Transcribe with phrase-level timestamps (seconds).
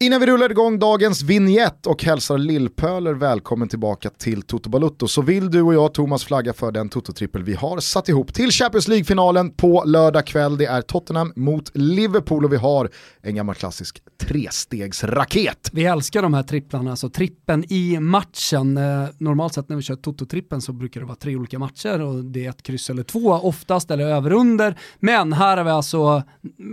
[0.00, 5.22] Innan vi rullar igång dagens vignett och hälsar Lillpöler välkommen tillbaka till Toto Balutto så
[5.22, 8.88] vill du och jag Thomas flagga för den Toto-trippel vi har satt ihop till Champions
[8.88, 10.58] League-finalen på lördag kväll.
[10.58, 12.90] Det är Tottenham mot Liverpool och vi har
[13.22, 15.70] en gammal klassisk trestegsraket.
[15.72, 18.76] Vi älskar de här tripplarna, alltså trippen i matchen.
[18.76, 22.24] Eh, normalt sett när vi kör Toto-trippen så brukar det vara tre olika matcher och
[22.24, 24.78] det är ett kryss eller två oftast eller över under.
[25.00, 26.22] Men här har vi alltså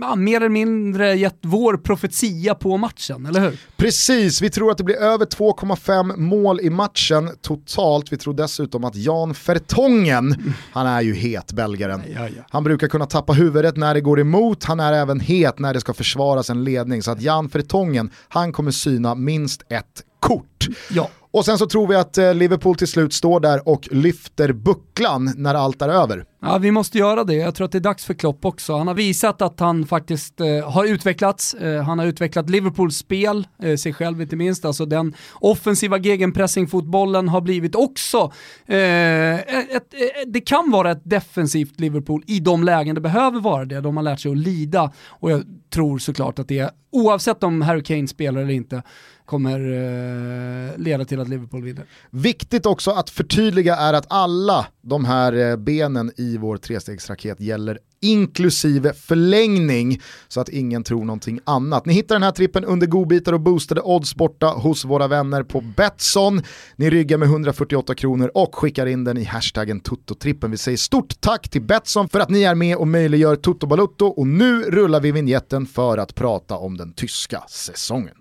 [0.00, 3.58] ja, mer eller mindre gett vår profetia på matchen matchen, eller hur?
[3.76, 8.12] Precis, vi tror att det blir över 2,5 mål i matchen totalt.
[8.12, 12.02] Vi tror dessutom att Jan Fertongen, han är ju het belgaren.
[12.14, 12.42] Ja, ja.
[12.50, 15.80] Han brukar kunna tappa huvudet när det går emot, han är även het när det
[15.80, 17.02] ska försvaras en ledning.
[17.02, 20.66] Så att Jan Fertongen, han kommer syna minst ett kort.
[20.90, 21.10] Ja.
[21.34, 25.32] Och sen så tror vi att eh, Liverpool till slut står där och lyfter bucklan
[25.36, 26.24] när allt är över.
[26.42, 27.34] Ja, vi måste göra det.
[27.34, 28.76] Jag tror att det är dags för Klopp också.
[28.76, 31.54] Han har visat att han faktiskt eh, har utvecklats.
[31.54, 34.64] Eh, han har utvecklat Liverpools spel, eh, sig själv inte minst.
[34.64, 38.32] Alltså den offensiva gegenpressingfotbollen har blivit också,
[38.66, 39.92] eh, ett, ett,
[40.26, 43.80] det kan vara ett defensivt Liverpool i de lägen det behöver vara det.
[43.80, 47.82] De har lärt sig att lida och jag tror såklart att det, oavsett om Harry
[47.82, 48.82] Kane spelar eller inte,
[49.24, 51.86] kommer eh, leda till att Liverpool vinner.
[52.10, 57.78] Viktigt också att förtydliga är att alla de här eh, benen i vår trestegsraket gäller
[58.04, 61.86] inklusive förlängning så att ingen tror någonting annat.
[61.86, 65.60] Ni hittar den här trippen under godbitar och boostade odds borta hos våra vänner på
[65.60, 66.42] Betsson.
[66.76, 70.50] Ni ryggar med 148 kronor och skickar in den i hashtaggen Toto-trippen.
[70.50, 74.06] Vi säger stort tack till Betsson för att ni är med och möjliggör Toto Balutto
[74.06, 78.14] och nu rullar vi vignetten för att prata om den tyska säsongen.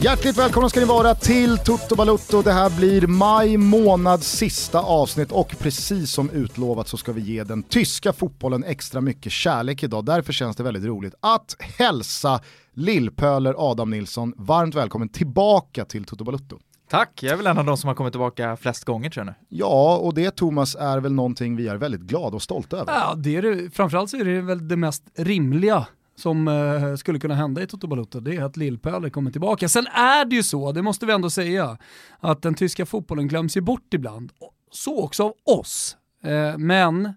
[0.00, 2.42] Hjärtligt välkomna ska ni vara till Toto Balutto.
[2.42, 7.44] Det här blir maj månads sista avsnitt och precis som utlovat så ska vi ge
[7.44, 10.04] den tyska fotbollen extra mycket kärlek idag.
[10.04, 12.40] Därför känns det väldigt roligt att hälsa
[12.72, 16.58] Lillpöler Adam Nilsson varmt välkommen tillbaka till Toto Balutto.
[16.90, 19.32] Tack, jag är väl en av de som har kommit tillbaka flest gånger tror jag
[19.32, 19.46] nu.
[19.48, 22.92] Ja, och det Thomas är väl någonting vi är väldigt glada och stolta över.
[22.92, 25.86] Ja, det är det, framförallt så är det väl det mest rimliga
[26.18, 29.68] som eh, skulle kunna hända i Toto Balotto, det är att Lillpöler kommer tillbaka.
[29.68, 31.78] Sen är det ju så, det måste vi ändå säga,
[32.20, 34.32] att den tyska fotbollen glöms ju bort ibland.
[34.70, 35.96] Så också av oss.
[36.22, 37.14] Eh, men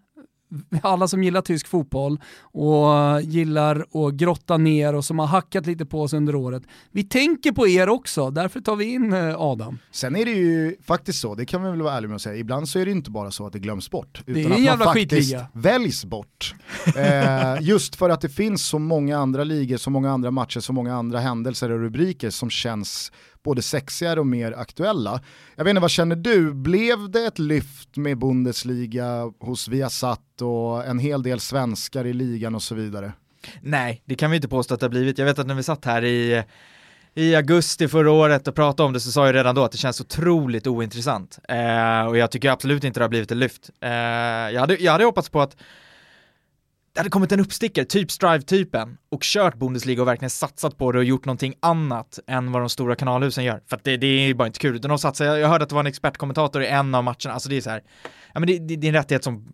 [0.82, 5.86] alla som gillar tysk fotboll och gillar att grotta ner och som har hackat lite
[5.86, 6.64] på oss under året.
[6.92, 9.80] Vi tänker på er också, därför tar vi in eh, Adam.
[9.92, 12.36] Sen är det ju faktiskt så, det kan vi väl vara ärliga med att säga,
[12.36, 14.24] ibland så är det inte bara så att det glöms bort.
[14.26, 15.48] Utan det är att man faktiskt skitliga.
[15.54, 16.56] väljs bort.
[16.96, 20.74] eh, just för att det finns så många andra ligor, så många andra matcher, så
[20.74, 23.12] många andra händelser och rubriker som känns
[23.44, 25.22] både sexigare och mer aktuella.
[25.56, 26.54] Jag vet inte, vad känner du?
[26.54, 32.56] Blev det ett lyft med Bundesliga hos Viasat och en hel del svenskar i ligan
[32.56, 33.14] och så vidare?
[33.62, 35.18] Nej, det kan vi inte påstå att det har blivit.
[35.18, 36.44] Jag vet att när vi satt här i
[37.14, 39.78] i augusti förra året och pratade om det så sa jag redan då att det
[39.78, 41.40] känns otroligt ointressant.
[41.50, 43.70] Eh, och jag tycker absolut inte det har blivit ett lyft.
[43.82, 45.58] Eh, jag, hade, jag hade hoppats på att
[46.94, 50.98] det hade kommit en uppstickare, typ Strive-typen, och kört Bundesliga och verkligen satsat på det
[50.98, 53.62] och gjort någonting annat än vad de stora kanalhusen gör.
[53.70, 55.76] För att det, det är bara inte kul, utan de satsar, jag hörde att det
[55.76, 57.84] var en expertkommentator i en av matcherna, alltså det är så här,
[58.34, 59.48] ja men det, det, det är en rättighet som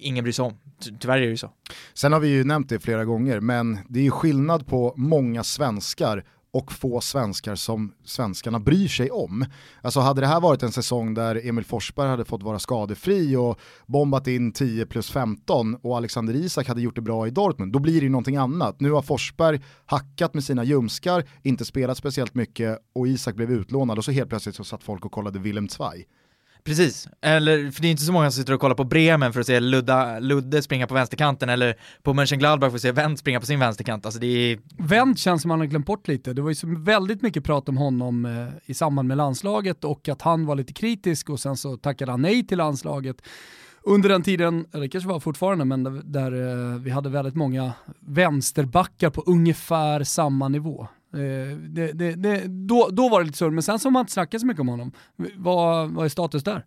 [0.00, 0.58] ingen bryr sig om.
[1.00, 1.50] Tyvärr är det ju så.
[1.94, 5.44] Sen har vi ju nämnt det flera gånger, men det är ju skillnad på många
[5.44, 9.44] svenskar och få svenskar som svenskarna bryr sig om.
[9.82, 13.60] Alltså hade det här varit en säsong där Emil Forsberg hade fått vara skadefri och
[13.86, 17.78] bombat in 10 plus 15 och Alexander Isak hade gjort det bra i Dortmund, då
[17.78, 18.80] blir det ju någonting annat.
[18.80, 23.98] Nu har Forsberg hackat med sina ljumskar, inte spelat speciellt mycket och Isak blev utlånad
[23.98, 26.06] och så helt plötsligt så satt folk och kollade Willem Zweig.
[26.64, 29.40] Precis, eller för det är inte så många som sitter och kollar på Bremen för
[29.40, 33.40] att se Ludda, Ludde springa på vänsterkanten eller på Mönchengladbach för att se Wendt springa
[33.40, 34.06] på sin vänsterkant.
[34.06, 34.58] Alltså det är...
[34.78, 36.32] Wendt känns som han har glömt bort lite.
[36.32, 40.08] Det var ju så väldigt mycket prat om honom eh, i samband med landslaget och
[40.08, 43.22] att han var lite kritisk och sen så tackade han nej till landslaget
[43.82, 46.32] under den tiden, eller det kanske var fortfarande, men där, där
[46.72, 50.88] eh, vi hade väldigt många vänsterbackar på ungefär samma nivå.
[51.14, 54.00] Eh, det, det, det, då, då var det lite så, men sen så har man
[54.00, 54.92] inte snackat så mycket om honom.
[55.36, 56.64] Vad, vad är status där?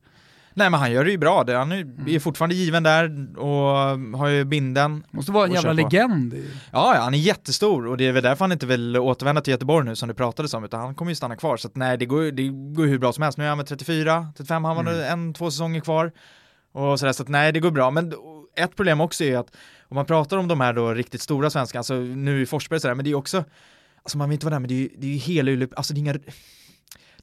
[0.55, 4.27] Nej men han gör det ju bra, han är ju fortfarande given där och har
[4.27, 5.05] ju binden.
[5.11, 6.33] Måste vara en jävla legend.
[6.71, 9.51] Ja, ja, han är jättestor och det är väl därför han inte vill återvända till
[9.51, 11.57] Göteborg nu som det pratades om, utan han kommer ju stanna kvar.
[11.57, 13.37] Så att nej, det går, det går hur bra som helst.
[13.37, 15.13] Nu är han med 34, 35, han har mm.
[15.13, 16.11] en, två säsonger kvar.
[16.71, 17.91] Och sådär, så att nej, det går bra.
[17.91, 18.13] Men
[18.55, 19.55] ett problem också är att
[19.87, 22.95] om man pratar om de här då riktigt stora svenskarna, alltså nu i Forsberg sådär,
[22.95, 23.43] men det är också,
[24.03, 25.93] alltså man vill inte vara där, men det är ju det är ju hela, alltså
[25.93, 26.15] det är inga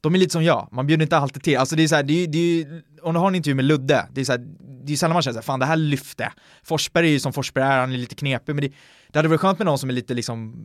[0.01, 1.57] de är lite som jag, man bjuder inte alltid till.
[1.57, 3.65] Alltså det är så här, det är, det är, om du har en intervju med
[3.65, 4.47] Ludde, det är så här,
[4.83, 6.31] det är sällan man känner såhär, fan det här lyfte.
[6.63, 8.71] Forsberg är ju som Forsberg är, han är lite knepig, men det,
[9.11, 10.55] det hade varit skönt med någon som är lite liksom,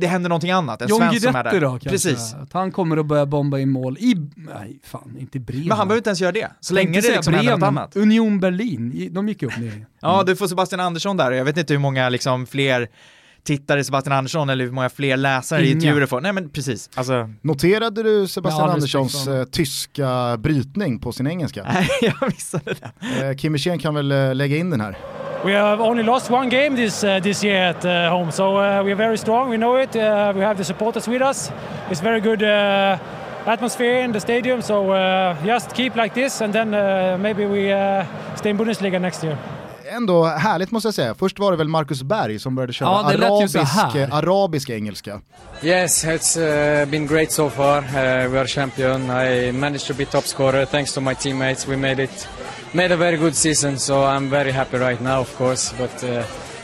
[0.00, 0.82] det händer någonting annat.
[0.82, 1.50] En John svensk som är där.
[1.50, 1.88] Guidetti då kanske?
[1.88, 2.34] Precis.
[2.34, 5.68] Att han kommer att börja bomba in mål i, nej fan, inte i Bremen.
[5.68, 7.96] Men han behöver inte ens göra det, så länge det liksom händer något annat.
[7.96, 9.72] Union Berlin, de gick upp ner.
[9.72, 9.84] Mm.
[10.00, 12.88] Ja, du får Sebastian Andersson där och jag vet inte hur många liksom fler
[13.46, 15.72] tittare Sebastian Andersson eller hur många fler läsare i Inga.
[15.74, 16.20] intervjuer du får.
[16.20, 16.90] Nej men precis.
[16.94, 21.62] Alltså, Noterade du Sebastian Ja, Anderssons för eh, tyska brytning på sin engelska?
[21.68, 23.26] nej jag missade det.
[23.28, 24.96] Eh, Kim Wirsén kan väl eh, lägga in den här.
[25.44, 28.82] We have only lost one game this uh, this year at uh, home, so uh,
[28.84, 29.50] we are very strong.
[29.50, 29.94] We know it.
[29.96, 30.02] Uh,
[30.34, 31.50] we have the supporters with us.
[31.90, 32.98] It's very good uh,
[33.46, 34.62] atmosphere in the stadium.
[34.62, 38.04] So uh, just keep like this, and then uh, maybe we uh,
[38.36, 39.38] stay in Bundesliga next year.
[39.88, 41.14] Ändå härligt måste jag säga.
[41.14, 43.56] Först var det väl Marcus Berg som började köra Ja, arabisk,
[44.12, 45.20] arabisk engelska.
[45.62, 46.36] Yes, it's
[46.80, 47.78] uh, been great so far.
[47.78, 49.02] Uh, we are champion.
[49.10, 51.68] I managed to be top scorer thanks to my teammates.
[51.68, 52.28] We made it,
[52.72, 53.78] made a very good season.
[53.78, 55.74] So I'm very happy right now, of course.
[55.78, 56.22] But uh,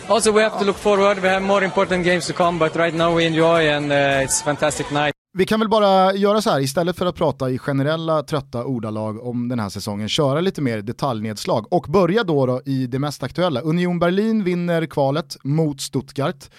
[0.09, 1.23] also we have to look forward.
[1.23, 2.59] We have more important games to come.
[2.59, 5.12] But right now we enjoy, and uh, it's a fantastic night.
[5.35, 9.27] Vi kan väl bara göra så här, istället för att prata i generella trötta ordalag
[9.27, 13.23] om den här säsongen, köra lite mer detaljnedslag och börja då, då i det mest
[13.23, 13.61] aktuella.
[13.61, 16.51] Union Berlin vinner kvalet mot Stuttgart.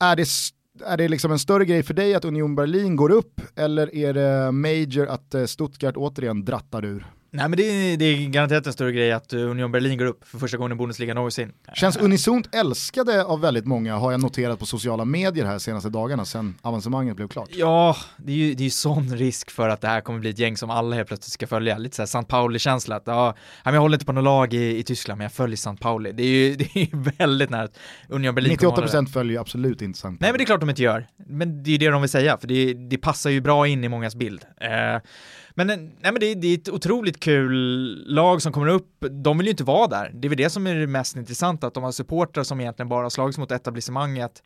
[0.00, 0.26] Är det,
[0.86, 4.14] är det liksom en större grej för dig att Union Berlin går upp eller är
[4.14, 7.06] det major att eh, Stuttgart återigen drattar ur?
[7.32, 10.06] Nej men det är, det är garanterat en större grej att uh, Union Berlin går
[10.06, 11.52] upp för första gången i Bundesliga någonsin.
[11.74, 16.24] Känns unisont älskade av väldigt många har jag noterat på sociala medier här senaste dagarna
[16.24, 17.48] sedan avancemanget blev klart.
[17.52, 20.38] Ja, det är ju det är sån risk för att det här kommer bli ett
[20.38, 21.78] gäng som alla helt plötsligt ska följa.
[21.78, 22.28] Lite såhär St.
[22.28, 23.34] Pauli-känsla att ja,
[23.64, 25.76] jag håller inte på något lag i, i Tyskland men jag följer St.
[25.80, 26.12] Pauli.
[26.12, 27.78] Det är ju det är ju väldigt nära att
[28.08, 28.98] Union Berlin kommer hålla det.
[28.98, 31.06] 98% följer ju absolut inte Sankt Nej men det är klart de inte gör.
[31.26, 33.84] Men det är ju det de vill säga, för det, det passar ju bra in
[33.84, 34.44] i mångas bild.
[34.60, 35.00] Eh,
[35.66, 39.04] men, eh, nej, men det, det är ett otroligt kul lag som kommer upp.
[39.10, 40.10] De vill ju inte vara där.
[40.14, 42.88] Det är väl det som är det mest intressanta, att de har supportrar som egentligen
[42.88, 44.42] bara har slagits mot etablissemanget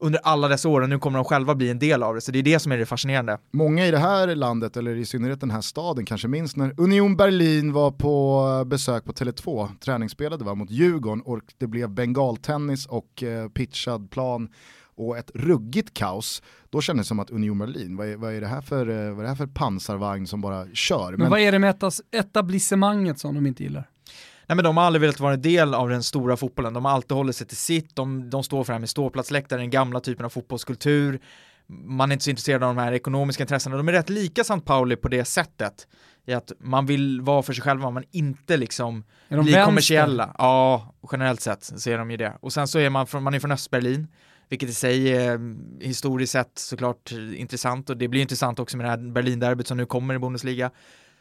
[0.00, 2.20] under alla dessa år och nu kommer de själva bli en del av det.
[2.20, 3.38] Så det är det som är det fascinerande.
[3.50, 7.16] Många i det här landet, eller i synnerhet den här staden, kanske minns när Union
[7.16, 13.22] Berlin var på besök på Tele2, träningsspelade va, mot Djurgården och det blev bengaltennis och
[13.22, 14.48] eh, pitchad plan
[14.98, 16.42] och ett ruggigt kaos.
[16.70, 19.10] Då kändes det som att Union Berlin, vad är, vad är, det, här för, eh,
[19.10, 21.16] vad är det här för pansarvagn som bara kör?
[21.16, 23.90] Men, vad är det med etas- etablissemanget som de inte gillar?
[24.46, 26.92] Nej men de har aldrig velat vara en del av den stora fotbollen, de har
[26.92, 30.00] alltid hållit sig till sitt, de, de står för det här med ståplatsläktare, den gamla
[30.00, 31.20] typen av fotbollskultur,
[31.66, 34.60] man är inte så intresserad av de här ekonomiska intressena, de är rätt lika St.
[34.60, 35.86] Pauli på det sättet,
[36.26, 39.64] i att man vill vara för sig själva, man inte liksom Är de blir vänster?
[39.66, 40.34] kommersiella.
[40.38, 42.36] Ja, generellt sett så är de ju det.
[42.40, 44.08] Och sen så är man från, man är från Östberlin,
[44.48, 48.86] vilket i sig är mm, historiskt sett såklart intressant och det blir intressant också med
[48.86, 50.70] det här Berlinderbyt som nu kommer i Bundesliga.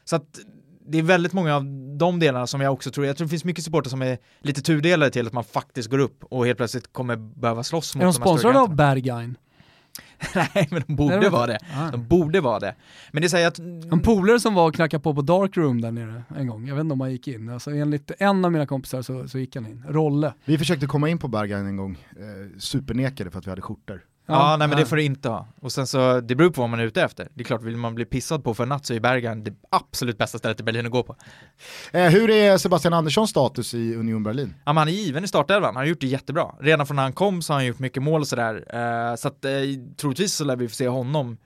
[0.03, 0.39] Så att
[0.89, 1.65] det är väldigt många av
[1.97, 4.62] de delarna som jag också tror, jag tror det finns mycket supporter som är lite
[4.62, 8.06] tudelade till att man faktiskt går upp och helt plötsligt kommer behöva slåss mot Är
[8.06, 8.75] de de här större sponsrade av.
[8.75, 9.38] Berghain?
[10.35, 11.59] Nej, men de borde de vara det.
[11.75, 11.91] Ah.
[11.91, 12.75] De borde vara det.
[13.11, 13.59] Men det säger att...
[13.59, 16.75] En polare som var och knackade på på Dark Room där nere en gång, jag
[16.75, 17.49] vet inte om han gick in.
[17.49, 19.83] Alltså enligt en av mina kompisar så, så gick han in.
[19.87, 20.33] Rolle.
[20.45, 24.01] Vi försökte komma in på Berghain en gång, eh, supernekade för att vi hade skjortor.
[24.27, 25.47] Ja, nej men det får du inte ha.
[25.61, 27.27] Och sen så, det beror på vad man är ute efter.
[27.33, 29.53] Det är klart, vill man bli pissad på för en natt så är Bergen det
[29.69, 31.15] absolut bästa stället i Berlin att gå på.
[31.91, 34.53] Eh, hur är Sebastian Anderssons status i Union Berlin?
[34.65, 36.55] Ja, men han är given i startelvan, han har gjort det jättebra.
[36.59, 38.55] Redan från när han kom så har han gjort mycket mål och sådär.
[39.09, 39.51] Eh, så att eh,
[39.97, 41.37] troligtvis så lär vi få se honom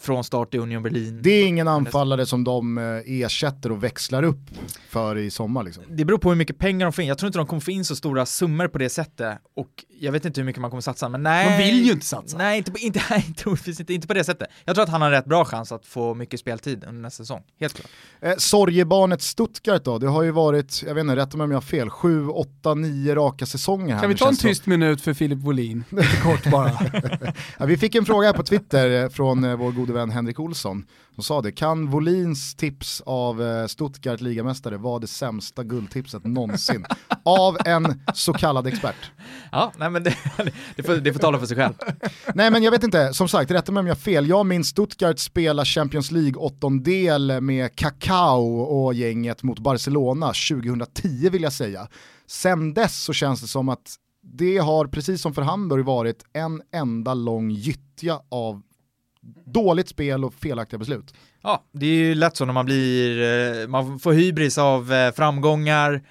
[0.00, 1.20] från start i Union Berlin.
[1.22, 4.50] Det är ingen anfallare som de eh, ersätter och växlar upp
[4.88, 5.82] för i sommar liksom.
[5.88, 7.08] Det beror på hur mycket pengar de får in.
[7.08, 9.38] Jag tror inte de kommer få in så stora summor på det sättet.
[9.56, 11.58] Och jag vet inte hur mycket man kommer satsa, men nej.
[11.58, 12.38] De vill ju inte satsa.
[12.38, 14.48] Nej, inte på, inte, nej, troligtvis inte, inte på det sättet.
[14.64, 17.42] Jag tror att han har rätt bra chans att få mycket speltid under nästa säsong.
[17.60, 17.90] Helt klart.
[18.20, 21.56] Eh, sorgebarnet Stuttgart då, det har ju varit, jag vet inte, rätta mig om jag
[21.56, 24.00] har fel, sju, åtta, nio raka säsonger här.
[24.00, 25.84] Kan vi ta en tyst minut för Filip Wåhlin?
[25.90, 26.70] Lite kort bara.
[27.58, 30.40] Ja, vi fick en fråga här på Twitter eh, från eh, vår gode vän Henrik
[30.40, 36.24] Olsson som sa det, kan Volins tips av eh, Stuttgart ligamästare vara det sämsta guldtipset
[36.24, 36.86] någonsin?
[37.24, 38.96] av en så kallad expert.
[39.52, 40.16] Ja, nej men det,
[40.76, 41.74] det, får, det får tala för sig själv.
[42.34, 44.28] Nej men jag vet inte, som sagt, rätta mig om jag har fel.
[44.28, 51.42] Jag minns Stuttgart spela Champions League åttondel med Kakao och gänget mot Barcelona 2010 vill
[51.42, 51.88] jag säga.
[52.26, 56.62] Sen dess så känns det som att det har, precis som för Hamburg, varit en
[56.72, 58.62] enda lång gyttja av
[59.44, 61.14] dåligt spel och felaktiga beslut.
[61.42, 63.22] Ja, det är ju lätt så när man blir,
[63.62, 66.02] eh, man får hybris av eh, framgångar,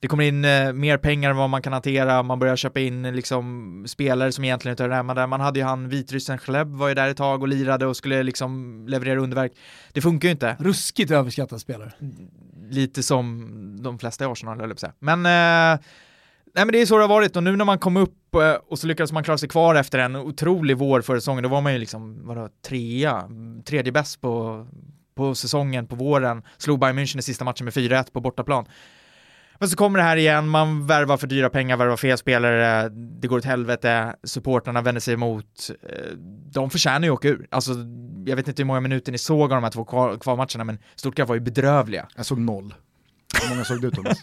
[0.00, 3.02] det kommer in eh, mer pengar än vad man kan hantera, man börjar köpa in
[3.02, 5.26] liksom spelare som egentligen inte hör hemma där.
[5.26, 8.22] Man hade ju han vitryssen Schleb var ju där ett tag och lirade och skulle
[8.22, 9.52] liksom leverera underverk.
[9.92, 10.56] Det funkar ju inte.
[10.58, 11.92] Ruskigt överskattad spelare.
[12.70, 13.48] Lite som
[13.82, 14.92] de flesta i Arsenal, höll jag på att säga.
[14.98, 15.26] Men
[15.74, 15.80] eh,
[16.54, 18.52] Nej men det är så det har varit och nu när man kom upp eh,
[18.68, 21.60] och så lyckades man klara sig kvar efter en otrolig vår förra säsongen, då var
[21.60, 23.28] man ju liksom, vadå, trea,
[23.64, 24.66] tredje bäst på,
[25.14, 28.66] på säsongen på våren, slog Bayern München i sista matchen med 4-1 på bortaplan.
[29.58, 33.28] Men så kommer det här igen, man värvar för dyra pengar, värvar fel spelare, det
[33.28, 35.70] går åt helvete, supportrarna vänder sig emot.
[35.82, 36.16] Eh,
[36.52, 37.46] de förtjänar ju att åka ur.
[37.50, 37.72] Alltså,
[38.26, 39.84] jag vet inte hur många minuter ni såg av de här två
[40.18, 42.08] kvarmatcherna, men Stuttgart var ju bedrövliga.
[42.16, 42.74] Jag såg noll.
[43.48, 44.18] Hur många såg du Thomas?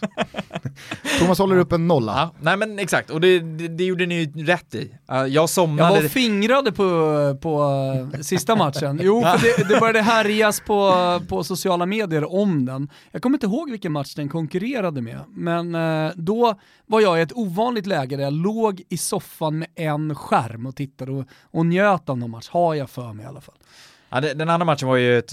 [1.18, 2.12] Thomas håller upp en nolla.
[2.12, 4.90] Ja, nej men exakt, och det, det, det gjorde ni ju rätt i.
[5.12, 5.94] Uh, jag somnade...
[5.94, 6.84] Jag var fingrade på,
[7.40, 7.62] på
[8.14, 9.00] uh, sista matchen.
[9.02, 10.92] Jo, för det, det började härjas på,
[11.28, 12.88] på sociala medier om den.
[13.10, 16.54] Jag kommer inte ihåg vilken match den konkurrerade med, men uh, då
[16.86, 20.76] var jag i ett ovanligt läge där jag låg i soffan med en skärm och
[20.76, 23.54] tittade och, och njöt av någon match, har jag för mig i alla fall.
[24.10, 25.32] Ja, den andra matchen var ju ett,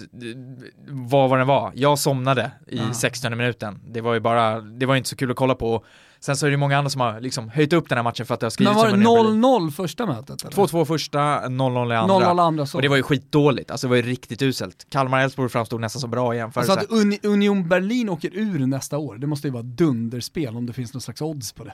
[0.87, 1.71] vad var den var.
[1.75, 2.93] Jag somnade i ja.
[2.93, 3.79] 16 minuten.
[3.87, 5.85] Det var ju bara, det var inte så kul att kolla på.
[6.23, 8.33] Sen så är det många andra som har liksom höjt upp den här matchen för
[8.33, 10.43] att det har skrivits Men var det 0-0 första mötet?
[10.43, 12.15] 2-2 första, 0-0 i andra.
[12.15, 12.77] 0-0 andra så.
[12.77, 14.85] Och det var ju skitdåligt, alltså det var ju riktigt uselt.
[14.89, 16.71] Kalmar-Elfsborg framstod nästan så bra i jämförelse.
[16.71, 20.65] Alltså att Un Union Berlin åker ur nästa år, det måste ju vara dunderspel om
[20.65, 21.73] det finns någon slags odds på det.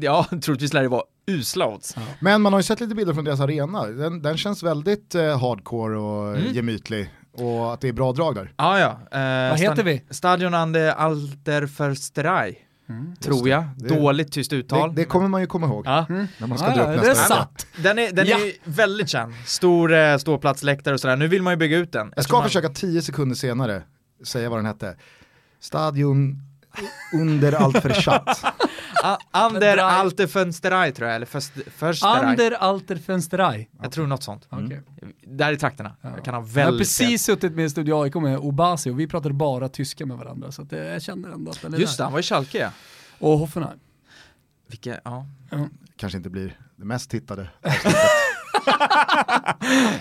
[0.00, 1.94] ja, troligtvis lär det vara usla odds.
[1.96, 2.02] Ja.
[2.20, 5.40] Men man har ju sett lite bilder från deras arena, den, den känns väldigt eh,
[5.40, 6.52] hardcore och mm.
[6.52, 8.52] gemytlig och att det är bra drag där.
[8.56, 10.02] Ah, ja, eh, Vad heter vi?
[10.10, 12.58] Stadion an der Alter Försterei.
[12.92, 13.64] Mm, Tror jag.
[13.76, 14.94] Det, Dåligt tyst uttal.
[14.94, 15.86] Det, det, kommer man ju komma ihåg.
[15.86, 16.06] Ja.
[16.08, 16.26] Mm.
[16.38, 17.34] När man ska ja, dra upp nästa.
[17.34, 17.66] Satt.
[17.76, 18.38] Den är, den ja.
[18.38, 19.34] är väldigt känd.
[19.46, 21.16] Stor eh, ståplatsläktare och sådär.
[21.16, 22.12] Nu vill man ju bygga ut den.
[22.16, 22.44] Jag ska man...
[22.44, 23.82] försöka tio sekunder senare
[24.24, 24.96] säga vad den hette.
[25.60, 26.51] Stadion
[27.12, 28.44] under allt för chatt.
[29.30, 31.26] Ander Alter Fönsterei tror jag, eller
[31.70, 32.24] Försterei.
[32.24, 33.68] Ander Alter Fönsterei.
[33.82, 34.48] Jag tror något sånt.
[34.52, 34.82] Mm.
[35.26, 35.96] Där i trakterna.
[36.00, 36.10] Ja.
[36.16, 37.18] Jag kan ha väldigt Jag har precis fel.
[37.18, 40.72] suttit med Studio AIK med Obasi och vi pratade bara tyska med varandra så att
[40.72, 42.70] jag känner ändå att den är Just det, han var i Schalke
[43.18, 43.78] Och Hoffenheim.
[44.66, 45.26] Vilka, ja.
[45.50, 45.68] ja.
[45.96, 47.48] Kanske inte blir det mest tittade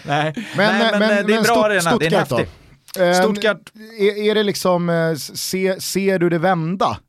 [0.06, 2.40] Nej, men, Nej, men, men, det är bra är häftigt.
[2.40, 2.48] Ehm,
[2.95, 3.71] Stuttgart.
[4.00, 7.00] Är, är det liksom, eh, se, ser du det vända?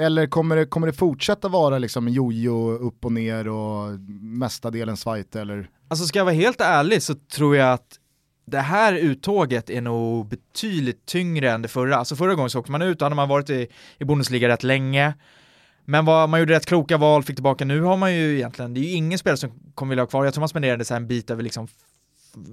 [0.00, 5.36] Eller kommer det, kommer det fortsätta vara liksom jojo upp och ner och mestadels fight
[5.36, 5.70] eller?
[5.88, 7.98] Alltså ska jag vara helt ärlig så tror jag att
[8.46, 11.96] det här uttåget är nog betydligt tyngre än det förra.
[11.96, 13.68] Alltså förra gången så åkte man ut, och hade man varit i,
[13.98, 15.14] i Bundesliga rätt länge.
[15.84, 18.80] Men vad, man gjorde rätt kloka val, fick tillbaka, nu har man ju egentligen, det
[18.80, 21.06] är ju ingen spelare som kommer vilja ha kvar, jag tror man spenderade så en
[21.06, 21.68] bit över liksom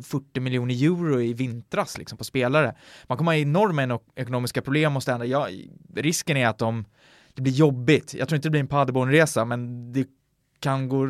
[0.03, 2.75] 40 miljoner euro i vintras liksom på spelare.
[3.07, 5.25] Man kommer ha enorma ekonomiska problem och ställa.
[5.25, 5.47] Ja,
[5.95, 6.85] risken är att de,
[7.33, 8.13] det blir jobbigt.
[8.13, 10.07] Jag tror inte det blir en Paderborn-resa, men det
[10.59, 11.07] kan gå,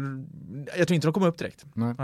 [0.78, 1.66] jag tror inte de kommer upp direkt.
[1.74, 1.96] Nej.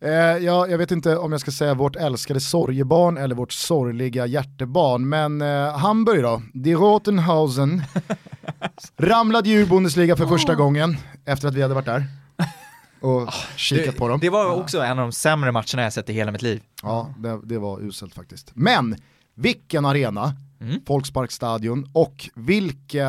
[0.00, 0.10] Eh,
[0.44, 5.08] ja, jag vet inte om jag ska säga vårt älskade sorgebarn eller vårt sorgliga hjärtebarn,
[5.08, 7.82] men eh, Hamburg då, Die Rotenhausen
[8.96, 12.21] ramlade ju ur Bundesliga för första gången efter att vi hade varit där
[13.02, 14.20] och oh, kikat det, på dem.
[14.20, 16.62] Det var också en av de sämre matcherna jag sett i hela mitt liv.
[16.82, 18.50] Ja, det, det var uselt faktiskt.
[18.54, 18.96] Men,
[19.34, 20.80] vilken arena, mm.
[20.86, 23.08] Folksparkstadion och vilka,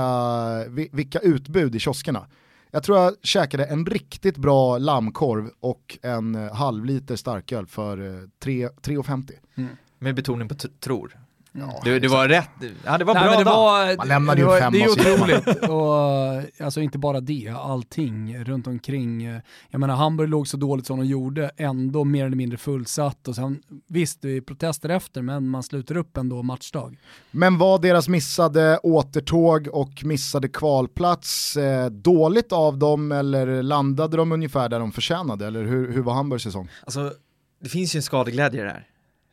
[0.91, 2.27] vilka utbud i kioskerna.
[2.71, 7.97] Jag tror jag käkade en riktigt bra lammkorv och en eh, halvliter starköl för
[8.43, 9.31] 3,50.
[9.31, 9.75] Eh, mm.
[9.99, 11.22] Med betoning på tror.
[11.55, 12.49] Ja, du, det var rätt,
[12.85, 15.47] ja det var Nej, bra det var, Man lämnade ju fem Det är otroligt.
[15.69, 19.23] och, alltså inte bara det, allting runt omkring.
[19.69, 23.27] Jag menar Hamburg låg så dåligt som de gjorde, ändå mer eller mindre fullsatt.
[23.27, 26.97] Och sen, visst, det är protester efter, men man sluter upp ändå matchdag.
[27.31, 34.31] Men var deras missade återtåg och missade kvalplats eh, dåligt av dem eller landade de
[34.31, 35.47] ungefär där de förtjänade?
[35.47, 36.69] Eller hur, hur var Hamburgs säsong?
[36.83, 37.13] Alltså,
[37.61, 38.63] det finns ju en skadeglädje i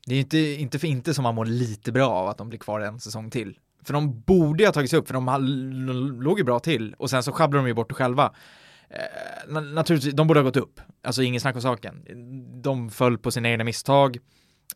[0.06, 2.58] det är inte, inte för inte som man mår lite bra av att de blir
[2.58, 3.58] kvar en säsong till.
[3.84, 7.22] För de borde ju ha tagits upp, för de låg ju bra till och sen
[7.22, 8.32] så sjabblade de ju bort det själva.
[8.90, 10.80] Eh, naturligtvis, de borde ha gått upp.
[11.04, 12.04] Alltså ingen snack om saken.
[12.62, 14.18] De föll på sina egna misstag.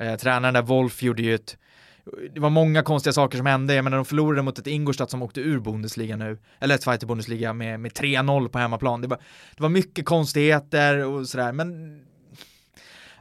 [0.00, 1.57] Eh, tränaren där, Wolf, gjorde ju ett
[2.35, 5.23] det var många konstiga saker som hände, jag menar de förlorade mot ett Ingolstadt som
[5.23, 9.00] åkte ur Bundesliga nu, eller ett fighter Bundesliga med, med 3-0 på hemmaplan.
[9.00, 9.19] Det var,
[9.57, 12.00] det var mycket konstigheter och sådär, men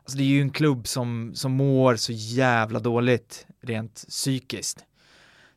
[0.04, 4.86] alltså det är ju en klubb som, som mår så jävla dåligt rent psykiskt.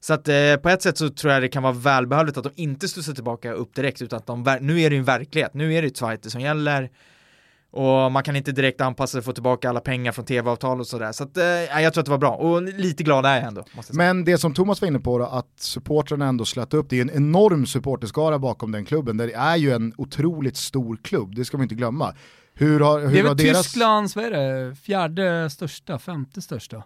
[0.01, 2.53] Så att eh, på ett sätt så tror jag det kan vara välbehövligt att de
[2.57, 5.75] inte studsar tillbaka upp direkt utan att de, nu är det ju en verklighet, nu
[5.75, 6.91] är det ju Zweite som gäller
[7.77, 10.87] och man kan inte direkt anpassa sig och få tillbaka alla pengar från tv-avtal och
[10.87, 11.13] sådär.
[11.13, 11.45] Så att, eh,
[11.83, 13.65] jag tror att det var bra och lite glad är jag ändå.
[13.75, 16.97] Jag Men det som Thomas var inne på då, att supportrarna ändå slöt upp, det
[16.99, 19.17] är en enorm supporterskara bakom den klubben.
[19.17, 22.15] Det är ju en otroligt stor klubb, det ska man inte glömma.
[22.59, 23.67] Hur har, hur det är väl deras...
[23.67, 26.83] Tysklands, vad är det, fjärde största, femte största?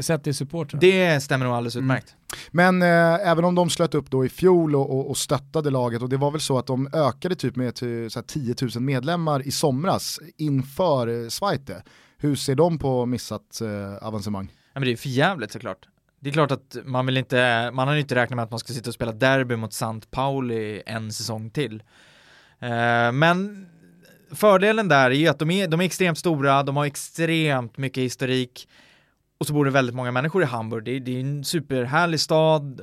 [0.00, 0.80] Sett till supportrar.
[0.80, 2.14] Det stämmer nog alldeles utmärkt.
[2.52, 2.78] Mm.
[2.80, 6.02] Men eh, även om de slöt upp då i fjol och, och, och, stöttade laget
[6.02, 9.46] och det var väl så att de ökade typ med till, så 10 000 medlemmar
[9.46, 11.82] i somras inför eh, Zweite.
[12.18, 14.52] Hur ser de på missat eh, avancemang?
[14.72, 15.88] Ja, men det är för jävligt såklart.
[16.20, 18.72] Det är klart att man vill inte, man har inte räknat med att man ska
[18.72, 21.82] sitta och spela derby mot Sant Pauli en säsong till.
[22.58, 23.66] Eh, men
[24.32, 28.02] fördelen där är ju att de är, de är extremt stora, de har extremt mycket
[28.02, 28.68] historik
[29.38, 30.84] och så bor det väldigt många människor i Hamburg.
[30.84, 32.80] Det, det är en superhärlig stad,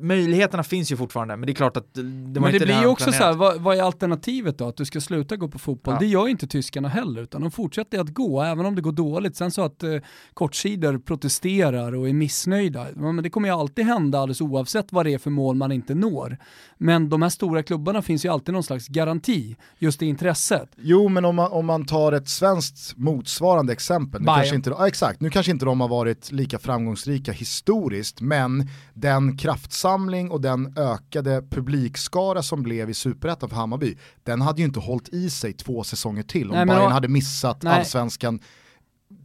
[0.00, 2.80] möjligheterna finns ju fortfarande, men det är klart att det var men inte det blir
[2.80, 4.68] ju också så här, vad, vad, är alternativet då?
[4.68, 5.94] Att du ska sluta gå på fotboll?
[5.94, 6.00] Ja.
[6.00, 8.92] Det gör ju inte tyskarna heller, utan de fortsätter att gå, även om det går
[8.92, 9.36] dåligt.
[9.36, 9.96] Sen så att eh,
[10.34, 15.14] kortsidor protesterar och är missnöjda, men det kommer ju alltid hända alldeles oavsett vad det
[15.14, 16.38] är för mål man inte når.
[16.78, 20.68] Men de här stora klubbarna finns ju alltid någon slags garanti, just i intresset.
[20.76, 24.88] Jo, men om man, om man tar ett svenskt motsvarande exempel, nu kanske inte, ja,
[24.88, 30.40] exakt, nu kanske inte de har varit lika framgångsrika historiskt, men den kraftsamling kraftsamling och
[30.40, 35.30] den ökade publikskara som blev i superettan för Hammarby, den hade ju inte hållit i
[35.30, 37.78] sig två säsonger till om nej, Bayern då, hade missat nej.
[37.78, 38.40] allsvenskan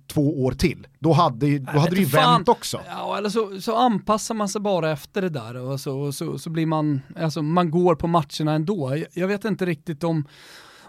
[0.08, 0.88] två år till.
[1.00, 2.82] Då hade, då hade det ju vänt också.
[2.88, 6.50] Ja, eller så, så anpassar man sig bara efter det där och så, så, så
[6.50, 8.96] blir man, alltså man går på matcherna ändå.
[8.98, 10.28] Jag, jag vet inte riktigt om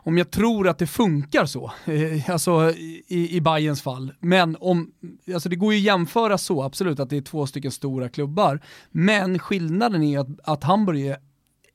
[0.04, 2.70] om jag tror att det funkar så, eh, alltså
[3.06, 4.12] i, i Bayerns fall.
[4.20, 4.90] Men om,
[5.34, 8.60] alltså det går ju att jämföra så, absolut, att det är två stycken stora klubbar.
[8.90, 11.16] Men skillnaden är att, att Hamburg är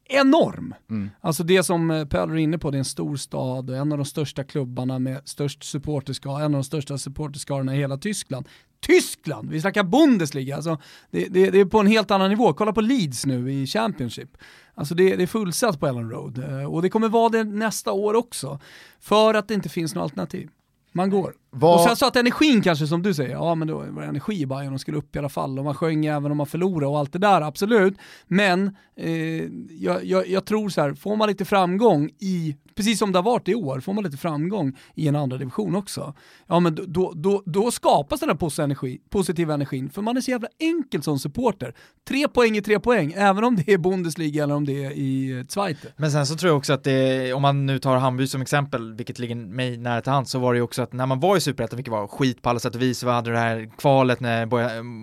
[0.10, 0.74] enorm.
[0.90, 1.10] Mm.
[1.22, 3.92] Alltså det som eh, Pöller är inne på, det är en stor stad och en
[3.92, 8.48] av de största klubbarna med störst supporterskara, en av de största supporterskarorna i hela Tyskland.
[8.80, 9.50] Tyskland!
[9.50, 10.78] Vi snackar Bundesliga, alltså
[11.12, 12.54] det, det, det, är på en helt annan nivå.
[12.54, 14.38] Kolla på Leeds nu i Championship.
[14.78, 17.92] Alltså det, det är fullsatt på Ellen Road eh, och det kommer vara det nästa
[17.92, 18.60] år också.
[19.00, 20.50] För att det inte finns något alternativ.
[20.92, 21.34] Man går.
[21.50, 21.76] Var...
[21.76, 24.42] Och sen så att energin kanske som du säger, ja men då var det energi
[24.42, 26.88] i Bayern, de skulle upp i alla fall och man sjöng även om man förlorade
[26.88, 27.98] och allt det där, absolut.
[28.28, 33.12] Men eh, jag, jag, jag, tror så här, får man lite framgång i, precis som
[33.12, 36.14] det har varit i år, får man lite framgång i en andra division också,
[36.48, 40.22] ja men då, då, då skapas den här positiva, energi, positiva energin, för man är
[40.22, 41.74] så jävla enkel som supporter.
[42.08, 45.40] Tre poäng är tre poäng, även om det är Bundesliga eller om det är i
[45.40, 45.88] eh, Zweite.
[45.98, 48.94] Men sen så tror jag också att det, om man nu tar Hamburg som exempel,
[48.94, 51.38] vilket ligger mig nära till hands, så var det ju också att när man var
[51.38, 54.20] i superettan, vilket var skit på alla sätt och vis, vi hade det här kvalet
[54.20, 54.46] när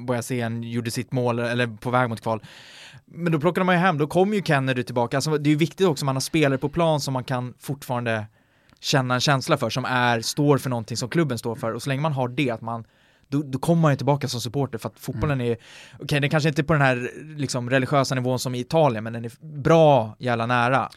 [0.07, 2.41] Bojasen gjorde sitt mål, eller på väg mot kval.
[3.07, 5.57] Men då plockade man ju hem, då kom ju Kennedy tillbaka, alltså det är ju
[5.57, 8.27] viktigt också att man har spelare på plan som man kan fortfarande
[8.81, 11.89] känna en känsla för, som är, står för någonting som klubben står för, och så
[11.89, 12.85] länge man har det, att man
[13.29, 15.53] då, då kommer man ju tillbaka som supporter för att fotbollen mm.
[15.53, 18.61] är, okej okay, den kanske inte är på den här liksom, religiösa nivån som i
[18.61, 20.91] Italien, men den är bra jävla nära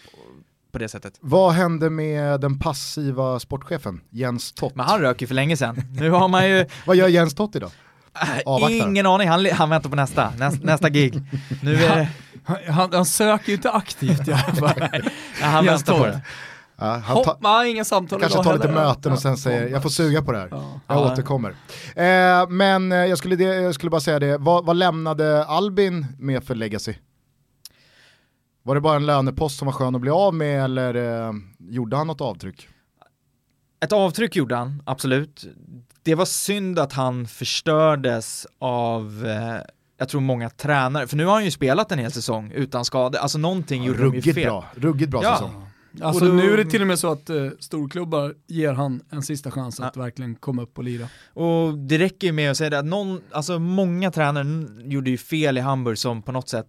[0.71, 1.17] på det sättet.
[1.19, 4.75] Vad hände med den passiva sportchefen Jens Tott?
[4.75, 5.81] Men han rök ju för länge sedan.
[5.99, 6.65] Nu har man ju...
[6.85, 7.71] Vad gör Jens Tott idag?
[8.21, 8.87] Äh, Avvaktar.
[8.87, 11.21] Ingen aning, han, han väntar på nästa, nästa, nästa gig.
[11.61, 12.09] Nu är
[12.67, 14.89] han, han, söker ju inte aktivt i alla fall.
[15.41, 16.21] ja, han väntar på det.
[16.79, 19.89] Ja, han Hopp, nej, inga samtal Kanske tar lite möten och sen säger jag får
[19.89, 20.47] suga på det här.
[20.51, 20.79] Ja.
[20.87, 21.11] Jag ja.
[21.11, 21.49] återkommer.
[21.95, 26.43] Eh, men eh, jag skulle, jag skulle bara säga det, vad, vad lämnade Albin med
[26.43, 26.93] för legacy?
[28.63, 30.95] Var det bara en lönepost som var skön att bli av med eller
[31.27, 32.67] eh, gjorde han något avtryck?
[33.79, 35.45] Ett avtryck gjorde han, absolut.
[36.03, 39.61] Det var synd att han förstördes av eh,
[39.97, 43.19] jag tror många tränare, för nu har han ju spelat en hel säsong utan skada,
[43.19, 44.45] alltså någonting ja, gjorde de ju fel.
[44.45, 45.35] Bra, ruggigt bra ja.
[45.35, 45.67] säsong.
[46.01, 49.23] Alltså då, nu är det till och med så att uh, storklubbar ger han en
[49.23, 50.01] sista chans att ja.
[50.01, 51.07] verkligen komma upp och lira.
[51.33, 55.17] Och det räcker ju med att säga det att någon, alltså många tränare gjorde ju
[55.17, 56.67] fel i Hamburg som på något sätt,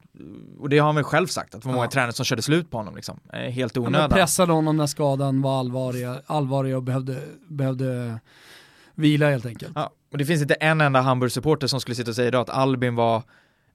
[0.59, 2.70] och det har han väl själv sagt, att det var många tränare som körde slut
[2.70, 4.00] på honom liksom, helt onödan.
[4.00, 8.20] Man pressade honom när skadan var allvarlig, allvarlig och behövde, behövde
[8.94, 9.72] vila helt enkelt.
[9.74, 12.50] Ja, och det finns inte en enda Hamburg-supporter som skulle sitta och säga idag att
[12.50, 13.22] Albin var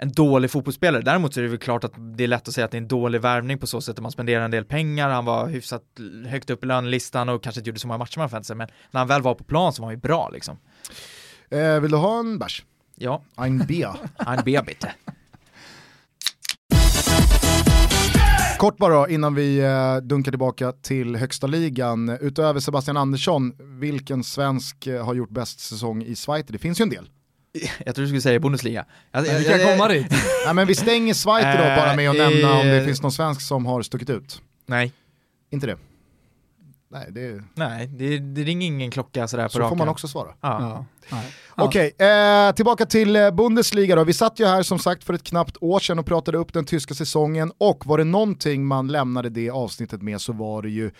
[0.03, 1.01] en dålig fotbollsspelare.
[1.01, 2.81] Däremot så är det väl klart att det är lätt att säga att det är
[2.81, 5.83] en dålig värvning på så sätt att man spenderar en del pengar, han var hyfsat
[6.27, 8.67] högt upp i lönelistan och kanske inte gjorde så många matcher man förväntade sig, men
[8.91, 10.57] när han väl var på plan så var han ju bra liksom.
[11.49, 12.65] Eh, vill du ha en bärs?
[12.95, 13.95] Ja, Ein Bier.
[14.17, 14.93] ein Bier bitte.
[18.57, 22.09] Kort bara innan vi eh, dunkar tillbaka till högsta ligan.
[22.09, 26.45] Utöver Sebastian Andersson, vilken svensk eh, har gjort bäst säsong i Schweiz?
[26.47, 27.09] Det finns ju en del.
[27.85, 28.85] Jag tror du skulle säga Bundesliga.
[29.11, 30.07] Jag, Men vi kan komma dit.
[30.45, 32.85] Nej, men vi stänger Schweiz då bara med att Eh, nämna om det eh.
[32.85, 34.41] finns någon svensk som har stuckit ut.
[34.65, 34.91] Nej,
[35.51, 35.77] Inte det?
[36.91, 39.77] Nej, det, nej, det, det ringer ingen klocka sådär på så får raken.
[39.77, 40.27] man också svara.
[40.41, 40.85] Ja.
[41.09, 41.21] Ja.
[41.55, 44.03] Okej, eh, tillbaka till eh, Bundesliga då.
[44.03, 46.65] Vi satt ju här som sagt för ett knappt år sedan och pratade upp den
[46.65, 50.91] tyska säsongen och var det någonting man lämnade det avsnittet med så var det ju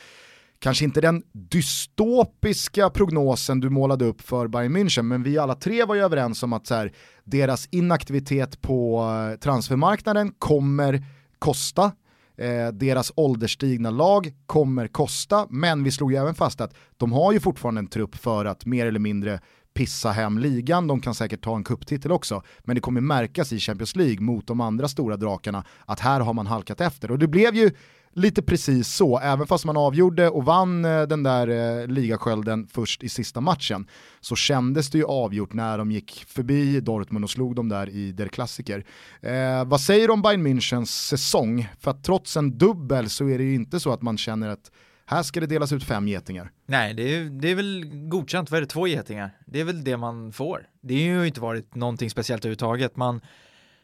[0.63, 5.86] kanske inte den dystopiska prognosen du målade upp för Bayern München, men vi alla tre
[5.86, 11.06] var ju överens om att så här, deras inaktivitet på eh, transfermarknaden kommer
[11.39, 11.91] kosta.
[12.38, 17.34] Eh, deras ålderstigna lag kommer kosta, men vi slog ju även fast att de har
[17.34, 19.39] ju fortfarande en trupp för att mer eller mindre
[19.73, 23.60] pissa hem ligan, de kan säkert ta en kupptitel också, men det kommer märkas i
[23.60, 27.12] Champions League mot de andra stora drakarna att här har man halkat efter.
[27.12, 27.71] Och det blev ju
[28.13, 33.04] lite precis så, även fast man avgjorde och vann eh, den där eh, ligaskölden först
[33.04, 33.88] i sista matchen,
[34.21, 38.12] så kändes det ju avgjort när de gick förbi Dortmund och slog dem där i
[38.12, 38.86] Der Klassiker.
[39.21, 41.67] Eh, vad säger du om Bayern Münchens säsong?
[41.80, 44.71] För att trots en dubbel så är det ju inte så att man känner att
[45.06, 46.52] här ska det delas ut fem getingar.
[46.65, 49.38] Nej, det är, det är väl godkänt, vad är det, två getingar?
[49.45, 50.67] Det är väl det man får.
[50.82, 52.95] Det har ju inte varit någonting speciellt överhuvudtaget.
[52.95, 53.21] Man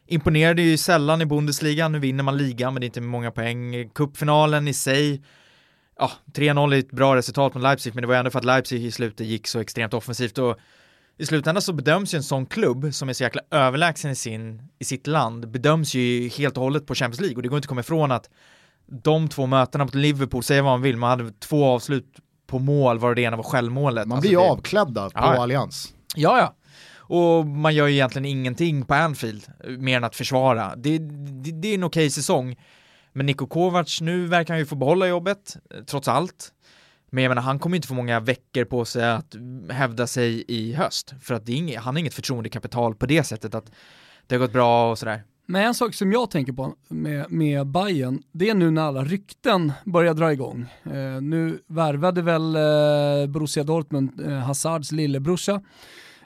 [0.10, 3.89] imponerade ju sällan i Bundesliga, nu vinner man ligan men det är inte många poäng.
[3.89, 5.22] Cupfinalen i sig,
[6.00, 8.86] ja, 3-0 är ett bra resultat mot Leipzig, men det var ändå för att Leipzig
[8.86, 10.58] i slutet gick så extremt offensivt och
[11.17, 14.62] i slutändan så bedöms ju en sån klubb som är så jäkla överlägsen i, sin,
[14.80, 17.65] i sitt land, bedöms ju helt och hållet på Champions League och det går inte
[17.65, 18.30] att komma ifrån att
[19.04, 22.06] de två mötena mot Liverpool, säga vad man vill, man hade två avslut
[22.48, 24.08] på mål, var det ena var självmålet.
[24.08, 25.22] Man Alltså blir ju det- avklädda på ja.
[25.41, 25.93] Allians.
[26.15, 26.56] Ja, ja.
[27.10, 29.43] Och man gör ju egentligen ingenting på Anfield,
[29.80, 30.76] mer än att försvara.
[30.76, 32.56] Det, det, det är en okej säsong.
[33.13, 36.52] Men Niko Kovac, nu verkar han ju få behålla jobbet, trots allt.
[37.10, 39.36] Men jag menar, han kommer ju inte få många veckor på sig att
[39.69, 41.13] hävda sig i höst.
[41.22, 43.72] För att det är inget, han har inget förtroendekapital på det sättet att
[44.28, 45.24] det har gått bra och sådär.
[45.45, 49.04] Men en sak som jag tänker på med, med Bayern, det är nu när alla
[49.04, 50.65] rykten börjar dra igång.
[50.84, 55.62] Eh, nu värvade väl eh, Borussia Dortmund eh, Hazards lillebrorsa.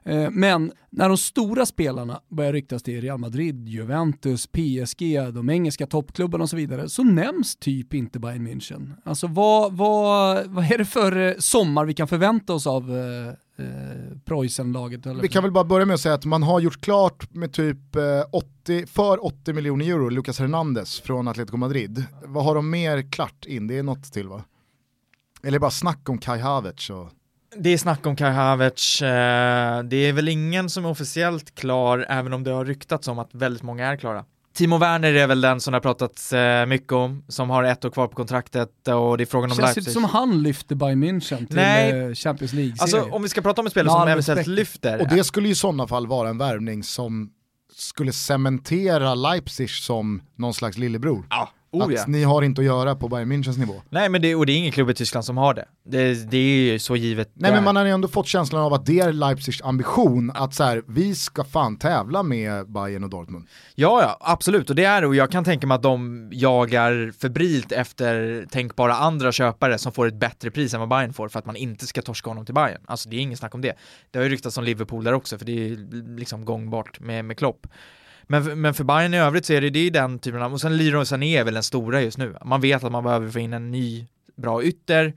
[0.06, 5.88] Eh, men när de stora spelarna börjar ryktas till Real Madrid, Juventus, PSG, de engelska
[5.88, 8.92] toppklubbarna och så vidare, så nämns typ inte Bayern München.
[9.04, 13.28] Alltså vad, vad, vad är det för eh, sommar vi kan förvänta oss av eh,
[13.66, 15.06] eh, Preussen-laget?
[15.06, 17.96] Vi kan väl bara börja med att säga att man har gjort klart med typ
[17.96, 22.06] eh, 80, för 80 miljoner euro, Lucas Hernandez från Atletico Madrid.
[22.26, 23.68] Vad har de mer klart in?
[23.68, 24.44] Det är något till va?
[25.44, 27.10] Eller bara snack om Kai Havertz och...
[27.58, 32.06] Det är snack om Kai Havertz, eh, det är väl ingen som är officiellt klar,
[32.10, 34.26] även om det har ryktats om att väldigt många är klara.
[34.54, 37.86] Timo Werner är väl den som det har pratats eh, mycket om, som har ett
[37.86, 39.94] år kvar på kontraktet och det är frågan om Känns inte Leipzig.
[39.94, 41.92] som han lyfter Bayern München till Nej.
[41.92, 42.82] eh, Champions League-serie.
[43.02, 45.02] Alltså om vi ska prata om en spelare som eventuellt lyfter.
[45.02, 47.30] Och det skulle ju i sådana fall vara en värvning som
[47.76, 51.26] skulle cementera Leipzig som någon slags lillebror.
[51.30, 52.04] ja, oh, att ja.
[52.08, 53.74] ni har inte att göra på Bayern Münchens nivå.
[53.90, 55.66] Nej men det, och det är ingen klubb i Tyskland som har det.
[55.86, 57.32] Det, det är ju så givet.
[57.34, 60.54] Nej men man har ju ändå fått känslan av att det är Leipzigs ambition att
[60.54, 63.48] så här, vi ska fan tävla med Bayern och Dortmund.
[63.76, 64.70] Ja, ja, absolut.
[64.70, 65.08] Och det är det.
[65.08, 70.08] Och jag kan tänka mig att de jagar febrilt efter tänkbara andra köpare som får
[70.08, 72.56] ett bättre pris än vad Bayern får för att man inte ska torska honom till
[72.56, 72.82] Bayern.
[72.86, 73.74] Alltså det är ingen snack om det.
[74.12, 75.78] Det har ju ryktats om Liverpool där också, för det är
[76.18, 77.68] liksom gångbart med, med Klopp.
[78.28, 80.62] Men, men för Bayern i övrigt så är det, det är den typen av, och
[80.62, 82.36] sen Leroy Sané är väl den stora just nu.
[82.46, 85.14] Man vet att man behöver få in en ny bra ytter,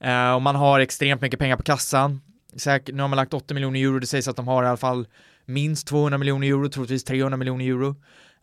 [0.00, 2.20] eh, och man har extremt mycket pengar på kassan.
[2.56, 4.76] Säkert, nu har man lagt 80 miljoner euro, det sägs att de har i alla
[4.76, 5.06] fall
[5.46, 7.88] minst 200 miljoner euro, troligtvis 300 miljoner euro.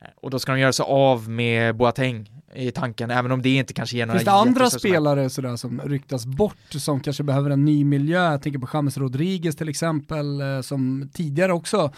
[0.02, 3.50] Eh, Och då ska de göra sig av med Boateng i tanken, även om det
[3.50, 7.50] inte kanske ger några Finns det andra spelare sådär som ryktas bort som kanske behöver
[7.50, 8.32] en ny miljö?
[8.32, 11.94] Jag tänker på James Rodriguez till exempel, eh, som tidigare också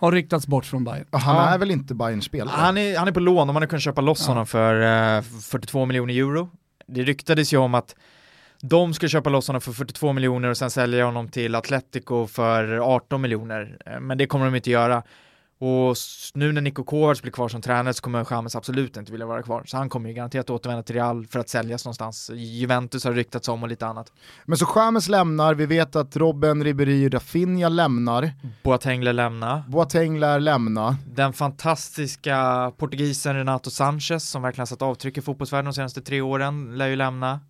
[0.00, 1.06] har ryktats bort från Bayern.
[1.12, 1.48] Han Ja.
[1.48, 2.54] är väl inte Bayerns spelare?
[2.56, 4.30] Han är, han är på lån och man har kunnat köpa loss Ja.
[4.30, 4.80] honom för
[5.16, 6.50] eh, 42 miljoner euro.
[6.86, 7.94] Det ryktades ju om att
[8.62, 12.78] de skulle köpa loss honom för 42 miljoner och sen sälja honom till Atletico för
[12.94, 13.76] 18 miljoner.
[13.86, 15.02] Eh, Men det kommer de inte göra.
[15.62, 15.96] Och
[16.34, 19.42] nu när Niko Kovacs blir kvar som tränare så kommer Chamez absolut inte vilja vara
[19.42, 19.62] kvar.
[19.66, 22.30] Så han kommer ju garanterat återvända till Real för att säljas någonstans.
[22.34, 24.12] Juventus har ryktats om och lite annat.
[24.44, 29.64] Men så James lämnar, vi vet att Robben, Ribéry och Rafinha lämnar, Boateng lär lämna.
[29.68, 30.96] Boateng lär lämna.
[31.06, 36.78] Den fantastiska portugisen Renato Sanchez som verkligen satt avtryck i fotbollsvärlden de senaste tre åren
[36.78, 37.40] lär ju lämna.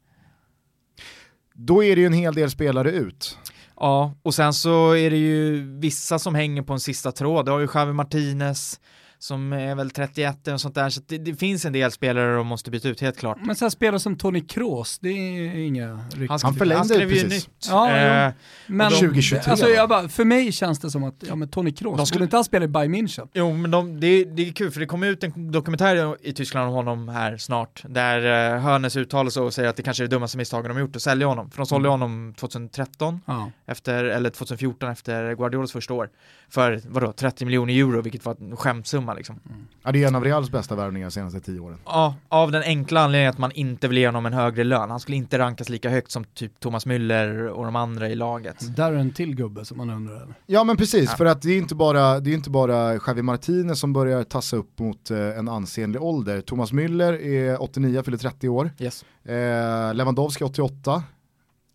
[1.54, 3.38] Då är det ju en hel del spelare ut.
[3.80, 7.44] Ja, och sen så är det ju vissa som hänger på en sista tråd.
[7.44, 8.80] Det har ju Javi Martinez,
[9.22, 10.90] som är väl 31 och sånt där.
[10.90, 13.38] Så det, det, finns en del spelare de måste byta ut, helt klart.
[13.42, 16.28] Men så här spelare som Tony Kroos, det är inga rykten.
[16.28, 17.46] Han, han förlängde ju precis.
[17.46, 17.68] Nytt.
[17.68, 18.32] Ja, eh,
[18.66, 19.50] men 2023.
[19.50, 22.24] Alltså, jag bara, för mig känns det som att, ja men Tony Kroos, de skulle
[22.24, 23.28] inte han spela i Bayern München?
[23.32, 26.68] Jo, men de, det, det är kul för det kommer ut en dokumentär i Tyskland
[26.68, 30.08] om honom här snart, där uh, Hörnes uttalar sig och säger att det kanske är
[30.08, 31.50] det dummaste misstagen de har gjort att sälja honom.
[31.50, 32.00] För de sålde mm.
[32.00, 33.50] honom 2013, ja.
[33.66, 36.10] efter, eller 2014 efter Guardiolas första år,
[36.48, 39.40] för vadå, 30 miljoner euro, vilket var en skämtsumma liksom.
[39.48, 39.66] Mm.
[39.82, 41.78] Ja, det är en av Reals bästa värvningar de senaste tio åren.
[41.84, 44.90] Ja, av den enkla anledningen att man inte vill ge honom en högre lön.
[44.90, 48.76] Han skulle inte rankas lika högt som typ Thomas Müller och de andra i laget.
[48.76, 50.34] Där är en till gubbe som man undrar över.
[50.46, 51.16] Ja men precis, ja.
[51.16, 54.56] för att det är inte bara, det är inte bara Javi Martinez som börjar tassa
[54.56, 56.40] upp mot eh, en ansenlig ålder.
[56.40, 58.70] Thomas Müller är 89, fyller 30 år.
[58.78, 59.04] Yes.
[59.24, 61.02] Eh, Lewandowski 88,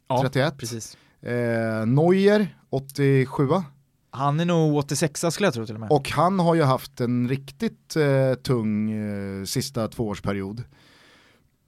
[0.07, 0.57] ja, 31.
[0.57, 0.97] Precis.
[1.21, 3.47] Eh, Neuer 87.
[4.15, 5.91] Han är nog 86 skulle jag tro till och med.
[5.91, 10.63] Och han har ju haft en riktigt eh, tung eh, sista tvåårsperiod.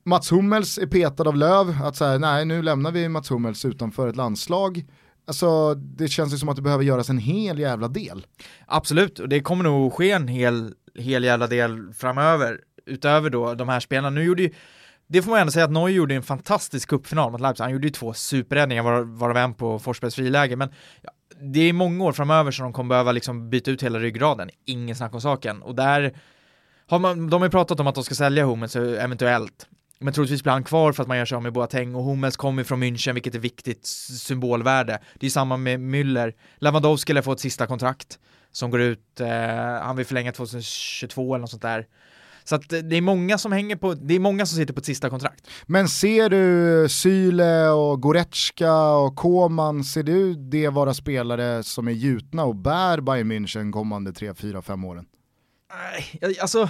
[0.06, 4.08] Mats Hummels är petad av Löv, att säga nej nu lämnar vi Mats Hummels utanför
[4.08, 4.86] ett landslag.
[5.28, 8.26] Alltså det känns ju som att det behöver göras en hel jävla del.
[8.66, 12.62] Absolut, och det kommer nog ske en hel, hel jävla del framöver.
[12.86, 14.10] Utöver då de här spelarna.
[14.10, 14.54] Nu gjorde ju,
[15.08, 17.64] det får man ändå säga att Neuer gjorde en fantastisk cupfinal mot Leipzig.
[17.64, 20.56] Han gjorde ju två superräddningar varav en på Forsbergs friläge.
[20.56, 20.70] Men
[21.02, 24.50] ja, det är många år framöver som de kommer behöva liksom byta ut hela ryggraden,
[24.65, 25.62] ingen snack om saken.
[25.62, 26.17] Och där
[26.88, 29.67] har man, de har ju pratat om att de ska sälja Hummels eh, eventuellt.
[30.00, 32.38] Men troligtvis blir han kvar för att man gör sig av med Boateng och Hummels
[32.38, 35.00] kommer från München vilket är viktigt symbolvärde.
[35.19, 36.34] Det är samma med Müller.
[36.58, 38.19] Lewandowski lär få ett sista kontrakt
[38.52, 39.28] som går ut, eh,
[39.82, 41.86] han vill förlänga 2022 eller något sånt där.
[42.50, 44.86] Så att det är många som hänger på, det är många som sitter på ett
[44.86, 45.48] sista kontrakt.
[45.66, 51.92] Men ser du Syle och Goretzka och Koman, ser du det vara spelare som är
[51.92, 55.06] gjutna och bär Bayern München kommande 3, 4, 5 åren?
[56.22, 56.70] Nej, alltså,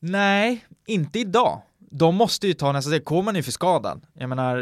[0.00, 1.62] nej, inte idag
[1.96, 4.06] de måste ju ta nästa steg, Koman är ju för skadad.
[4.14, 4.56] Jag menar,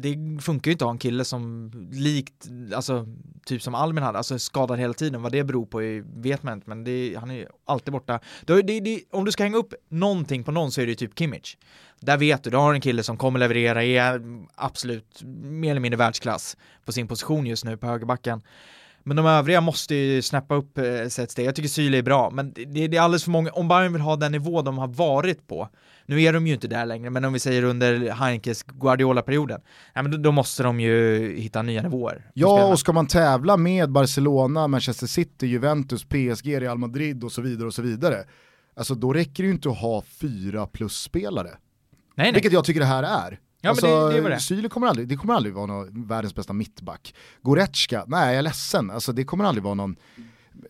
[0.00, 3.06] det funkar ju inte att ha en kille som likt, alltså
[3.46, 5.22] typ som Albin hade, alltså skadad hela tiden.
[5.22, 5.78] Vad det beror på
[6.22, 8.20] vet man inte, men det, han är ju alltid borta.
[8.44, 10.96] Det, det, det, om du ska hänga upp någonting på någon så är det ju
[10.96, 11.56] typ Kimmich.
[12.00, 14.22] Där vet du, du har en kille som kommer leverera, är
[14.54, 18.42] absolut mer eller mindre världsklass på sin position just nu på högerbacken.
[19.08, 21.46] Men de övriga måste ju snappa upp eh, sig ett steg.
[21.46, 24.02] Jag tycker Syle är bra, men det, det är alldeles för många, om Bayern vill
[24.02, 25.68] ha den nivå de har varit på,
[26.06, 29.60] nu är de ju inte där längre, men om vi säger under Heinkes Guardiola-perioden,
[29.94, 32.30] ja, men då, då, måste de ju hitta nya nivåer.
[32.34, 37.42] Ja, och ska man tävla med Barcelona, Manchester City, Juventus, PSG, Real Madrid och så
[37.42, 38.24] vidare och så vidare,
[38.76, 41.50] alltså då räcker det ju inte att ha fyra plus-spelare.
[41.50, 41.58] Nej,
[42.14, 42.32] nej.
[42.32, 43.38] Vilket jag tycker det här är.
[43.66, 44.40] Ja, alltså, men det, det, det.
[44.40, 47.14] Syle kommer aldrig, det kommer aldrig vara någon, världens bästa mittback.
[47.42, 49.96] Goretzka, nej jag är ledsen, alltså, det kommer aldrig vara någon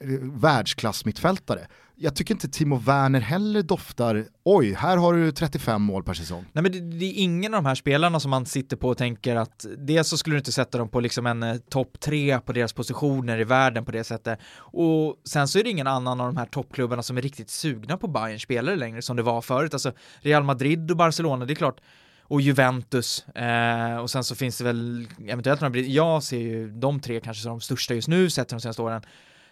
[0.01, 1.67] eh, världsklass mittfältare
[1.99, 6.45] jag tycker inte Timo Werner heller doftar, oj, här har du 35 mål per säsong.
[6.53, 8.99] Nej men det, det, är ingen av de här spelarna som man sitter på och
[8.99, 12.41] tänker att dels så skulle du inte sätta dem på liksom en eh, topp tre
[12.41, 14.39] på deras positioner i världen på det sättet.
[14.57, 17.97] Och sen så är det ingen annan av de här toppklubbarna som är riktigt sugna
[17.97, 19.75] på Bayern spelare längre som det var förut.
[19.75, 21.81] Alltså Real Madrid och Barcelona, det är klart,
[22.29, 27.01] och Juventus eh, och sen så finns det väl eventuellt några, jag ser ju de
[27.01, 29.03] tre kanske som de största just nu sett de senaste åren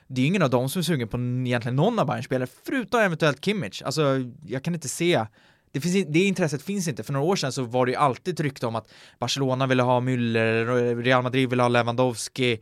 [0.07, 3.01] det är ingen av dem som är sugen på egentligen någon av Bayerns spelare, förutom
[3.01, 3.83] eventuellt Kimmich.
[3.83, 4.03] Alltså,
[4.47, 5.27] jag kan inte se
[5.73, 7.03] det, finns, det intresset finns inte.
[7.03, 9.83] För några år sedan så var det ju alltid ett rykte om att Barcelona ville
[9.83, 12.61] ha Müller, Real Madrid ville ha Lewandowski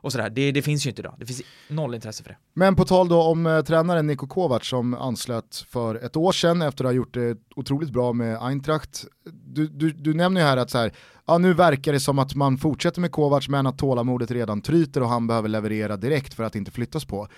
[0.00, 0.30] och sådär.
[0.30, 1.14] Det, det, finns ju inte idag.
[1.18, 2.36] Det finns noll intresse för det.
[2.54, 6.62] Men på tal då om eh, tränaren Niko Kovac som anslöt för ett år sedan
[6.62, 9.04] efter att ha gjort det otroligt bra med Eintracht.
[9.32, 10.92] Du, du, du nämner ju här att så här,
[11.26, 15.02] ja, nu verkar det som att man fortsätter med Kovac men att tålamodet redan tryter
[15.02, 17.28] och han behöver leverera direkt för att inte flyttas på.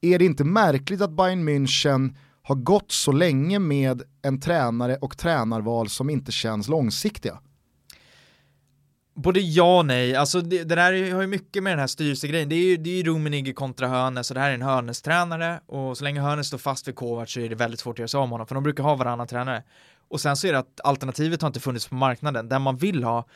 [0.00, 5.18] Är det inte märkligt att Bayern München har gått så länge med en tränare och
[5.18, 7.38] tränarval som inte känns långsiktiga?
[9.22, 12.48] Både ja och nej, alltså det, det där har ju mycket med den här styrelsegrejen,
[12.48, 15.60] det är ju, det är ju Rummenigge kontra Hörnes och det här är en Hörnes-tränare
[15.66, 18.08] och så länge Hörnes står fast vid Kovac så är det väldigt svårt att göra
[18.08, 19.62] sig av med honom för de brukar ha varannan tränare.
[20.08, 23.04] Och sen så är det att alternativet har inte funnits på marknaden, den man vill
[23.04, 23.26] ha,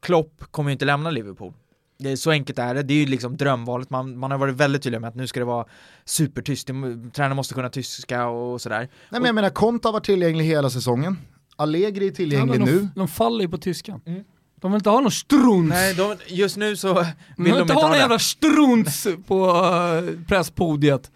[0.00, 1.52] Klopp kommer ju inte lämna Liverpool.
[1.98, 4.54] Det är så enkelt är det, det är ju liksom drömvalet, man, man har varit
[4.54, 5.66] väldigt tydlig med att nu ska det vara
[6.04, 8.78] supertyst, tränaren måste kunna tyska och sådär.
[8.78, 11.18] Nej men jag menar, Konta var tillgänglig hela säsongen,
[11.56, 12.88] Allegri är tillgänglig ja, de, nu.
[12.94, 14.00] De faller ju på tyskan.
[14.06, 14.24] Mm.
[14.60, 15.68] De vill inte ha någon struns.
[15.68, 17.04] Nej, de, just nu så vill
[17.36, 21.10] de, de inte, inte ha någon jävla struns på uh, presspodiet.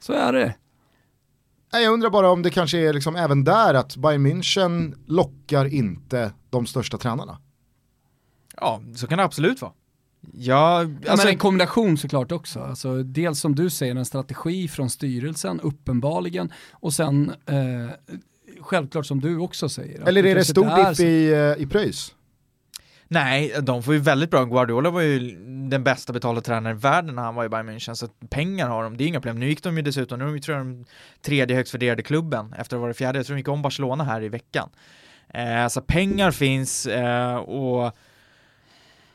[0.00, 0.54] Så är det.
[1.72, 6.32] Jag undrar bara om det kanske är liksom även där att Bayern München lockar inte
[6.50, 7.38] de största tränarna.
[8.56, 9.72] Ja, så kan det absolut vara.
[10.32, 12.60] Ja, Ja, alltså, men en kombination såklart också.
[12.60, 18.14] Alltså, dels som du säger, en strategi från styrelsen, uppenbarligen, och sen eh,
[18.60, 20.00] självklart som du också säger.
[20.08, 22.14] Eller är det kanske stor så- i, eh, i pröjs?
[23.08, 24.44] Nej, de får ju väldigt bra.
[24.44, 25.36] Guardiola var ju
[25.68, 28.82] den bästa betalda tränaren i världen när han var i Bayern München, så pengar har
[28.82, 29.40] de, det är inga problem.
[29.40, 30.86] Nu gick de ju dessutom, nu är de ju tror jag den
[31.22, 34.04] tredje högst värderade klubben efter att ha varit fjärde, jag tror de gick om Barcelona
[34.04, 34.70] här i veckan.
[35.28, 37.96] Eh, så pengar finns eh, och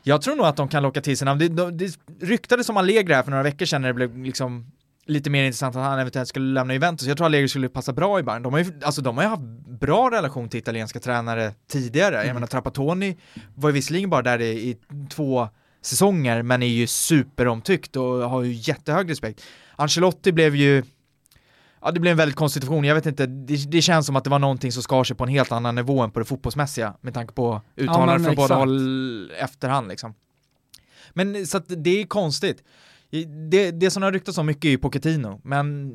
[0.02, 1.38] jag tror nog att de kan locka till sig namn.
[1.38, 4.72] Det, de, det ryktades om Allegri här för några veckor sedan när det blev liksom
[5.06, 7.08] lite mer intressant att han eventuellt skulle lämna Juventus.
[7.08, 8.42] Jag tror Allegri skulle passa bra i Bayern.
[8.42, 9.42] De har ju, alltså de har ju haft
[9.80, 12.26] bra relation till italienska tränare tidigare.
[12.26, 13.16] Jag menar Trapattoni
[13.54, 14.76] var ju visserligen bara där i, i
[15.10, 15.48] två
[15.82, 19.42] säsonger men är ju superomtyckt och har ju jättehög respekt.
[19.76, 20.82] Ancelotti blev ju
[21.84, 24.24] Ja det blev en väldigt konstig situation, jag vet inte, det, det känns som att
[24.24, 26.94] det var någonting som skar sig på en helt annan nivå än på det fotbollsmässiga
[27.00, 30.14] med tanke på uttalanden men från båda håll efterhand liksom.
[31.12, 32.64] Men så att det är konstigt.
[33.50, 35.90] Det, det som har ryktats om mycket är ju Pochettino, men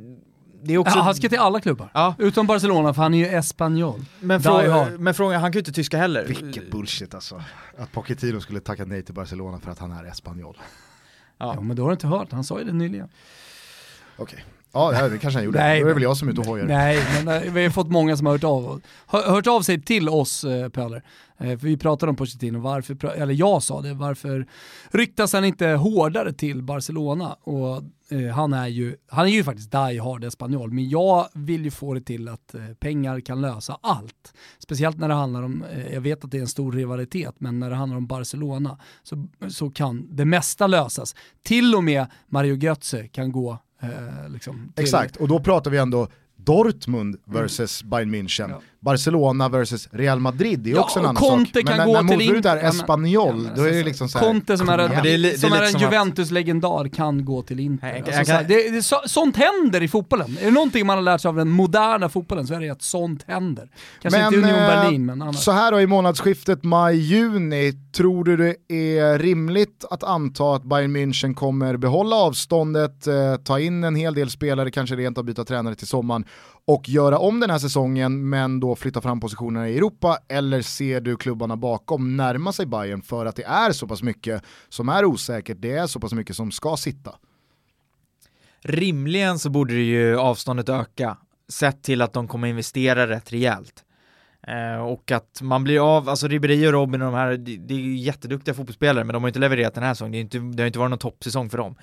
[0.64, 0.98] det är också...
[0.98, 1.90] Ja, han ska till alla klubbar.
[1.94, 4.06] Ja, Utom Barcelona, för han är ju espanjol.
[4.20, 6.26] men, frå, men frågan, han kan ju inte tyska heller.
[6.26, 7.44] Vilket bullshit alltså.
[7.78, 10.58] Att Pochettino skulle tacka nej till Barcelona för att han är espanjol.
[11.38, 11.54] Ja.
[11.56, 13.10] Ja, men då har du inte hört, han sa ju det nyligen.
[14.18, 14.46] Okej.
[14.74, 15.60] Ja, det det kanske han gjorde.
[15.60, 16.66] Nej, Då är det väl jag som är ute och hojar.
[16.66, 19.82] Nej, men eh, vi har fått många som har hört av, hör, hört av sig
[19.82, 21.04] till oss eh, Pöler.
[21.40, 24.48] Eh, för vi pratade om Pochettino, varför, eller jag sa det, varför
[24.92, 27.34] ryktas han inte hårdare till Barcelona?
[27.34, 31.66] Och eh, han är ju, han är ju faktiskt die hard espanjol, men jag vill
[31.66, 34.34] ju få det till att eh, pengar kan lösa allt.
[34.60, 37.60] Speciellt när det handlar om, eh, jag vet att det är en stor rivalitet, men
[37.60, 41.16] när det handlar om Barcelona så, så kan det mesta lösas.
[41.44, 46.08] Till och med Mario Götze kan gå eh, liksom, Exakt, och då pratar vi ändå
[46.48, 48.44] Dortmund versus Bayern München.
[48.46, 48.58] Mm.
[48.58, 48.62] Ja.
[48.80, 51.68] Barcelona versus Real Madrid, det är Ja, också en annan Conte sak.
[51.68, 54.10] kan när, gå när till motbudet är men- Espanyol, ja, men då är det liksom
[54.10, 55.78] så här, Conte som är en, det är det är som är lite en som
[55.88, 57.88] att- Juventus-legendar kan gå till Inter.
[58.08, 60.38] Jag- Alltså, kan- det, det, så, sånt händer i fotbollen.
[60.42, 62.82] Är det någonting man har lärt sig av den moderna fotbollen så är det att
[62.82, 63.70] sånt händer.
[64.02, 65.36] Kanske inte Union eh, Berlin, men annars.
[65.44, 70.96] Så här då i månadsskiftet maj-juni, tror du det är rimligt att anta att Bayern
[70.98, 75.44] München kommer behålla avståndet, eh, ta in en hel del spelare, kanske rent av byta
[75.46, 76.26] tränare till sommaren
[76.68, 81.02] och göra om den här säsongen men då flytta fram positionerna i Europa eller ser
[81.02, 85.06] du klubbarna bakom närma sig Bayern för att det är så pass mycket som är
[85.06, 87.16] osäkert, det är så pass mycket som ska sitta?
[88.62, 91.18] Rimligen så borde det ju avståndet öka,
[91.50, 93.84] sett till att de kommer investera rätt rejält.
[94.48, 97.80] Eh, och att man blir av, alltså Ribéry och Robin och de här, det, är
[97.80, 100.64] ju jätteduktiga fotbollsspelare men de har inte levererat den här säsongen, det, är inte, det
[100.64, 101.76] har inte varit någon toppsäsong för dem.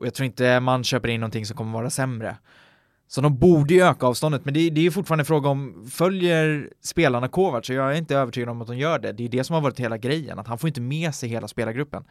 [0.00, 2.36] Och jag tror inte man köper in någonting som kommer vara sämre.
[3.08, 5.86] Så de borde ju öka avståndet, men det, det är ju fortfarande en fråga om,
[5.90, 7.66] följer spelarna Kovac?
[7.66, 9.12] Så jag är inte övertygad om att de gör det.
[9.12, 11.48] Det är det som har varit hela grejen, att han får inte med sig hela
[11.48, 12.04] spelargruppen.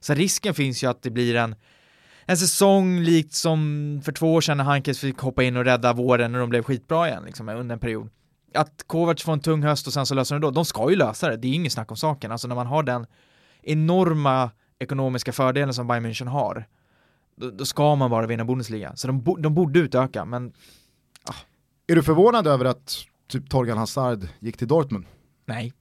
[0.00, 1.54] Så risken finns ju att det blir en
[2.26, 5.92] en säsong likt som för två år sedan när Hankes fick hoppa in och rädda
[5.92, 8.08] våren när de blev skitbra igen liksom, under en period.
[8.54, 10.50] Att Kovac får en tung höst och sen så löser de det då.
[10.50, 12.32] De ska ju lösa det, det är inget snack om saken.
[12.32, 13.06] Alltså när man har den
[13.62, 16.66] enorma ekonomiska fördelen som Bayern München har,
[17.36, 18.96] då, då ska man bara vinna Bundesliga.
[18.96, 20.52] Så de, bo, de borde utöka, men
[21.86, 25.04] Är du förvånad över att typ Torgan Hazard gick till Dortmund?
[25.46, 25.72] nej.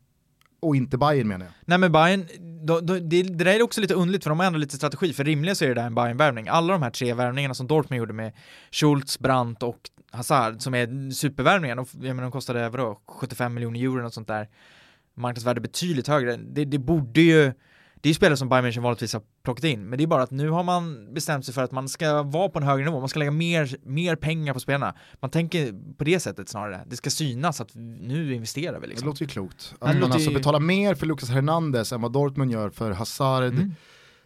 [0.60, 1.54] Och inte Bayern menar jag.
[1.66, 2.28] Nej men Bayern,
[2.66, 5.14] då, då, det, det där är också lite underligt för de har ändå lite strategi,
[5.14, 6.48] för rimligen så är det där en Bayern-värvning.
[6.48, 8.32] Alla de här tre värvningarna som Dortmund gjorde med
[8.72, 9.80] Schultz, Brandt och
[10.12, 14.28] Hazard, som är supervärvningar, de, jag menar, de kostade vadå, 75 miljoner euro och sånt
[14.28, 14.50] där,
[15.14, 16.38] marknadsvärde betydligt högre.
[16.38, 17.54] Det, det borde ju,
[18.04, 20.24] det är ju spelare som Bayern München vanligtvis har plockat in, men det är bara
[20.24, 23.00] att nu har man bestämt sig för att man ska vara på en högre nivå,
[23.00, 24.96] man ska lägga mer, mer pengar på spelarna.
[25.22, 29.08] Man tänker på det sättet snarare, det ska synas att nu investerar vi Det liksom.
[29.08, 29.70] låter ju klokt.
[29.80, 32.92] det Att man låter alltså betalar mer för Lucas Hernandez än vad Dortmund gör för
[32.92, 33.76] Hazard, Mm.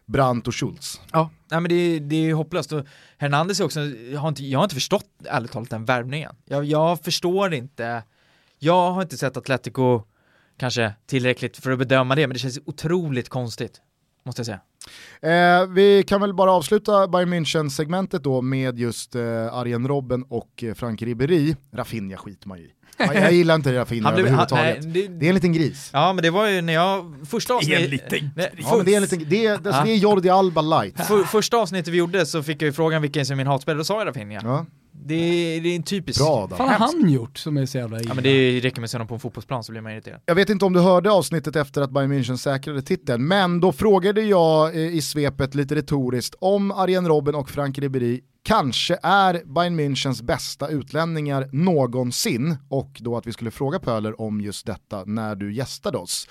[0.05, 1.01] Brandt och Schultz.
[1.11, 2.71] Ja, nej men det, är- det är hopplöst.
[2.71, 2.85] Och
[3.17, 6.35] Hernandez är också, jag har inte, jag har inte förstått ärligt talat den värvningen.
[6.45, 8.03] Jag, jag förstår inte,
[8.59, 10.01] jag har inte sett Atletico
[10.57, 13.81] kanske tillräckligt för att bedöma det, men det känns otroligt konstigt,
[14.25, 14.59] måste jag säga.
[15.61, 20.63] Eh, vi kan väl bara avsluta Bayern München-segmentet då med just eh, Arjen Robben och
[20.63, 21.55] eh, Frank Ribéry.
[21.73, 22.67] Rafinha skiter man i.
[22.99, 24.83] Ja, Jag gillar inte Rafinha Han blev- han- överhuvudtaget.
[24.95, 25.89] nej, det- det är en liten gris.
[25.93, 28.11] Ja, men det var ju när jag, första avsnittet...
[28.35, 31.05] Nej, Ja, men det är, en liten, det är, alltså, det är Jordi Alba light.
[31.07, 33.77] för, första avsnittet vi gjorde så fick jag ju frågan vilken som är min hatspelare,
[33.79, 34.41] då sa jag Rafinha.
[34.43, 34.65] Ja,
[35.05, 36.19] Det, är, det är en typisk...
[36.19, 36.47] bra.
[36.47, 38.09] Vad har han gjort som är så jävla illa?
[38.09, 40.21] Ja men det räcker med att se honom på en fotbollsplan så blir man irriterad.
[40.25, 43.71] Jag vet inte om du hörde avsnittet efter att Bayern München säkrade titeln, men då
[43.71, 49.41] frågade jag eh, i svepet lite retoriskt om Arjen Robben och Frank Ribéry kanske är
[49.45, 55.03] Bayern Münchens bästa utlänningar någonsin och då att vi skulle fråga Pöler om just detta
[55.05, 56.27] när du gästade oss.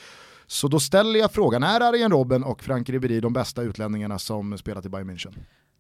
[0.47, 4.59] Så då ställer jag frågan, är Arjen Robben och Frank Ribéry de bästa utlänningarna som
[4.59, 5.35] spelat i Bayern München?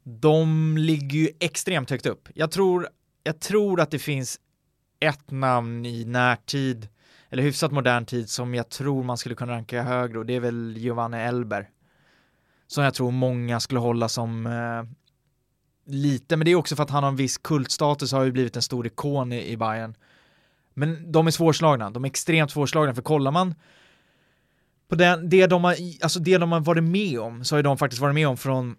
[0.08, 2.28] De ligger ju extremt högt upp.
[2.34, 2.88] Jag tror,
[3.22, 4.40] jag tror att det finns
[5.00, 6.88] ett namn i närtid,
[7.30, 10.40] eller hyfsat modern tid, som jag tror man skulle kunna ranka högre och det är
[10.40, 11.68] väl Giovanni Elber.
[12.66, 14.82] Som jag tror många skulle hålla som eh,
[15.94, 18.32] lite, men det är också för att han har en viss kultstatus och har ju
[18.32, 19.94] blivit en stor ikon i, i Bayern.
[20.74, 23.54] Men de är svårslagna, de är extremt svårslagna, för kollar man
[24.88, 27.62] på den, det, de har, alltså det de har varit med om, så har ju
[27.62, 28.76] de faktiskt varit med om från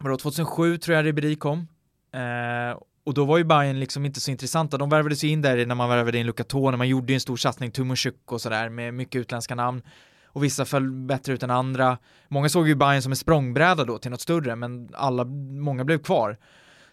[0.00, 1.68] vadå, 2007 tror jag Ribéry kom.
[2.12, 4.78] Eh, och då var ju Bayern liksom inte så intressanta.
[4.78, 7.20] De värvades ju in där när man värvade in Luka Tone, man gjorde ju en
[7.20, 9.82] stor satsning, Tumoshuk och sådär med mycket utländska namn.
[10.26, 11.98] Och vissa föll bättre ut än andra.
[12.28, 15.98] Många såg ju Bayern som en språngbräda då till något större, men alla, många blev
[15.98, 16.38] kvar.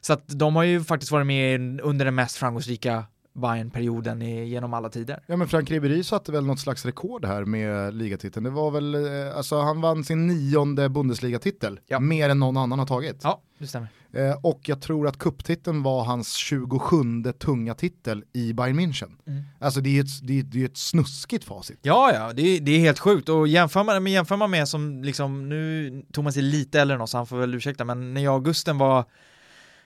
[0.01, 3.03] Så att de har ju faktiskt varit med under den mest framgångsrika
[3.38, 5.24] Bayern-perioden genom alla tider.
[5.26, 8.44] Ja men Frank Ribéry satte väl något slags rekord här med ligatiteln.
[8.44, 11.80] Det var väl, eh, alltså han vann sin nionde Bundesliga-titel.
[11.88, 12.00] Ja.
[12.00, 13.20] Mer än någon annan har tagit.
[13.24, 13.88] Ja, det stämmer.
[14.14, 19.12] Eh, och jag tror att kupptiteln var hans 27 tunga titel i Bayern München.
[19.28, 19.44] Mm.
[19.60, 21.80] Alltså det är ju ett, det är, det är ett snuskigt facit.
[21.82, 23.30] Ja, ja, det är, det är helt sjukt.
[23.30, 27.02] Och jämför man, men jämför man med som, liksom, nu, Thomas är lite äldre än
[27.02, 29.06] oss, han får väl ursäkta, men när jag och Gusten var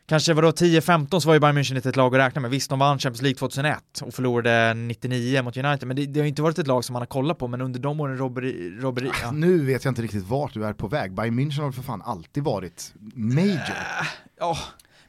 [0.05, 2.51] kanske vadå 10-15 så var ju Bayern München inte ett lag att räkna med.
[2.51, 6.27] Visst, de vann Champions League 2001 och förlorade 99 mot United, men det, det har
[6.27, 9.11] inte varit ett lag som man har kollat på, men under de åren robberi, robberi
[9.23, 9.31] ja.
[9.31, 11.13] Nu vet jag inte riktigt vart du är på väg.
[11.13, 13.55] Bayern München har för fan alltid varit major.
[13.55, 14.07] Äh,
[14.39, 14.57] ja.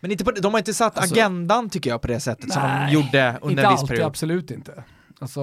[0.00, 2.54] Men inte på, de har inte satt alltså, agendan tycker jag på det sättet nej,
[2.54, 4.06] som de gjorde under en viss alltid, period.
[4.06, 4.84] absolut inte.
[5.20, 5.40] Alltså,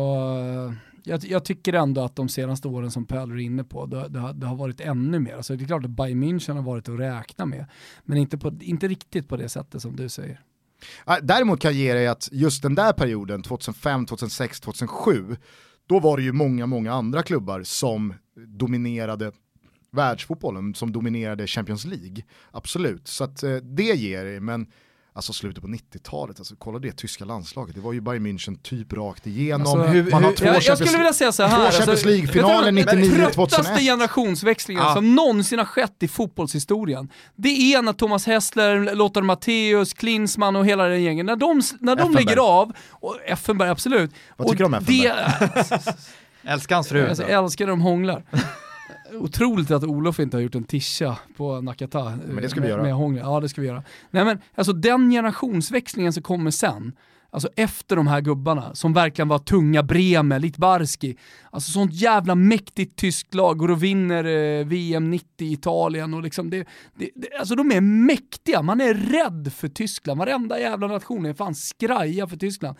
[1.03, 4.19] jag, jag, tycker ändå att de senaste åren som Pöler är inne på, det, det,
[4.19, 5.35] har, det, har, varit ännu mer.
[5.35, 7.65] Alltså det är klart att Bayern München har varit att räkna med,
[8.03, 10.41] men inte, på, inte riktigt på det sättet som du säger.
[11.21, 15.35] Däremot kan jag ge dig att just den där perioden, 2005, 2006, 2007,
[15.87, 18.13] då var det ju många, många andra klubbar som
[18.47, 19.31] dominerade
[19.91, 22.23] världsfotbollen, som dominerade Champions League.
[22.51, 24.67] Absolut, så att eh, det ger det, men
[25.13, 28.93] alltså slutet på 90-talet, alltså kolla det tyska landslaget, det var ju Bayern München typ
[28.93, 29.61] rakt igenom.
[29.61, 32.07] Alltså, hur, man har två jag, jag skulle vilja säga så här, två Champions alltså,
[32.07, 33.63] League-finaler 99-2001.
[33.63, 34.93] Den generationsväxlingen ja.
[34.93, 40.65] som någonsin har skett i fotbollshistorien, det är när Thomas Hessler, Lothar Matthäus, Klinsmann och
[40.65, 44.11] hela den gängen, när de, när de lägger av, och Effenberg absolut.
[44.37, 45.93] Vad tycker du om Effenberg?
[46.43, 47.15] Älskar hans fru.
[47.17, 48.23] Jag älskar de hånglar.
[49.13, 52.17] Otroligt att Olof inte har gjort en tischa på Nakata.
[52.27, 52.83] Men det ska vi göra.
[52.83, 53.23] Med hångel.
[53.25, 53.83] Ja det ska vi göra.
[54.11, 56.95] Nej men alltså den generationsväxlingen som kommer sen,
[57.31, 61.17] alltså efter de här gubbarna, som verkligen var tunga Bremer, Litbarski,
[61.51, 66.23] alltså sånt jävla mäktigt tyskt lag, går och vinner eh, VM 90 i Italien och
[66.23, 70.87] liksom det, det, det, alltså de är mäktiga, man är rädd för Tyskland, varenda jävla
[70.87, 72.77] nation är fan skraja för Tyskland.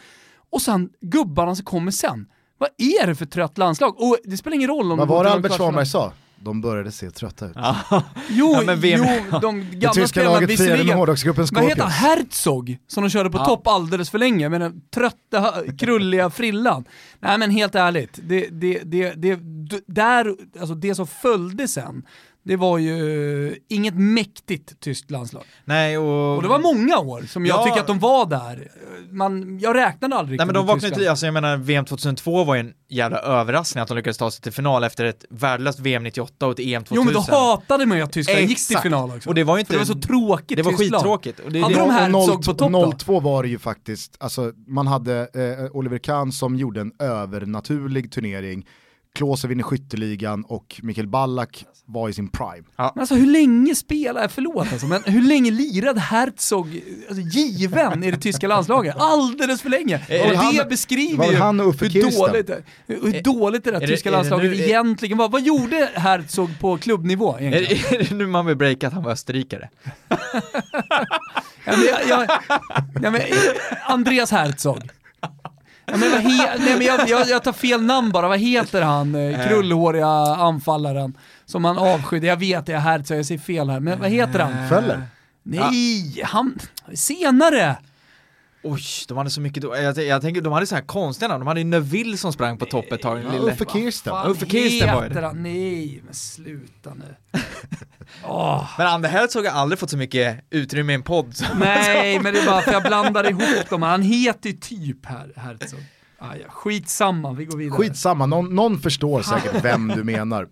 [0.50, 2.28] Och sen gubbarna som kommer sen,
[2.60, 4.02] vad är det för trött landslag?
[4.02, 6.14] Och det spelar ingen roll om Vad var det Albert Svanberg sa?
[6.44, 7.56] De började se trötta ut.
[8.30, 9.06] jo, ja, VM...
[9.32, 11.92] jo, de gamla det tyska laget firade med hårdrocksgruppen Vad heter han?
[11.92, 12.78] Herzog?
[12.88, 13.46] Som de körde på ja.
[13.46, 16.86] topp alldeles för länge med den trötta, krulliga frillan.
[17.20, 19.40] Nej men helt ärligt, det, det, det, det,
[19.88, 22.04] där, alltså det som följde sen,
[22.50, 25.44] det var ju inget mäktigt tyskt landslag.
[25.66, 26.36] Nej, och...
[26.36, 27.64] och det var många år som jag ja.
[27.64, 28.72] tycker att de var där.
[29.12, 32.56] Man, jag räknade aldrig Nej men de vaknade inte, alltså jag menar VM 2002 var
[32.56, 36.04] ju en jävla överraskning att de lyckades ta sig till final efter ett värdelöst VM
[36.04, 36.96] 98 och ett EM 2000.
[36.96, 38.60] Jo men då hatade man ju att Tyskland Exakt.
[38.60, 39.30] gick till final också.
[39.30, 39.74] Och det var ju inte...
[39.74, 41.40] För det var så tråkigt Det var skittråkigt.
[41.40, 44.52] Och det, hade det, de här såg på topp 02 var det ju faktiskt, alltså
[44.68, 48.66] man hade eh, Oliver Kahn som gjorde en övernaturlig turnering
[49.16, 52.64] Klose vinner skytteligan och Mikael Ballack var i sin prime.
[52.76, 52.92] Ja.
[52.96, 58.12] Men alltså hur länge spelade, förlåt alltså, men hur länge lirade Herzog alltså, given i
[58.12, 58.96] det tyska landslaget?
[59.00, 59.96] Alldeles för länge!
[59.96, 62.50] Och han, det beskriver ju hur dåligt,
[62.88, 65.30] hur dåligt det där tyska det, landslaget nu, egentligen var.
[65.30, 67.86] Vad gjorde Herzog på klubbnivå egentligen?
[67.90, 69.70] Är, är det nu man vill breaka att han var österrikare?
[70.10, 70.18] ja,
[71.66, 72.30] men jag, jag,
[73.02, 73.22] ja, men,
[73.88, 74.90] Andreas Herzog.
[75.92, 78.82] Ja, men vad he Nej, men jag, jag, jag, tar fel namn bara, vad heter
[78.82, 79.48] han, eh, eh.
[79.48, 81.18] krullhåriga anfallaren
[81.50, 82.28] som man avskydde?
[82.28, 84.70] Jag vet, jag är här så jag säger fel här, men vad heter han?
[84.70, 85.02] Föller?
[85.44, 86.60] Nej, han,
[86.94, 87.78] senare!
[88.64, 91.48] Oj, de hade så mycket, jag, jag tänker, de hade så här konstiga namn, de
[91.48, 93.24] hade ju Neville som sprang på topp ett tag.
[93.24, 94.14] Ja, Uffe Kirsten.
[94.26, 95.34] Uffe Kirsten var det.
[95.34, 97.16] Nej, men sluta nu.
[98.24, 98.70] oh.
[98.78, 101.36] Men Ander Herzog har aldrig fått så mycket utrymme i en podd.
[101.60, 105.34] Nej, men det är bara för jag blandar ihop dem, han heter ju typ Her
[105.36, 105.84] Herzog.
[106.22, 106.50] Ah, ja.
[106.50, 107.78] Skitsamma, vi går vidare.
[107.78, 110.44] Skitsamma, någon, någon förstår säkert vem du menar.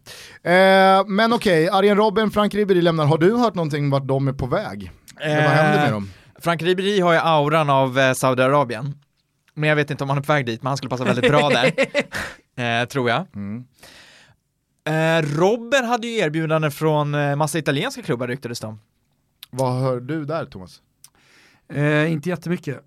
[0.44, 3.06] Eh, men okej, okay, Arjen Robben, Frank Ribéry lämnar.
[3.06, 4.92] Har du hört någonting vart de är på väg?
[5.22, 6.12] Eh, vad händer med dem?
[6.40, 8.94] Frank Ribéry har ju auran av eh, Saudiarabien.
[9.54, 11.32] Men jag vet inte om han är på väg dit, men han skulle passa väldigt
[11.32, 11.72] bra där.
[12.82, 13.26] eh, tror jag.
[13.36, 13.66] Mm.
[14.88, 18.80] Eh, Robben hade ju erbjudanden från eh, massa italienska klubbar ryktades det om.
[19.50, 20.82] Vad hör du där Thomas?
[21.74, 22.84] Eh, inte jättemycket.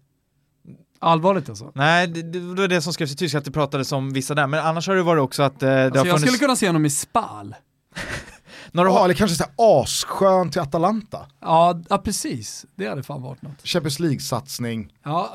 [1.02, 1.72] Allvarligt alltså.
[1.74, 4.46] Nej, det, det var det som skrevs i tyska, att det pratades om vissa där,
[4.46, 6.32] men annars har det varit också att eh, det alltså har jag funnits...
[6.32, 7.54] skulle kunna se honom i Spal.
[8.72, 9.04] När du har...
[9.04, 11.26] eller kanske såhär asskönt till Atalanta.
[11.40, 12.66] Ja, ja, precis.
[12.76, 13.66] Det hade fan varit något.
[13.66, 14.88] Champions League-satsning.
[15.04, 15.34] Ja,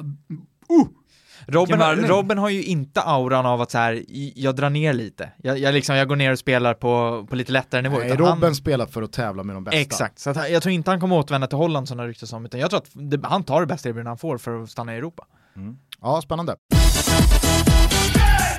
[1.48, 2.08] Robin, Vilken värvning.
[2.08, 4.04] Robin har ju inte auran av att så här,
[4.36, 5.32] jag drar ner lite.
[5.38, 7.98] Jag, jag, liksom, jag går ner och spelar på, på lite lättare nivå.
[7.98, 9.80] Nej, Robben han, spelar för att tävla med de bästa.
[9.80, 12.46] Exakt, så att, jag tror inte han kommer återvända till Holland som det ryktas om,
[12.46, 14.94] utan jag tror att det, han tar det bästa erbjudandet han får för att stanna
[14.94, 15.26] i Europa.
[16.02, 16.56] Ja, spännande.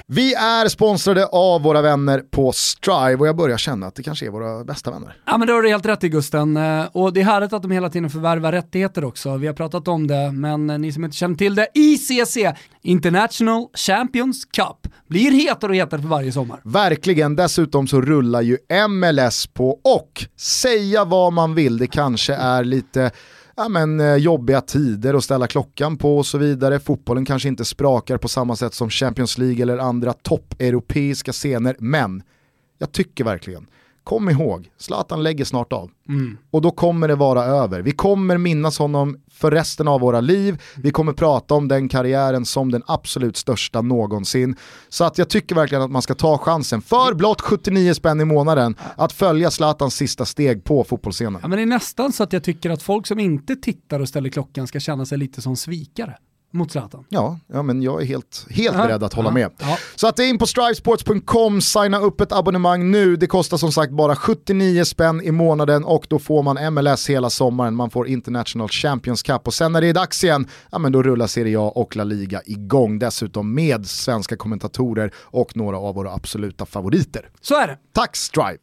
[0.08, 4.26] Vi är sponsrade av våra vänner på Strive och jag börjar känna att det kanske
[4.26, 5.16] är våra bästa vänner.
[5.26, 6.56] Ja men det har du helt rätt i Gusten.
[6.56, 9.36] Eh, Och det är härligt att de hela tiden förvärvar rättigheter också.
[9.36, 12.36] Vi har pratat om det, men eh, ni som inte känner till det, ICC,
[12.82, 16.60] International Champions Cup, blir hetare och hetare för varje sommar.
[16.64, 22.64] Verkligen, dessutom så rullar ju MLS på och säga vad man vill, det kanske är
[22.64, 23.10] lite
[23.56, 26.78] ja, men, eh, jobbiga tider att ställa klockan på och så vidare.
[26.78, 32.22] Fotbollen kanske inte sprakar på samma sätt som Champions League eller andra toppeuropeiska scener, men
[32.78, 33.66] jag tycker verkligen,
[34.06, 35.90] kom ihåg, Zlatan lägger snart av.
[36.50, 37.82] Och då kommer det vara över.
[37.82, 40.62] Vi kommer minnas honom för resten av våra liv.
[40.76, 44.56] Vi kommer prata om den karriären som den absolut största någonsin.
[44.88, 48.24] Så att jag tycker verkligen att man ska ta chansen för blott 79 spänn i
[48.24, 51.40] månaden att följa Zlatans sista steg på fotbollsscenen.
[51.42, 54.08] Ja men det är nästan så att jag tycker att folk som inte tittar och
[54.08, 56.16] ställer klockan ska känna sig lite som svikare
[56.56, 57.04] mot Zlatan.
[57.08, 59.50] Ja, ja men jag är helt, helt beredd att hålla ja, med.
[59.58, 59.78] ja.
[59.94, 63.16] Så att det är in på strivesports.com, signa upp ett abonnemang nu.
[63.16, 67.30] Det kostar som sagt bara 79 spänn i månaden och då får man MLS hela
[67.30, 67.74] sommaren.
[67.74, 71.02] Man får International Champions Cup och sen när det är dags igen, ja men då
[71.02, 72.98] rullar Serie A och La Liga igång.
[72.98, 77.30] Dessutom med svenska kommentatorer och några av våra absoluta favoriter.
[77.40, 77.78] Så är det.
[77.92, 78.58] Tack Strive!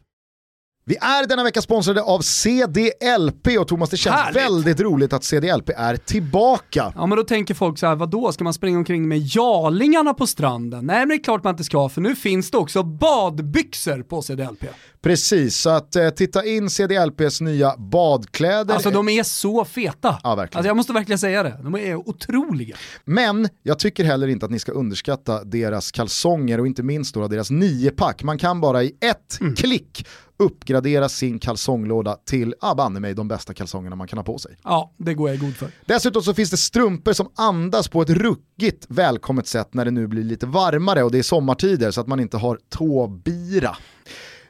[0.86, 4.42] Vi är denna vecka sponsrade av CDLP och Thomas det känns Härligt.
[4.42, 6.94] väldigt roligt att CDLP är tillbaka.
[6.96, 10.14] Ja men då tänker folk så här, vad då ska man springa omkring med jarlingarna
[10.14, 10.86] på stranden?
[10.86, 14.22] Nej men det är klart man inte ska, för nu finns det också badbyxor på
[14.22, 14.64] CDLP.
[15.02, 18.74] Precis, så att eh, titta in CDLPs nya badkläder.
[18.74, 20.20] Alltså de är så feta.
[20.24, 20.58] Ja, verkligen.
[20.58, 22.76] Alltså jag måste verkligen säga det, de är otroliga.
[23.06, 27.28] Men jag tycker heller inte att ni ska underskatta deras kalsonger och inte minst då
[27.28, 28.24] deras niopack.
[28.24, 29.56] Man kan bara i ett Mm.
[29.56, 30.08] klick
[30.38, 34.58] uppgradera sin kalsonglåda till, ah, banne mig, de bästa kalsongerna man kan ha på sig.
[34.64, 35.72] Ja, det går jag god för.
[35.86, 40.08] Dessutom så finns det strumpor som andas på ett ruggigt välkommet sätt när det nu
[40.08, 43.78] blir lite varmare och det är sommartider så att man inte har tåbira.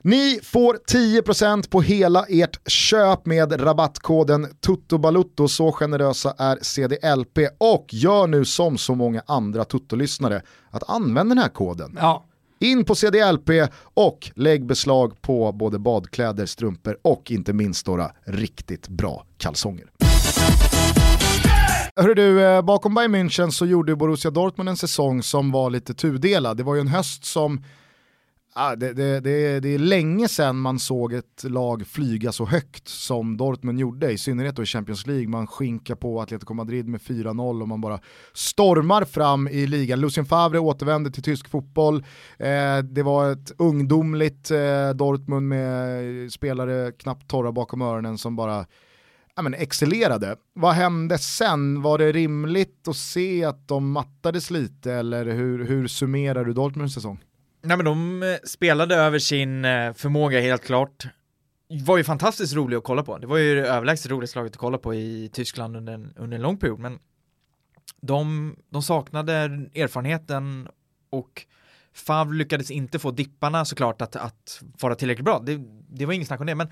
[0.06, 7.86] Ni får 10% på hela ert köp med rabattkoden TUTTOBALUTTO, så generösa är CDLP och
[7.90, 11.98] gör nu som så många andra Tutto-lyssnare att använda den här koden.
[12.02, 12.26] Ja,
[12.64, 13.50] in på CDLP
[13.94, 19.86] och lägg beslag på både badkläder, strumpor och inte minst några riktigt bra kalsonger.
[21.96, 25.94] Hörru du, eh, bakom Bayern München så gjorde Borussia Dortmund en säsong som var lite
[25.94, 26.58] tudelad.
[26.58, 27.64] Det var ju en höst som,
[28.56, 32.88] ah, det, det, det, det är länge sedan man såg ett lag flyga så högt
[32.88, 35.28] som Dortmund gjorde, i synnerhet då i Champions League.
[35.28, 38.00] Man skinkar på Atletico Madrid med 4-0 och man bara
[38.34, 40.02] stormar fram i ligan.
[40.02, 42.06] Lucien Favre återvände till tysk fotboll.
[42.38, 48.36] Eh, det var ett ungdomligt eh, Dortmund med eh, spelare knappt torra bakom öronen som
[48.36, 48.66] bara
[49.36, 50.36] ja, men excellerade.
[50.54, 51.82] Vad hände sen?
[51.82, 56.94] Var det rimligt att se att de mattades lite eller hur, hur summerar du Dortmunds
[56.94, 57.20] säsong?
[57.66, 61.08] Nej men de eh, spelade över sin eh, förmåga helt klart.
[61.86, 63.18] Var ju fantastiskt rolig att kolla på.
[63.18, 66.36] Det var ju det överlägset roligaste laget att kolla på i Tyskland under en, under
[66.36, 66.80] en lång period.
[66.80, 67.00] Men
[68.02, 69.34] de, de saknade
[69.76, 70.68] erfarenheten
[71.10, 71.46] och
[71.94, 75.40] Favre lyckades inte få dipparna såklart att, att vara tillräckligt bra.
[75.40, 76.56] Det, det var inget snack om det.
[76.56, 76.72] Men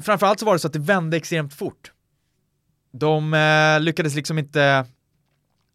[0.00, 1.92] framförallt så var det så att det vände extremt fort.
[2.92, 4.86] De eh, lyckades liksom inte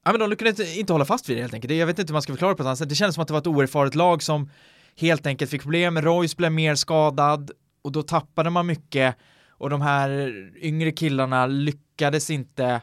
[0.05, 1.73] Ja men de lyckades inte, hålla fast vid det helt enkelt.
[1.73, 2.89] Jag vet inte hur man ska förklara det på ett annat sätt.
[2.89, 4.49] Det kändes som att det var ett oerfaret lag som
[4.97, 6.01] helt enkelt fick problem.
[6.01, 9.15] Royce blev mer skadad och då tappade man mycket
[9.49, 12.81] och de här yngre killarna lyckades inte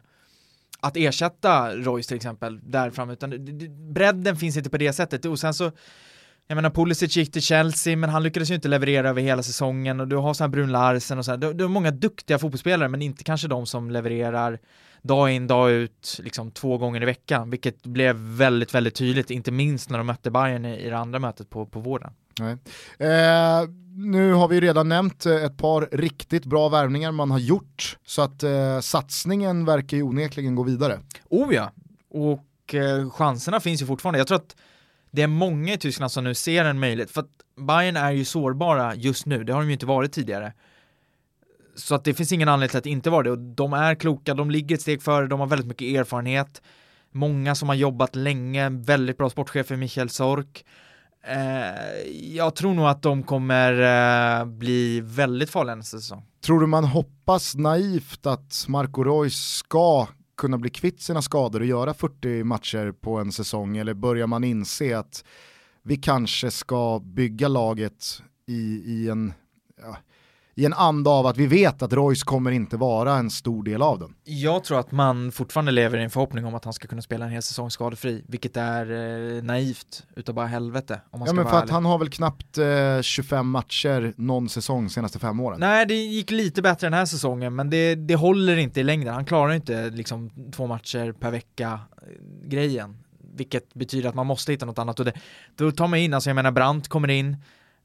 [0.80, 3.30] att ersätta Royce till exempel där framme utan
[3.94, 5.72] bredden finns inte på det sättet och sen så
[6.46, 10.00] jag menar Pulisic gick till Chelsea men han lyckades ju inte leverera över hela säsongen
[10.00, 11.38] och du har så här Brun Larsen och så här.
[11.38, 14.58] Du, du har många duktiga fotbollsspelare men inte kanske de som levererar
[15.02, 19.50] dag in dag ut liksom två gånger i veckan vilket blev väldigt väldigt tydligt inte
[19.50, 22.12] minst när de mötte Bayern i, i det andra mötet på, på våren.
[22.40, 22.56] Nej.
[22.98, 27.98] Eh, nu har vi redan nämnt eh, ett par riktigt bra värvningar man har gjort
[28.06, 30.98] så att eh, satsningen verkar ju onekligen gå vidare.
[31.28, 31.72] Oh ja,
[32.10, 34.18] och eh, chanserna finns ju fortfarande.
[34.18, 34.56] Jag tror att
[35.10, 38.24] det är många i Tyskland som nu ser en möjlighet, för att Bayern är ju
[38.24, 40.52] sårbara just nu, det har de ju inte varit tidigare.
[41.78, 44.34] Så att det finns ingen anledning till att inte vara det och de är kloka,
[44.34, 46.62] de ligger ett steg före, de har väldigt mycket erfarenhet.
[47.12, 50.64] Många som har jobbat länge, väldigt bra sportchefer, Michael Sork.
[51.26, 53.72] Eh, jag tror nog att de kommer
[54.40, 56.24] eh, bli väldigt farliga nästa säsong.
[56.44, 60.06] Tror du man hoppas naivt att Marco Reus ska
[60.36, 64.44] kunna bli kvitt sina skador och göra 40 matcher på en säsong eller börjar man
[64.44, 65.24] inse att
[65.82, 69.32] vi kanske ska bygga laget i, i en
[69.82, 69.96] ja,
[70.58, 73.82] i en anda av att vi vet att Royce kommer inte vara en stor del
[73.82, 74.14] av den.
[74.24, 77.24] Jag tror att man fortfarande lever i en förhoppning om att han ska kunna spela
[77.24, 78.90] en hel säsong skadefri, vilket är
[79.36, 81.00] eh, naivt utav bara helvete.
[81.10, 81.72] Om man ja men för att ärlig.
[81.72, 85.60] han har väl knappt eh, 25 matcher någon säsong senaste fem åren.
[85.60, 89.14] Nej, det gick lite bättre den här säsongen, men det, det håller inte i längden.
[89.14, 92.96] Han klarar inte liksom två matcher per vecka eh, grejen,
[93.34, 95.12] vilket betyder att man måste hitta något annat och det,
[95.56, 97.36] då tar man in, alltså jag menar Brandt kommer in,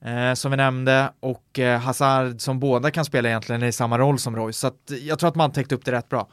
[0.06, 4.20] eh, som vi nämnde, och eh, Hazard som båda kan spela egentligen i samma roll
[4.20, 6.28] som Royce, så att eh, jag tror att man täckte upp det rätt bra.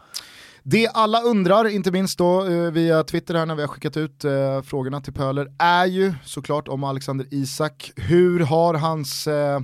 [0.62, 4.25] Det alla undrar, inte minst då eh, via Twitter här när vi har skickat ut
[4.25, 7.93] eh, frågorna till Pöler, är ju såklart om Alexander Isak.
[7.97, 9.61] Hur har hans eh,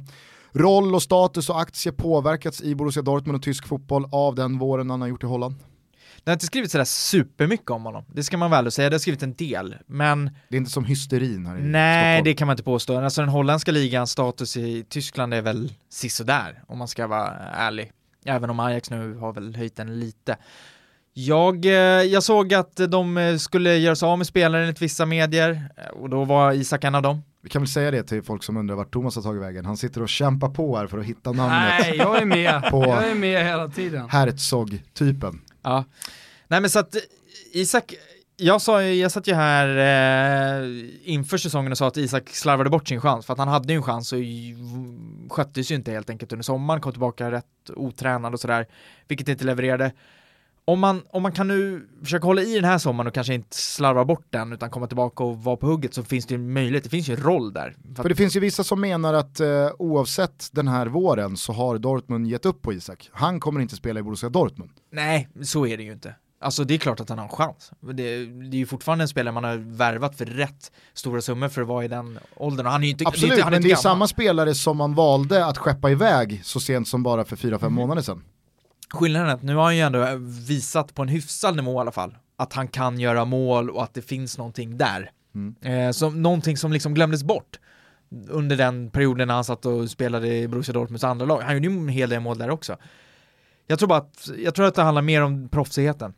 [0.52, 4.90] roll och status och aktie påverkats i Borussia Dortmund och tysk fotboll av den våren
[4.90, 5.54] han har gjort i Holland?
[6.26, 8.98] Det har inte skrivit sådär supermycket om honom, det ska man väl säga, det har
[8.98, 12.24] skrivit en del, men Det är inte som hysterin här i Nej, Stockholm.
[12.24, 12.98] det kan man inte påstå.
[13.00, 17.92] Alltså den holländska ligans status i Tyskland är väl sisådär, om man ska vara ärlig.
[18.24, 20.36] Även om Ajax nu har väl höjt den lite.
[21.14, 21.72] Jag, eh,
[22.02, 25.86] jag såg att de eh, skulle göra sig av med spelare enligt vissa medier, eh,
[25.88, 27.22] och då var Isak en av dem.
[27.42, 29.64] Vi kan väl säga det till folk som undrar vart Thomas har tagit vägen.
[29.66, 32.62] Han sitter och kämpar på här för att hitta namnet Nej, jag är med.
[32.70, 34.08] På- Jag är med hela tiden.
[34.10, 35.40] Herzog-typen.
[35.66, 35.84] Ja.
[36.48, 36.96] Nej men så att
[37.52, 37.94] Isak,
[38.36, 39.68] jag, sa, ju- jag satt ju här
[40.62, 43.72] eh, inför säsongen och sa att Isak slarvade bort sin chans, för att han hade
[43.72, 44.18] ju en chans och
[45.30, 48.66] sköttes ju inte helt enkelt under sommaren, kom tillbaka rätt otränad och sådär,
[49.08, 49.92] vilket inte levererade.
[50.68, 53.56] Om man, om man kan nu försöka hålla i den här sommaren och kanske inte
[53.56, 56.52] slarva bort den utan komma tillbaka och vara på hugget så finns det ju en
[56.52, 57.76] möjlighet, det finns ju en roll där.
[57.96, 59.46] För För det finns ju vissa som menar att eh,
[59.78, 63.10] oavsett den här våren så har Dortmund gett upp på Isak.
[63.12, 64.70] Han kommer inte spela i Borussia Dortmund.
[64.92, 66.14] Nej, så är det ju inte.
[66.40, 67.70] Alltså det är klart att han har en chans.
[67.80, 67.92] Det,
[68.26, 71.68] det är ju fortfarande en spelare man har värvat för rätt stora summor för att
[71.68, 72.66] vara i den åldern.
[72.66, 73.82] Och han är ju inte, Absolut, inte, han men inte det är gammal.
[73.82, 77.72] samma spelare som man valde att skeppa iväg så sent som bara för 4-5 Mm.
[77.74, 78.22] månader sedan.
[78.96, 80.06] Skillnaden är att nu har han ju ändå
[80.46, 82.16] visat på en hyfsad nivå i alla fall.
[82.36, 85.10] Att han kan göra mål och att det finns någonting där.
[85.34, 85.54] Mm.
[85.62, 87.58] Eh, som, någonting som liksom glömdes bort
[88.28, 91.40] under den perioden när han satt och spelade i Borussia Dortmunds andra lag.
[91.40, 92.76] Han gjorde ju en hel del mål där också.
[93.66, 96.14] Jag tror bara att, jag tror att det handlar mer om proffsigheten.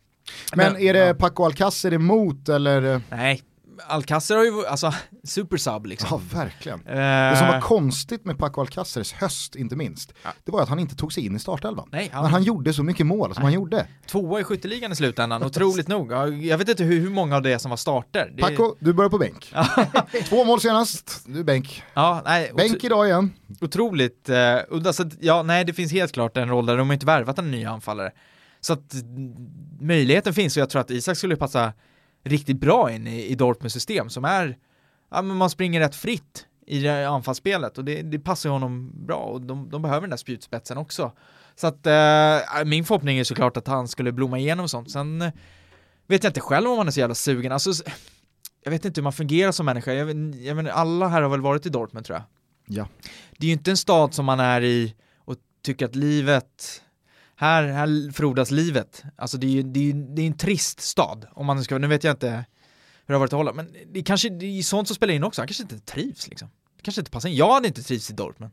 [0.55, 1.15] Men är det ja.
[1.15, 3.01] Paco Alcacer emot eller?
[3.11, 3.43] Nej,
[3.87, 6.09] Alcacer har ju, alltså, supersub liksom.
[6.33, 6.81] Ja, verkligen.
[6.87, 6.95] Eh,
[7.31, 10.31] Det som var konstigt med Paco Alcacers höst inte minst, Ja.
[10.45, 11.89] det var att han inte tog sig in i startelvan.
[11.93, 13.87] Nej, han, När han gjorde så mycket mål som han gjorde.
[14.07, 16.13] tvåa i skytteligan i slutändan, otroligt nog.
[16.13, 18.33] Ja, Jag vet inte hur, hur många av det som var starter.
[18.37, 19.55] Det, Paco, du börjar på bänk.
[20.29, 21.83] Två mål senast, du bänk.
[21.95, 23.33] Ja, nej, Bänk idag igen.
[23.61, 24.37] otroligt eh,
[24.69, 24.93] udda.
[24.93, 27.39] Så att, ja, nej, det finns helt klart en roll där de har inte värvat
[27.39, 28.11] en ny anfallare.
[28.61, 28.95] Så att
[29.81, 31.73] möjligheten finns och jag tror att Isak skulle passa
[32.29, 34.59] riktigt bra in i, i Dortmunds system som är,
[35.11, 39.41] ja men man springer rätt fritt i anfallsspelet och det, det passar honom bra och
[39.41, 41.13] de, de behöver den där spjutspetsen också.
[41.55, 44.91] Så att eh, min förhoppning är såklart att han skulle blomma igenom och sånt.
[44.91, 45.33] Sen
[46.07, 47.53] vet jag inte själv om han är så jävla sugen.
[47.53, 47.71] Alltså,
[48.65, 49.93] jag vet inte hur man fungerar som människa.
[49.93, 52.25] Jag, jag menar, alla här har väl varit i Dortmund tror jag.
[52.79, 52.89] Ja.
[53.39, 56.83] Det är ju inte en stad som man är i och tycker att livet
[57.39, 59.03] här, här frodas livet.
[59.17, 61.27] Alltså det är ju det är, det är en trist stad.
[61.33, 62.45] Om man ska, nu vet jag inte hur
[63.07, 65.25] det har varit att hålla, men det är kanske det är sånt som spelar in
[65.25, 65.41] också.
[65.41, 66.49] Han kanske inte trivs liksom.
[66.77, 67.37] Det kanske inte passar in.
[67.37, 68.53] Jag hade inte trivts i Dortmund.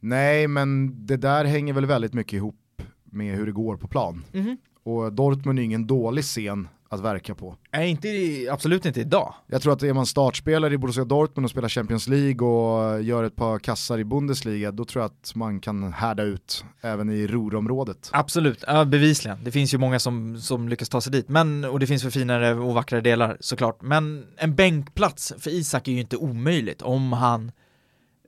[0.00, 4.24] Nej, men det där hänger väl väldigt mycket ihop med hur det går på plan.
[4.32, 4.56] Mhm.
[4.82, 7.56] Och Dortmund är ingen dålig scen att verka på.
[7.72, 8.08] Nej, inte,
[8.52, 9.34] absolut inte idag.
[9.46, 13.24] Jag tror att är man startspelare i Borussia Dortmund och spelar Champions League och gör
[13.24, 17.26] ett par kassar i Bundesliga, då tror jag att man kan härda ut även i
[17.26, 18.10] Ruhrområdet.
[18.12, 19.38] Absolut, ja, bevisligen.
[19.44, 22.10] Det finns ju många som, som lyckas ta sig dit, men, och det finns för
[22.10, 23.82] finare och vackrare delar såklart.
[23.82, 27.52] Men en bänkplats för Isak är ju inte omöjligt om han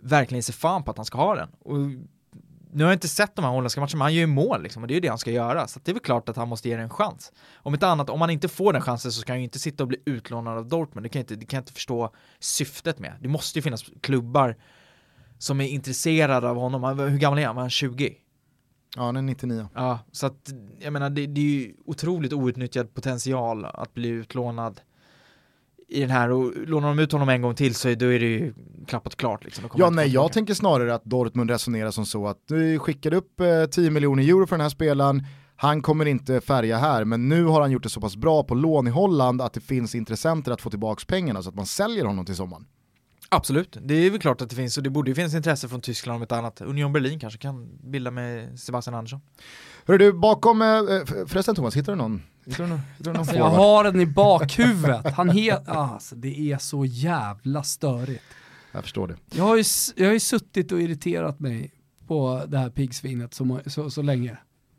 [0.02, 1.48] verkligen ser fan på att han ska ha den.
[1.64, 1.76] Och
[2.74, 4.82] nu har jag inte sett de här holländska matcherna, men han gör ju mål liksom,
[4.82, 5.66] och det är ju det han ska göra.
[5.66, 7.32] Så det är väl klart att han måste ge det en chans.
[7.54, 9.84] Om inte annat, om han inte får den chansen så ska han ju inte sitta
[9.84, 11.04] och bli utlånad av Dortmund.
[11.04, 13.12] Det kan jag inte, det kan jag inte förstå syftet med.
[13.20, 14.56] Det måste ju finnas klubbar
[15.38, 16.82] som är intresserade av honom.
[16.84, 17.54] Han- Hur gammal är han?
[17.56, 18.14] Var han 20?
[18.96, 19.68] Ja, den är 99.
[19.74, 20.50] Ja, så att
[20.80, 24.80] jag menar det, det är ju otroligt outnyttjad potential att bli utlånad
[25.88, 28.26] i den här och lånar de ut honom en gång till så då är det
[28.26, 28.54] ju
[28.86, 29.44] klappat klart.
[29.44, 29.64] Liksom.
[29.76, 33.64] Ja, nej, jag tänker snarare att Dortmund resonerar som så att du skickade upp eh,
[33.70, 35.26] 10 miljoner euro för den här spelaren,
[35.56, 38.54] han kommer inte färga här, men nu har han gjort det så pass bra på
[38.54, 42.04] lån i Holland att det finns intressenter att få tillbaka pengarna så att man säljer
[42.04, 42.66] honom till sommaren.
[43.28, 45.80] Absolut, det är väl klart att det finns och det borde ju finnas intresse från
[45.80, 46.60] Tyskland om ett annat.
[46.60, 49.20] Union Berlin kanske kan bilda med Sebastian Andersson.
[49.86, 50.68] Hör du, bakom, eh,
[51.26, 52.22] förresten Thomas, hittar du någon?
[52.44, 55.30] Du någon, hittar du någon alltså, jag har den i bakhuvudet, han
[55.66, 58.24] alltså, det är så jävla störigt.
[58.72, 59.16] Jag förstår det.
[59.30, 59.64] Jag har ju,
[59.96, 61.72] jag har ju suttit och irriterat mig
[62.06, 64.36] på det här piggsvinet så, så, så länge.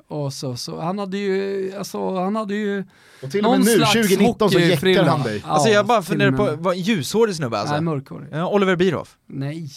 [0.08, 2.86] Och så, så han hade ju, alltså han hade ju
[3.24, 5.42] Och till och med nu, 2019 så jäckar han dig.
[5.46, 7.74] Ja, alltså jag bara funderar på, vad ljushårig snubbe alltså?
[7.74, 8.34] Nej, mörkhårig.
[8.34, 9.18] Oliver Bierhoff?
[9.26, 9.70] Nej,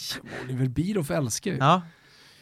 [0.43, 1.57] Oliver Bierhoff älskar ju.
[1.57, 1.81] Ja.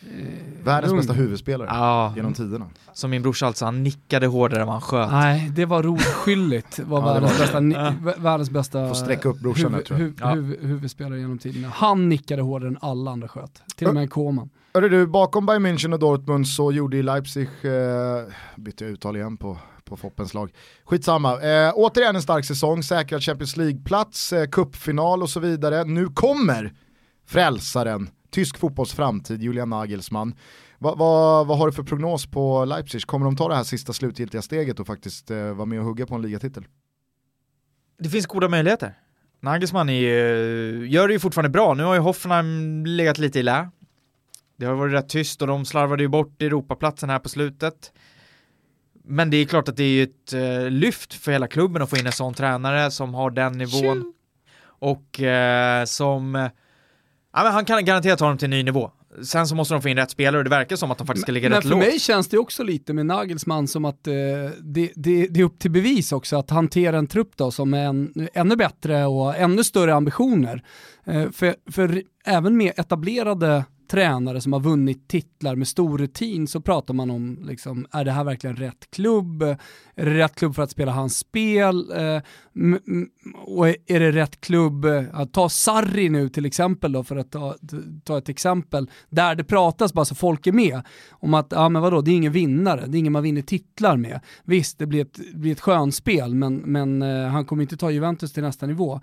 [0.02, 2.14] Eh, Världens bästa huvudspelare ja.
[2.16, 2.66] genom tiderna.
[2.93, 5.12] Som min brorsa alltså, han nickade hårdare än han sköt.
[5.12, 6.80] Nej, det var rodskyldigt.
[6.86, 7.60] var, ja, världens, bästa,
[8.18, 10.28] världens bästa Får sträcka upp brorsan huv, tror jag.
[10.28, 11.68] Huv, huv, huvudspelare genom tiderna.
[11.68, 13.62] Han nickade hårdare än alla andra sköt.
[13.76, 14.50] Till och med Koman.
[14.74, 19.16] Hörru du, bakom Bayern München och Dortmund så gjorde ju Leipzig, eh, bytte jag uttal
[19.16, 20.52] igen på, på Foppens lag.
[20.86, 25.84] Skitsamma, eh, återigen en stark säsong, säkrad Champions League-plats, eh, cupfinal och så vidare.
[25.84, 26.74] Nu kommer
[27.28, 30.36] frälsaren, tysk fotbolls framtid, Julian Nagelsmann.
[30.80, 33.02] Va, va, vad har du för prognos på Leipzig?
[33.02, 36.06] Kommer de ta det här sista slutgiltiga steget och faktiskt eh, vara med och hugga
[36.06, 36.66] på en ligatitel?
[38.00, 38.94] Det finns goda möjligheter.
[39.40, 40.04] Nagelsmann är,
[40.84, 43.70] gör det ju fortfarande bra, nu har ju Hoffenheim legat lite i lä.
[44.58, 47.92] Det har varit rätt tyst och de slarvade ju bort Europaplatsen här på slutet.
[49.04, 51.90] Men det är klart att det är ju ett eh, lyft för hela klubben att
[51.90, 53.82] få in en sån tränare som har den nivån.
[53.82, 54.14] Tjum.
[54.80, 56.50] Och eh, som, eh,
[57.38, 58.92] ja, men han kan garanterat ta dem till en ny nivå.
[59.24, 61.26] Sen så måste de få in rätt spelare och det verkar som att de faktiskt
[61.26, 61.72] ska ligga men rätt lågt.
[61.72, 61.80] lågt.
[61.80, 65.40] Men för mig känns det också lite med Nagelsmann som att eh, det, det, det,
[65.40, 69.06] är upp till bevis också att hantera en trupp då som är en, ännu bättre
[69.06, 70.64] och ännu större ambitioner.
[71.06, 76.62] Eh, för, för även med etablerade tränare som har vunnit titlar med stor rutin så
[76.62, 79.42] pratar man om, liksom, är det här verkligen rätt klubb?
[79.96, 81.92] Är det rätt klubb för att spela hans spel?
[81.92, 82.22] Eh,
[83.46, 87.32] och är det rätt klubb, eh, att ta Sarri nu till exempel då, för att
[87.32, 87.56] ta,
[88.04, 90.82] ta ett exempel, där det pratas bara så folk är med,
[91.12, 93.98] om att, ja men vadå, det är ingen vinnare, det är ingen man vinner titlar
[93.98, 94.20] med.
[94.44, 98.34] Visst, det blir ett, blir ett skönspel, men, men eh, han kommer inte ta Juventus
[98.34, 99.02] till nästa nivå.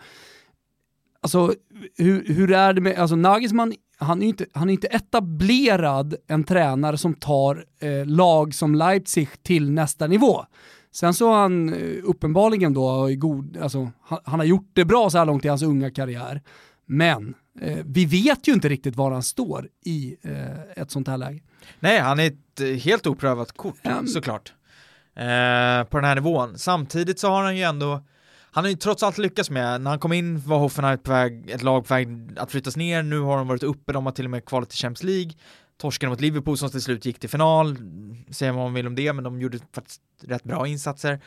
[1.21, 1.55] Alltså
[1.97, 3.73] hur, hur är det med, alltså Nagelsmann
[4.05, 9.29] han är inte, han är inte etablerad en tränare som tar eh, lag som Leipzig
[9.43, 10.45] till nästa nivå.
[10.93, 15.11] Sen så har han eh, uppenbarligen då, god, alltså, han, han, har gjort det bra
[15.11, 16.43] så här långt i hans unga karriär.
[16.87, 21.19] Men eh, vi vet ju inte riktigt var han står i eh, ett sånt här
[21.19, 21.41] läge.
[21.81, 24.53] Nej, han är ett eh, helt oprövat kort um, såklart.
[25.17, 26.59] Eh, på den här nivån.
[26.59, 28.03] Samtidigt så har han ju ändå
[28.55, 31.51] han har ju trots allt lyckats med, när han kom in var Hoffenheim på väg,
[31.51, 34.25] ett lag på väg att flyttas ner, nu har de varit uppe, de har till
[34.25, 35.33] och med kvalat till Champions League,
[35.81, 37.77] torsken mot Liverpool som till slut gick till final,
[38.31, 41.21] säger vad man vill om det, men de gjorde faktiskt rätt bra insatser.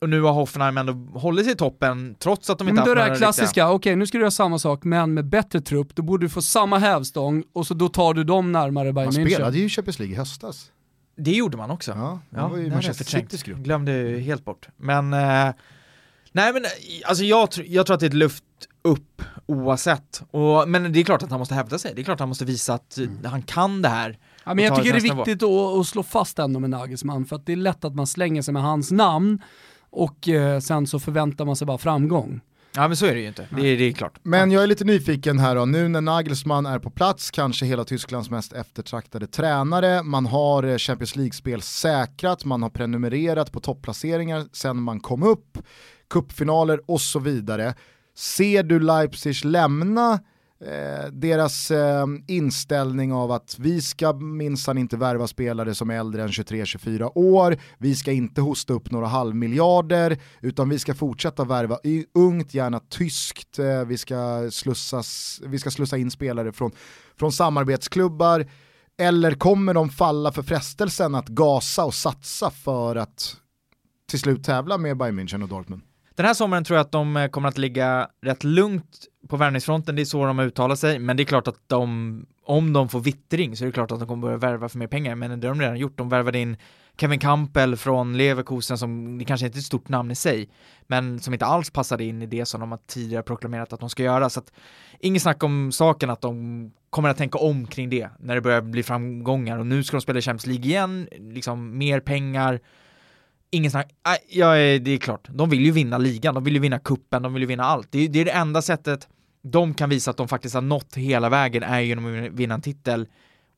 [0.00, 3.00] Och nu har Hoffenheim ändå hållit sig i toppen trots att de inte haft några
[3.00, 5.60] Då är det klassiska, okej okay, nu ska du göra samma sak men med bättre
[5.60, 9.10] trupp, då borde du få samma hävstång och så då tar du dem närmare Bayern
[9.10, 9.20] München.
[9.20, 10.72] Man spelade ju Champions League i höstas.
[11.16, 11.92] Det gjorde man också.
[11.92, 13.58] Ja, ja var ju Manchester Citys grupp.
[13.58, 14.68] Glömde helt bort.
[14.76, 15.54] Men eh,
[16.36, 16.64] Nej men
[17.04, 18.44] alltså jag, jag tror att det är ett luft
[18.82, 20.22] upp oavsett.
[20.30, 22.28] Och, men det är klart att han måste hävda sig, det är klart att han
[22.28, 23.18] måste visa att mm.
[23.24, 24.18] han kan det här.
[24.44, 27.36] Ja, men jag tycker det är viktigt att, att, slå fast ändå med Nagelsmann, för
[27.36, 29.42] att det är lätt att man slänger sig med hans namn
[29.90, 32.40] och eh, sen så förväntar man sig bara framgång.
[32.74, 34.18] Ja men så är det ju inte, det är, det är klart.
[34.22, 37.84] Men jag är lite nyfiken här då, nu när Nagelsmann är på plats, kanske hela
[37.84, 44.44] Tysklands mest eftertraktade tränare, man har eh, Champions League-spel säkrat, man har prenumererat på topplaceringar
[44.52, 45.58] sen man kom upp
[46.10, 47.74] cupfinaler och så vidare.
[48.14, 50.20] Ser du Leipzig lämna
[50.60, 56.22] eh, deras eh, inställning av att vi ska minsann inte värva spelare som är äldre
[56.22, 61.78] än 23-24 år, vi ska inte hosta upp några halvmiljarder, utan vi ska fortsätta värva
[61.84, 66.70] i ungt, gärna tyskt, eh, vi, ska slussas, vi ska slussa in spelare från,
[67.18, 68.46] från samarbetsklubbar,
[68.98, 73.36] eller kommer de falla för frestelsen att gasa och satsa för att
[74.10, 75.82] till slut tävla med Bayern München och Dortmund?
[76.16, 79.96] Den här sommaren tror jag att de eh, kommer att ligga rätt lugnt på värvningsfronten,
[79.96, 82.88] det är så de har uttalat sig, men det är klart att de, om de
[82.88, 85.40] får vittring så är det klart att de kommer börja värva för mer pengar, men
[85.40, 86.56] det har de redan gjort, de värvade in
[87.00, 90.48] Kevin Campbell från Leverkusen som, det kanske inte är ett stort namn i sig,
[90.86, 93.90] men som inte alls passade in i det som de har tidigare proklamerat att de
[93.90, 94.52] ska göra, så att
[95.00, 98.60] inget snack om saken att de kommer att tänka om kring det när det börjar
[98.60, 99.58] bli framgångar.
[99.58, 102.60] Och nu ska de spela Champions League igen, liksom mer pengar,
[103.56, 103.88] ingen snack,
[104.28, 107.32] Ja, det är klart, de vill ju vinna ligan, de vill ju vinna kuppen, de
[107.34, 107.88] vill ju vinna allt.
[107.90, 109.08] Det är, det är det enda sättet
[109.42, 112.62] de kan visa att de faktiskt har nått hela vägen är genom att vinna en
[112.62, 113.06] titel.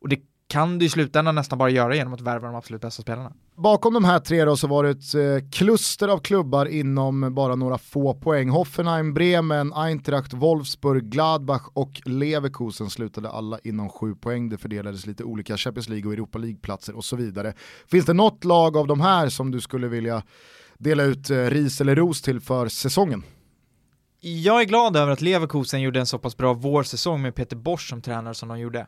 [0.01, 3.03] Och det kan du i slutändan nästan bara göra genom att värva de absolut bästa
[3.03, 3.33] spelarna.
[3.57, 7.55] Bakom de här tre då så var det ett eh, kluster av klubbar inom bara
[7.55, 8.49] några få poäng.
[8.49, 14.49] Hoffenheim, Bremen, Eintracht, Wolfsburg, Gladbach och Leverkusen slutade alla inom sju poäng.
[14.49, 17.55] Det fördelades lite olika Champions League och Europa League-platser och så vidare.
[17.87, 20.23] Finns det något lag av de här som du skulle vilja
[20.79, 23.23] dela ut eh, ris eller ros till för säsongen?
[24.21, 27.89] Jag är glad över att Leverkusen gjorde en så pass bra vårsäsong med Peter Bosch
[27.89, 28.87] som tränare som de gjorde.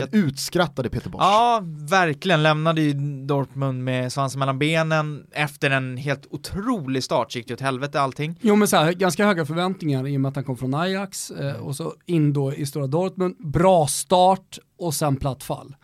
[0.00, 1.22] Den utskrattade Peter Bosch.
[1.22, 2.42] Ja, verkligen.
[2.42, 2.92] Lämnade ju
[3.26, 5.26] Dortmund med svansen mellan benen.
[5.32, 8.38] Efter en helt otrolig start gick det åt helvete allting.
[8.40, 11.30] Jo men så här, ganska höga förväntningar i och med att han kom från Ajax
[11.30, 13.36] eh, och så in då i stora Dortmund.
[13.38, 15.74] Bra start och sen platt fall.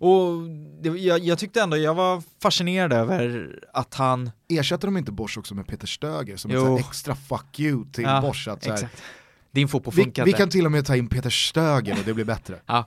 [0.00, 0.48] Och
[0.82, 4.30] det, jag, jag tyckte ändå, jag var fascinerad över att han...
[4.48, 6.74] Ersätter de inte Bosch också med Peter Stöger som Jo.
[6.78, 8.48] ett extra fuck you till Ja, Bosch?
[8.48, 9.02] Att så här, Exakt.
[9.58, 10.38] Din fotboll vi, funkar vi inte.
[10.38, 12.58] kan till och med ta in Peter Stöger och det blir bättre.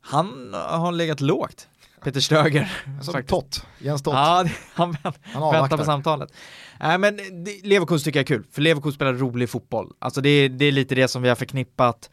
[0.00, 1.68] Han har legat lågt,
[2.04, 2.72] Peter Stöger.
[3.02, 3.22] Som.
[3.24, 4.14] Tott, Jens Tott.
[4.14, 4.44] Ja,
[4.74, 5.84] han vänt, Han väntar på avvaktar.
[5.84, 6.32] samtalet.
[6.80, 7.18] Nej men
[7.62, 9.92] Leverkusen tycker jag är kul, för Leverkusen spelar rolig fotboll.
[9.98, 12.10] Alltså det, är- det är lite det som vi har förknippat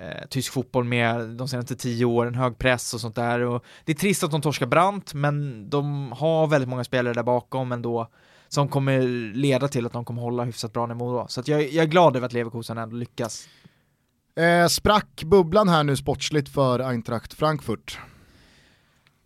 [0.00, 3.40] eh, tysk fotboll med de senaste tio åren, hög press och sånt där.
[3.40, 7.22] Och det är trist att de torskar brant, men de har väldigt många spelare där
[7.22, 8.08] bakom ändå
[8.52, 9.00] som kommer
[9.34, 11.26] leda till att de kommer hålla hyfsat bra nivå då.
[11.28, 13.48] Så att jag, jag är glad över att Leverkusen ändå lyckas.
[14.36, 17.98] Eh, sprack bubblan här nu sportsligt för Eintracht Frankfurt?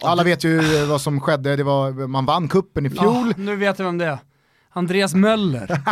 [0.03, 3.05] Alla vet ju vad som skedde, det var, man vann kuppen i fjol.
[3.05, 4.18] Ja, nu vet jag vem det är.
[4.70, 5.66] Andreas Möller.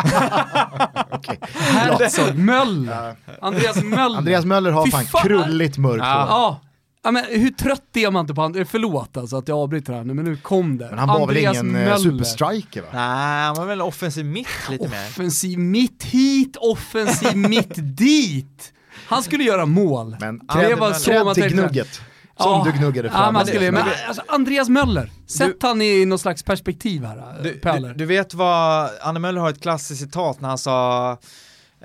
[1.52, 3.16] Herzog Möller.
[3.40, 4.18] Andreas Möller.
[4.18, 5.22] Andreas Möller har Fy fan, fan.
[5.22, 6.60] krulligt mörkt Ja.
[7.04, 7.08] Ja.
[7.08, 8.64] ja, men hur trött är man inte på han?
[8.68, 10.86] Förlåt alltså att jag avbryter här nu, men nu kom det.
[10.90, 11.96] Men han var Andreas väl ingen eh, Möller.
[11.96, 12.88] superstriker va?
[12.92, 15.06] Nej, han var väl offensiv mitt lite mer.
[15.08, 18.72] Offensiv mitt hit, offensiv mitt dit.
[19.06, 20.16] Han skulle göra mål.
[20.20, 22.00] Men det cred, var så cred man till gnugget.
[22.38, 22.62] Som Ja.
[22.72, 23.34] du gnuggade Ja, fram.
[23.34, 27.60] man skulle, men, Det- alltså, Andreas Möller, sätt han i någon slags perspektiv här, Du,
[27.62, 31.18] du, du, du vet vad, Anne Möller har ett klassiskt citat när han sa eh,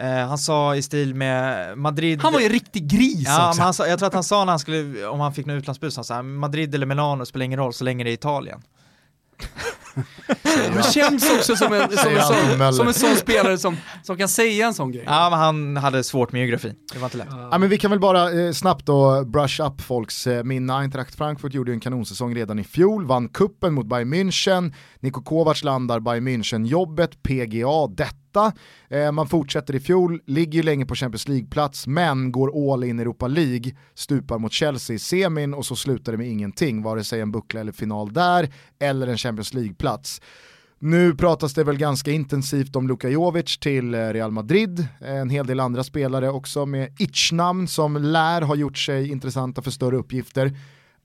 [0.05, 3.57] han sa i stil med Madrid han var ju en riktig gris Ja, också.
[3.59, 5.57] men han sa, jag tror att han sa när han skulle, om han fick någon
[5.57, 8.61] utlandsbus, han sa Madrid eller Milano spelar ingen roll så länge det är Italien.
[10.73, 14.27] Han känns också som en, som, en, sån, som en sån spelare som, som kan
[14.27, 15.03] säga en sån grej.
[15.07, 17.27] Ja, men han hade svårt med geografi, det var inte lätt.
[17.51, 20.73] Ja, men vi kan väl bara eh, snabbt då brush up folks eh, minne.
[20.73, 25.21] Eintracht Frankfurt gjorde ju en kanonsäsong redan i fjol, vann kuppen mot Bayern München, Niko
[25.21, 28.15] Kovac landar Bayern München-jobbet, PGA detta.
[28.89, 32.99] Eh, man fortsätter i fjol, ligger ju länge på Champions League-plats, men går all in
[32.99, 37.03] i Europa League, stupar mot Chelsea i semin och så slutar det med ingenting, vare
[37.03, 38.49] sig en buckla eller final där,
[38.79, 40.21] eller en Champions League-plats.
[40.81, 45.29] Nu pratas det väl ganska intensivt om Luka Jovic till eh, Real Madrid, eh, en
[45.29, 49.97] hel del andra spelare också med itch-namn som lär ha gjort sig intressanta för större
[49.97, 50.51] uppgifter.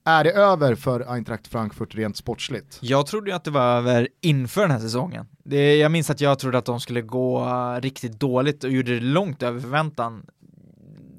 [0.06, 2.78] Är det över för Eintracht Frankfurt rent sportsligt?
[2.80, 5.26] Jag trodde ju att det var över inför den här säsongen.
[5.44, 8.94] Det, jag minns att jag trodde att de skulle gå eh, riktigt dåligt och gjorde
[8.94, 10.26] det långt över förväntan.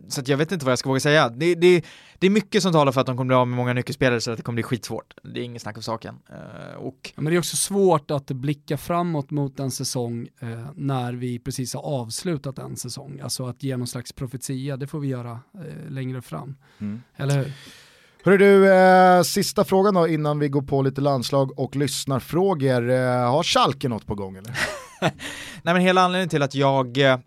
[0.07, 1.29] Så att jag vet inte vad jag ska våga säga.
[1.29, 1.85] Det, det,
[2.19, 4.31] det är mycket som talar för att de kommer bli av med många nyckelspelare så
[4.31, 5.13] att det kommer bli skitsvårt.
[5.23, 6.19] Det är inget snack om saken.
[6.29, 10.67] Eh, och Ja, men det är också svårt att blicka framåt mot en säsong eh,
[10.75, 13.19] när vi precis har avslutat en säsong.
[13.19, 16.55] Alltså att ge någon slags profetia, det får vi göra eh, längre fram.
[16.79, 17.01] Mm.
[17.15, 17.53] Eller hur?
[18.25, 22.89] Hörru du, eh, sista frågan då innan vi går på lite landslag och lyssnarfrågor.
[22.89, 24.57] Eh, har Schalke något på gång eller?
[25.61, 27.19] Nej men hela anledningen till att jag eh,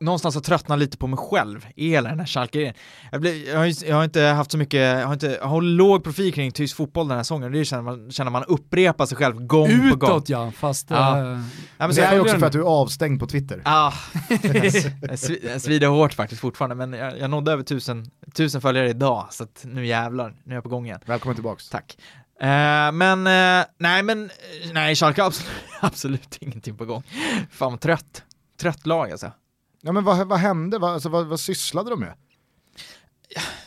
[0.00, 2.74] någonstans har tröttnat lite på mig själv i hela den här schalke
[3.12, 6.32] jag, jag, jag har inte haft så mycket, jag har inte, jag har låg profil
[6.32, 9.90] kring tysk fotboll den här säsongen, det känner man, känner man upprepar sig själv gång
[9.90, 10.10] på gång.
[10.10, 10.90] Utåt ja, fast...
[10.90, 11.18] Ja.
[11.18, 11.24] Eh,
[11.78, 13.62] Ja, men Det så är ju också för att du är avstängd på Twitter.
[15.16, 19.26] svi- jag svider hårt faktiskt fortfarande, men jag, jag nådde över tusen, tusen följare idag,
[19.30, 21.00] så att nu jävlar, nu är jag på gång igen.
[21.06, 21.68] Välkommen tillbaks.
[21.68, 21.96] Tack.
[22.40, 22.46] Eh,
[22.92, 24.30] men, eh, nej men,
[24.72, 27.02] nej Schalke har absolut, absolut ingenting på gång.
[27.50, 28.22] Fan vad trött,
[28.60, 29.30] trött lag alltså.
[29.86, 32.14] Ja men vad, vad hände, vad, alltså, vad, vad sysslade de med?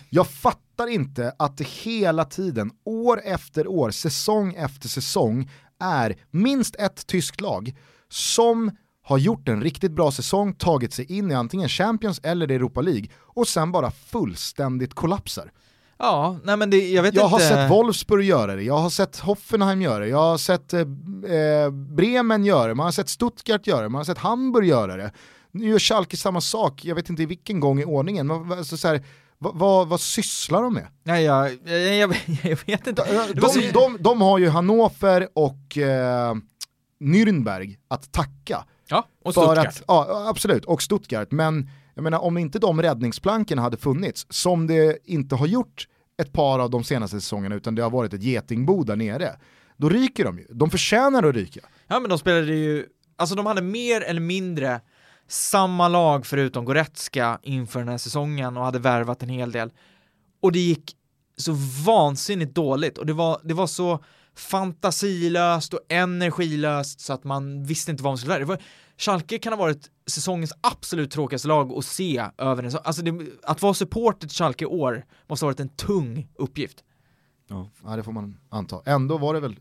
[0.09, 5.49] Jag fattar inte att det hela tiden, år efter år, säsong efter säsong,
[5.79, 7.75] är minst ett tyskt lag
[8.09, 8.71] som
[9.03, 13.07] har gjort en riktigt bra säsong, tagit sig in i antingen Champions eller Europa League
[13.17, 15.51] och sen bara fullständigt kollapsar.
[15.97, 17.35] Ja, nej men det, jag vet Jag inte.
[17.35, 20.79] har sett Wolfsburg göra det, jag har sett Hoffenheim göra det, jag har sett eh,
[20.79, 24.97] eh, Bremen göra det, man har sett Stuttgart göra det, man har sett Hamburg göra
[24.97, 25.11] det.
[25.51, 28.87] Nu gör Schalke samma sak, jag vet inte i vilken gång i ordningen, alltså så
[28.87, 29.03] här,
[29.41, 30.87] Va, va, vad sysslar de med?
[31.03, 33.31] Nej, jag, jag, jag, jag vet inte.
[33.33, 36.35] De, de, de, de har ju Hannover och eh,
[36.99, 38.65] Nürnberg att tacka.
[38.89, 39.67] Ja, och Stuttgart.
[39.67, 41.31] att, ja, absolut, och Stuttgart.
[41.31, 45.87] Men jag menar, om inte de räddningsplanken hade funnits, som det inte har gjort
[46.21, 49.35] ett par av de senaste säsongerna, utan det har varit ett getingbo där nere,
[49.77, 50.45] då ryker de ju.
[50.49, 51.59] De förtjänar att ryka.
[51.87, 52.85] Ja men de spelade ju,
[53.17, 54.81] alltså de hade mer eller mindre
[55.29, 59.71] samma lag förutom Goretzka inför den här säsongen och hade värvat en hel del.
[60.41, 60.95] Och det gick
[61.37, 61.51] så
[61.85, 64.03] vansinnigt dåligt och det var, det var så
[64.35, 68.39] fantasilöst och energilöst så att man visste inte vad man skulle göra.
[68.39, 68.61] Det var,
[68.97, 73.61] Schalke kan ha varit säsongens absolut tråkigaste lag att se över en alltså det, Att
[73.61, 76.83] vara supporter till Schalke i år måste ha varit en tung uppgift.
[77.47, 78.81] Ja, det får man anta.
[78.85, 79.55] Ändå var det väl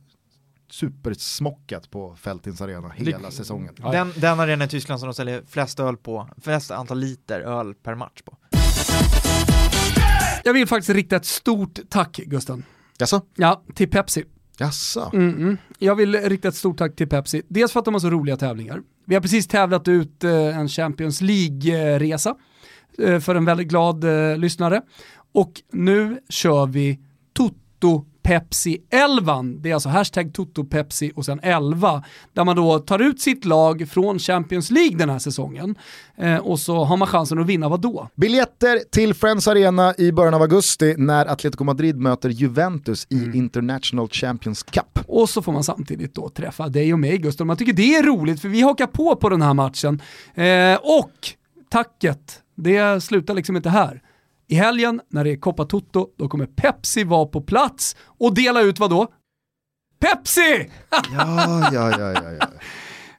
[0.70, 3.74] supersmockat på Fältins arena hela Det- säsongen.
[3.92, 7.74] Den, den arena i Tyskland som de säljer flest öl på, flest antal liter öl
[7.74, 8.36] per match på.
[10.44, 12.64] Jag vill faktiskt rikta ett stort tack Gusten.
[12.98, 13.20] Jaså?
[13.34, 14.24] Ja, till Pepsi.
[14.58, 15.10] Jaså?
[15.12, 15.56] Mm -mm.
[15.78, 17.42] Jag vill rikta ett stort tack till Pepsi.
[17.48, 18.82] Dels för att de har så roliga tävlingar.
[19.04, 22.34] Vi har precis tävlat ut eh, en Champions League-resa
[22.98, 24.82] eh, för en väldigt glad eh, lyssnare.
[25.32, 27.00] Och nu kör vi
[27.32, 29.43] Toto Pepsi 11.
[29.43, 32.05] Det är alltså hashtag Toto Pepsi och sen 11.
[32.33, 35.74] Där man då tar ut sitt lag från Champions League den här säsongen.
[36.18, 38.09] Eh, och så har man chansen att vinna vad då?
[38.14, 43.35] Biljetter till Friends Arena i början av augusti när Atletico Madrid möter Juventus i Mm.
[43.35, 44.99] International Champions Cup.
[45.07, 47.47] Och så får man samtidigt då träffa dig och mig Gustav.
[47.47, 50.03] Man tycker det är roligt för vi hakar på på den här matchen.
[50.35, 51.12] Eh, och
[51.70, 54.03] tacket, det slutar liksom inte här.
[54.51, 58.61] I helgen när det är Coppa Toto, då kommer Pepsi vara på plats och dela
[58.61, 59.07] ut vad då?
[60.01, 60.70] Pepsi!
[60.90, 62.46] Ja, ja, ja, ja, ja.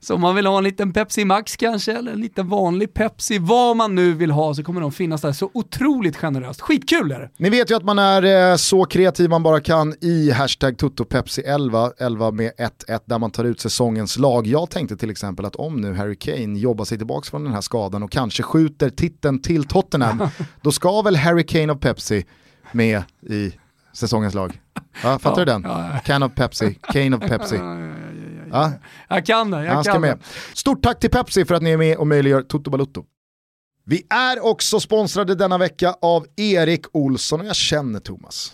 [0.01, 3.39] Så om man vill ha en liten Pepsi Max kanske, eller en liten vanlig Pepsi,
[3.39, 6.61] vad man nu vill ha så kommer de finnas där så otroligt generöst.
[6.61, 7.29] Skitkul är det!
[7.37, 11.91] Ni vet ju att man är eh, så kreativ man bara kan i hashtag TuttoPepsi11,
[11.97, 12.51] 11 med
[12.87, 14.47] 1-1 där man tar ut säsongens lag.
[14.47, 17.61] Jag tänkte till exempel att om nu Harry Kane jobbar sig tillbaka från den här
[17.61, 20.21] skadan och kanske skjuter titeln till Tottenham,
[20.61, 22.25] då ska väl Harry Kane of Pepsi
[22.71, 23.51] med i
[23.93, 24.59] säsongens lag.
[25.03, 25.61] Ja, fattar du den?
[25.63, 25.99] Ja, ja.
[25.99, 27.55] Can of Pepsi, Kane of Pepsi.
[28.51, 28.71] Ja,
[29.09, 30.17] Jag kan det, jag han ska kan med.
[30.17, 30.57] det.
[30.57, 33.03] Stort tack till Pepsi för att ni är med och möjliggör Toto Balutto.
[33.85, 38.53] Vi är också sponsrade denna vecka av Erik Olsson och jag känner Thomas.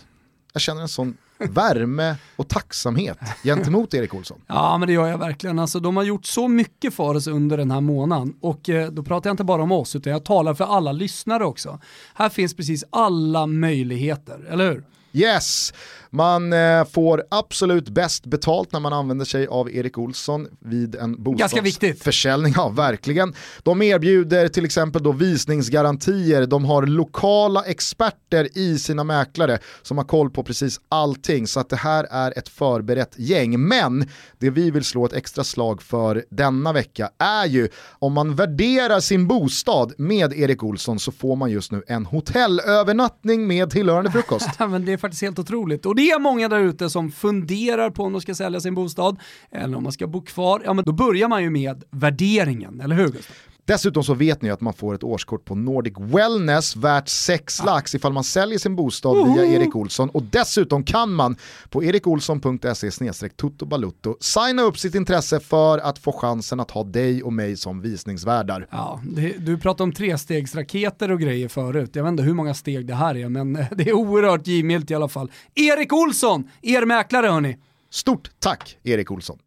[0.52, 4.40] Jag känner en sån värme och tacksamhet gentemot Erik Olsson.
[4.46, 5.58] Ja men det gör jag verkligen.
[5.58, 9.02] Alltså, de har gjort så mycket för oss under den här månaden och eh, då
[9.02, 11.80] pratar jag inte bara om oss utan jag talar för alla lyssnare också.
[12.14, 14.84] Här finns precis alla möjligheter, eller hur?
[15.12, 15.74] Yes,
[16.10, 21.22] man eh, får absolut bäst betalt när man använder sig av Erik Olsson vid en
[21.22, 22.52] bostadsförsäljning.
[22.56, 23.34] Ja, verkligen.
[23.62, 30.04] De erbjuder till exempel då visningsgarantier, de har lokala experter i sina mäklare som har
[30.04, 31.46] koll på precis allting.
[31.46, 33.60] Så att det här är ett förberett gäng.
[33.60, 38.34] Men det vi vill slå ett extra slag för denna vecka är ju om man
[38.34, 44.10] värderar sin bostad med Erik Olsson så får man just nu en hotellövernattning med tillhörande
[44.10, 44.48] frukost.
[44.58, 45.86] Men det är faktiskt helt otroligt.
[45.86, 49.20] Och det är många där ute som funderar på om de ska sälja sin bostad
[49.50, 50.62] eller om man ska bo kvar.
[50.64, 53.36] Ja men då börjar man ju med värderingen, eller hur Gustav?
[53.66, 57.94] Dessutom så vet ni att man får ett årskort på Nordic Wellness värt 6 lax
[57.94, 61.36] ifall man säljer sin bostad via Erik Olsson och dessutom kan man
[61.70, 67.32] på erikolsson.se tuttobalutto signa upp sitt intresse för att få chansen att ha dig och
[67.32, 68.66] mig som visningsvärdar.
[68.70, 71.90] Ja, det, du pratade om trestegsraketer och grejer förut.
[71.92, 74.94] Jag vet inte hur många steg det här är, men det är oerhört givmilt i
[74.94, 75.30] alla fall.
[75.54, 77.56] Erik Olsson, er mäklare hörni.
[77.90, 79.38] Stort tack Erik Olsson.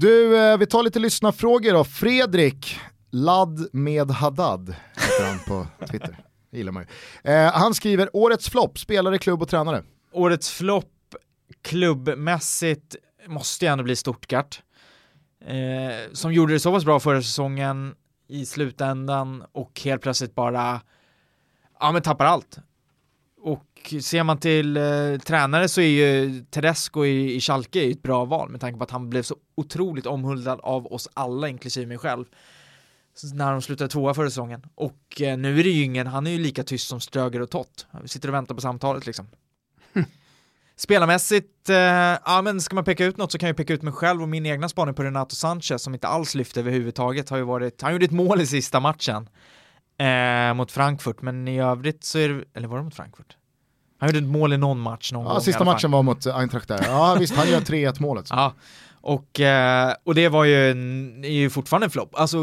[0.00, 1.84] Du, eh, vi tar lite lyssnarfrågor då.
[1.84, 2.78] Fredrik,
[3.10, 6.16] ladd med Haddad, heter han på Twitter.
[6.50, 7.32] Det gillar man ju.
[7.32, 9.82] Eh, han skriver, årets flopp, spelare, klubb och tränare.
[10.12, 11.14] Årets flopp
[11.62, 12.96] klubbmässigt
[13.26, 14.62] måste ju ändå bli Stuttgart.
[15.46, 17.94] Eh, som gjorde det så pass bra förra säsongen
[18.28, 20.80] i slutändan och helt plötsligt bara
[21.80, 22.58] ja men tappar allt.
[23.42, 28.24] Och ser man till eh, tränare så är ju Tedesco i, i Schalke ett bra
[28.24, 31.98] val med tanke på att han blev så otroligt omhuldad av oss alla, inklusive mig
[31.98, 32.24] själv.
[33.34, 34.66] När de slutade tvåa förra säsongen.
[34.74, 37.50] Och eh, nu är det ju ingen, han är ju lika tyst som Ströger och
[37.50, 37.86] Tott.
[38.02, 39.26] Vi sitter och väntar på samtalet liksom.
[40.76, 43.92] Spelarmässigt, eh, ja men ska man peka ut något så kan jag peka ut mig
[43.92, 47.44] själv och min egna spaning på Renato Sanchez som inte alls lyfte överhuvudtaget har ju
[47.44, 49.28] varit, han gjorde ett mål i sista matchen
[49.98, 53.36] eh, mot Frankfurt, men i övrigt så är det, eller var det mot Frankfurt?
[54.00, 56.26] Han gjorde ett mål i någon match någon gång Ja, i sista matchen var mot
[56.26, 56.84] Eintracht där.
[56.86, 58.26] Ja visst, han gör 3-1 målet.
[58.30, 58.54] Ja,
[59.02, 62.14] och, eh, och det var ju, en, är ju fortfarande en flopp.
[62.14, 62.36] Alltså,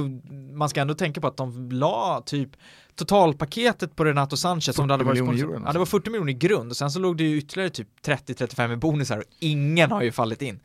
[0.53, 2.49] man ska ändå tänka på att de la typ
[2.95, 6.09] totalpaketet på Renato Sanchez som det hade varit miljoner sponsor- euro Ja, det var 40
[6.09, 9.23] miljoner i grund och sen så låg det ju ytterligare typ 30-35 i bonusar och
[9.39, 10.59] ingen har ju fallit in.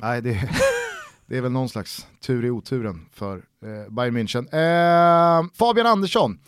[0.00, 0.48] Nej, det,
[1.26, 4.44] det är väl någon slags tur i oturen för eh, Bayern München.
[4.52, 6.38] Eh, Fabian Andersson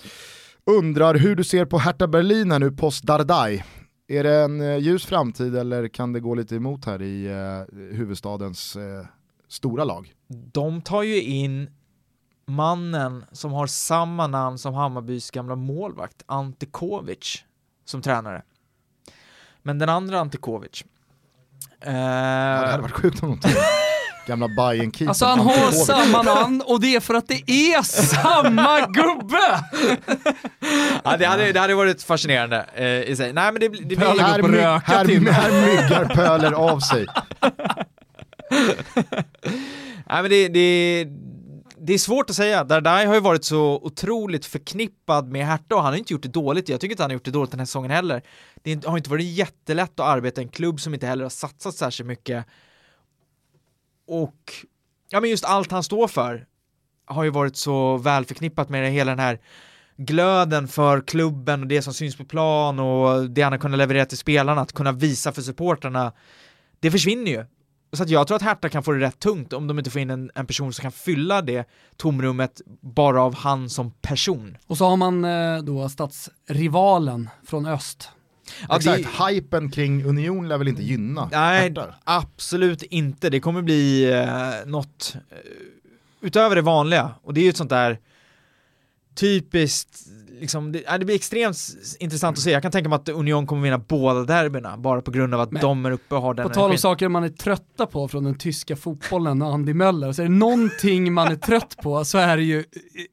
[0.69, 3.65] undrar hur du ser på Hertha Berlin här nu post Dardai.
[4.09, 7.77] Är det en eh, ljus framtid eller kan det gå lite emot här i eh,
[7.97, 9.07] huvudstadens eh,
[9.49, 10.13] stora lag?
[10.29, 11.71] De tar ju in
[12.47, 17.45] mannen som har samma namn som Hammarbys gamla målvakt, Ante Kovic,
[17.85, 18.43] som tränare.
[19.63, 20.85] Men den andra Ante Kovic.
[21.81, 23.53] Eh, Ja, det hade varit sjukt om de tog
[24.29, 27.83] gamla bayern keepern Alltså han har samma namn och det är för att det är
[27.83, 29.65] samma gubbe!
[31.05, 33.33] ja, det, hade, det hade varit fascinerande eh, i sig.
[33.33, 33.97] Nej men det, det blir...
[33.97, 37.07] Pöler Här, my- här, här myggar Pöler av sig.
[40.11, 41.07] Nej men det, det,
[41.81, 42.65] det är svårt att säga.
[42.65, 46.29] Dardai har ju varit så otroligt förknippad med Hertha och han har inte gjort det
[46.29, 46.69] dåligt.
[46.69, 48.23] Jag tycker inte han har gjort det dåligt den här säsongen heller.
[48.63, 51.75] Det har inte varit jättelätt att arbeta i en klubb som inte heller har satsat
[51.75, 52.47] särskilt mycket.
[54.09, 54.53] Och
[55.09, 56.47] ja men just allt han står för
[57.07, 59.41] har ju varit så väl förknippat med det, hela den här
[59.97, 64.07] glöden för klubben och det som syns på plan och det han har kunnat leverera
[64.07, 66.13] till spelarna, att kunna visa för supporterna
[66.81, 67.45] det försvinner ju.
[67.93, 70.01] Så att jag tror att Hertha kan få det rätt tungt om de inte får
[70.01, 74.57] in en, en person som kan fylla det tomrummet bara av han som person.
[74.67, 78.11] Och så har man eh, då stadsrivalen från öst.
[78.69, 81.95] Ja, Exakt, det- hypen kring Union lär väl inte gynna Nej, Hertha?
[82.05, 83.31] absolut inte.
[83.31, 85.37] Det kommer bli eh, något eh,
[86.21, 87.99] utöver det vanliga och det är ju ett sånt där
[89.15, 89.99] typiskt,
[90.41, 91.57] liksom, det, det blir extremt
[91.99, 92.51] intressant att se.
[92.51, 95.51] Jag kan tänka mig att Union kommer vinna båda derbyna bara på grund av att
[95.53, 98.09] Men- de är uppe och har den På tal om saker man är trötta på
[98.09, 102.05] från den tyska fotbollen och Andy Möller, så är det någonting man är trött på
[102.05, 102.59] så är det ju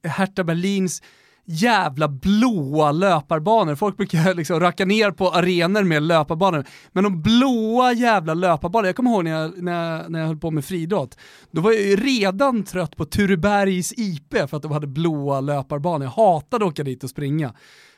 [0.03, 1.01] eh, Hertha Berlins
[1.45, 3.75] jävla blåa löparbanor.
[3.75, 6.65] Folk brukar liksom racka ner på arenor med löparbanor.
[6.91, 10.37] Men de blåa jävla löparbanor, jag kommer ihåg när jag, när jag, när jag höll
[10.37, 11.17] på med friidrott,
[11.51, 16.03] då var jag ju redan trött på Turebergs IP för att de hade blåa löparbanor.
[16.03, 17.53] Jag hatade att åka dit och springa.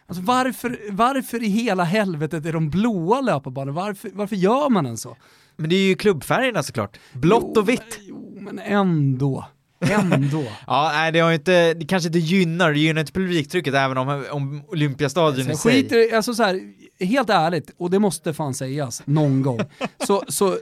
[0.08, 3.72] Alltså varför, varför i hela helvetet är de blåa löparbanor?
[3.72, 5.18] Varför, varför gör man en så?
[5.56, 7.00] Men det är ju klubbfärgerna såklart.
[7.14, 8.00] Blått Jo, och vitt.
[8.02, 9.46] Jo, men ändå.
[9.80, 10.44] Ändå.
[10.68, 13.98] Ja, nej det har ju inte, det kanske inte gynnar, det gynnar inte publiktrycket även
[13.98, 15.74] om, om Olympiastadion i sig.
[15.74, 16.62] skiter, alltså så här,
[17.06, 19.60] helt ärligt, och det måste fan sägas någon gång,
[20.08, 20.58] så, så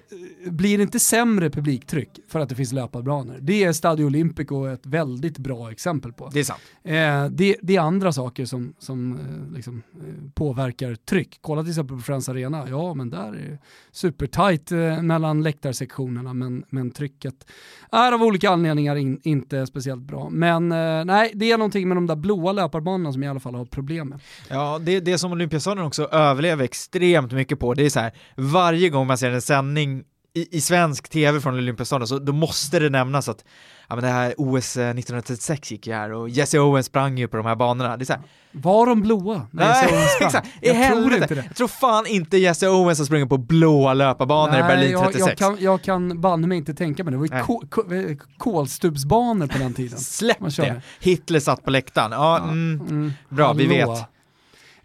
[0.51, 3.37] blir inte sämre publiktryck för att det finns löparbanor.
[3.41, 6.29] Det är Stadio Olimpico ett väldigt bra exempel på.
[6.33, 6.61] Det är sant.
[6.83, 11.37] Eh, det, det är andra saker som, som eh, liksom, eh, påverkar tryck.
[11.41, 13.57] Kolla till exempel på Friends Arena, ja men där är det
[13.91, 17.45] supertight eh, mellan läktarsektionerna men, men trycket
[17.91, 20.29] är av olika anledningar in, inte speciellt bra.
[20.29, 23.39] Men eh, nej, det är någonting med de där blåa löparbanorna som jag i alla
[23.39, 24.19] fall har problem med.
[24.49, 28.89] Ja, det, det som Olympiastadion också överlever extremt mycket på, det är så här, varje
[28.89, 30.03] gång man ser en sändning
[30.35, 33.45] i, i svensk tv från Olympiastadion så då måste det nämnas att
[33.89, 37.27] ja, men det här OS eh, 1936 gick ju här och Jesse Owens sprang ju
[37.27, 37.97] på de här banorna.
[37.97, 38.21] Det är så här,
[38.51, 39.47] Var de blåa?
[39.51, 40.27] när jag nej, dem sprang?
[40.27, 41.43] exakt, i Jag tror inte det.
[41.47, 45.27] Jag tror fan inte Jesse Owens har sprungit på blåa löparbanor i Berlin jag, 36.
[45.27, 47.17] jag kan, jag kan banne mig inte tänka mig det.
[47.17, 47.39] Det var Nej.
[47.39, 49.97] ju ko, ko, eh, kolstubsbanor på den tiden.
[49.99, 50.81] Släpp det!
[50.99, 52.11] Hitler satt på läktaren.
[52.11, 53.13] Ja, mm, Mm.
[53.29, 53.91] bra, vi Hallå.
[53.93, 54.05] vet.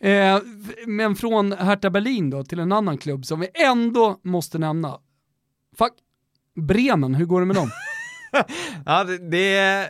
[0.03, 0.39] Eh,
[0.87, 4.99] men från Hertha Berlin då till en annan klubb som vi ändå måste nämna.
[6.61, 7.71] Bremen, hur går det med dem?
[8.87, 9.89] Ja, det, det,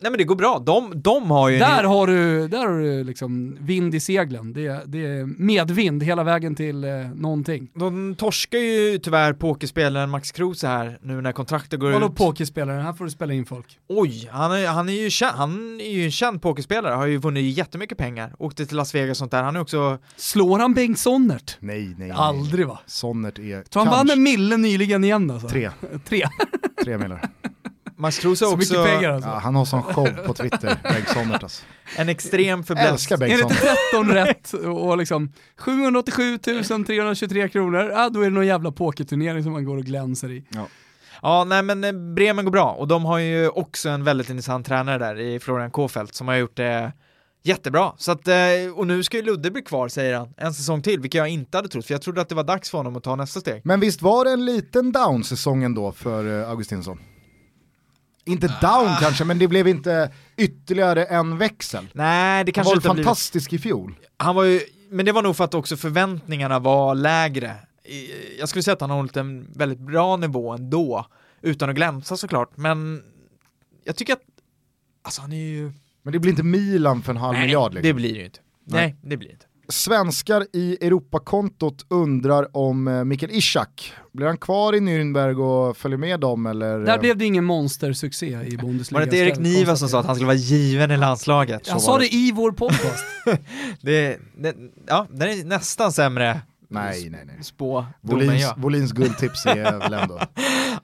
[0.00, 0.58] nej men det går bra.
[0.66, 1.54] De, de har ju...
[1.54, 4.52] en- där, har du, där har du liksom vind i seglen.
[4.52, 7.68] Det, det är medvind hela vägen till eh, någonting.
[7.74, 12.14] De torskar ju tyvärr pokerspelaren Max Kruse här nu när kontraktet går Vadå ut.
[12.16, 12.80] pokerspelare?
[12.80, 13.78] Här får du spela in folk.
[13.88, 17.16] Oj, han är, han, är ju känd, han är ju en känd pokerspelare, har ju
[17.18, 18.34] vunnit jättemycket pengar.
[18.38, 19.42] Åkte till Las Vegas och sånt där.
[19.42, 19.98] Han är också...
[20.16, 21.56] Slår han Bengt Sonnert?
[21.60, 22.10] Nej, nej, nej.
[22.10, 22.78] Aldrig va?
[22.86, 25.48] Sonnert är Tror han vann en mille nyligen igen alltså?
[25.48, 25.70] tre,
[26.08, 26.22] Tre.
[26.84, 27.28] tre millar.
[27.98, 29.28] Max Kruse har Så också mycket pengar alltså.
[29.28, 31.64] Ja, han har sån show på Twitter, Bengt Sonnert alltså.
[31.96, 32.74] en extrem inte
[33.06, 33.60] Sonnert.
[33.92, 39.52] 13 rätt och liksom 787 323 kronor, ja då är det någon jävla pokerturnering som
[39.52, 40.44] man går och glänser i.
[41.22, 44.66] Ja, nej men eh, Bremen går bra och de har ju också en väldigt intressant
[44.66, 46.92] tränare där i Florian Kofeld som har gjort det
[47.42, 47.92] jättebra.
[47.96, 48.34] Så att, eh,
[48.74, 51.58] och nu ska ju Ludde bli kvar säger han, en säsong till, vilket jag inte
[51.58, 53.60] hade trott, för jag trodde att det var dags för honom att ta nästa steg.
[53.64, 56.98] Men visst var det en liten down-säsong ändå för eh, Augustinsson?
[58.26, 58.98] Inte down Ah.
[59.00, 61.88] kanske, men det blev inte ytterligare en växel.
[61.92, 63.94] Nej, det Han kanske var inte har blivit fantastisk i fjol.
[64.16, 67.54] Han var ju, men det var nog för att också förväntningarna var lägre.
[68.38, 71.06] Jag skulle säga att han har hållit en väldigt bra nivå ändå,
[71.42, 73.02] utan att glänsa såklart, men
[73.84, 74.22] jag tycker att
[75.02, 75.72] Alltså han är ju...
[76.02, 77.74] Men det blir inte Milan för en halv Nej, miljard.
[77.74, 77.88] Liksom.
[77.88, 78.38] det blir det ju inte.
[78.64, 78.80] Nej.
[78.80, 79.45] Nej, det blir det inte.
[79.68, 85.98] Svenskar i Europakontot undrar om eh, Mikael Ishak, blir han kvar i Nürnberg och följer
[85.98, 86.78] med dem eller?
[86.78, 89.00] Där blev det ingen monstersuccé i Bundesliga.
[89.00, 91.62] Var det inte Erik Niva som sa att han skulle vara given i landslaget?
[91.66, 93.04] Jag Så sa var det i vår podcast.
[93.80, 94.54] det, det,
[94.86, 97.44] ja, den är nästan sämre Nej, nej, nej.
[97.44, 98.52] spå Volins.
[98.56, 100.20] Volins guldtips är väl ändå.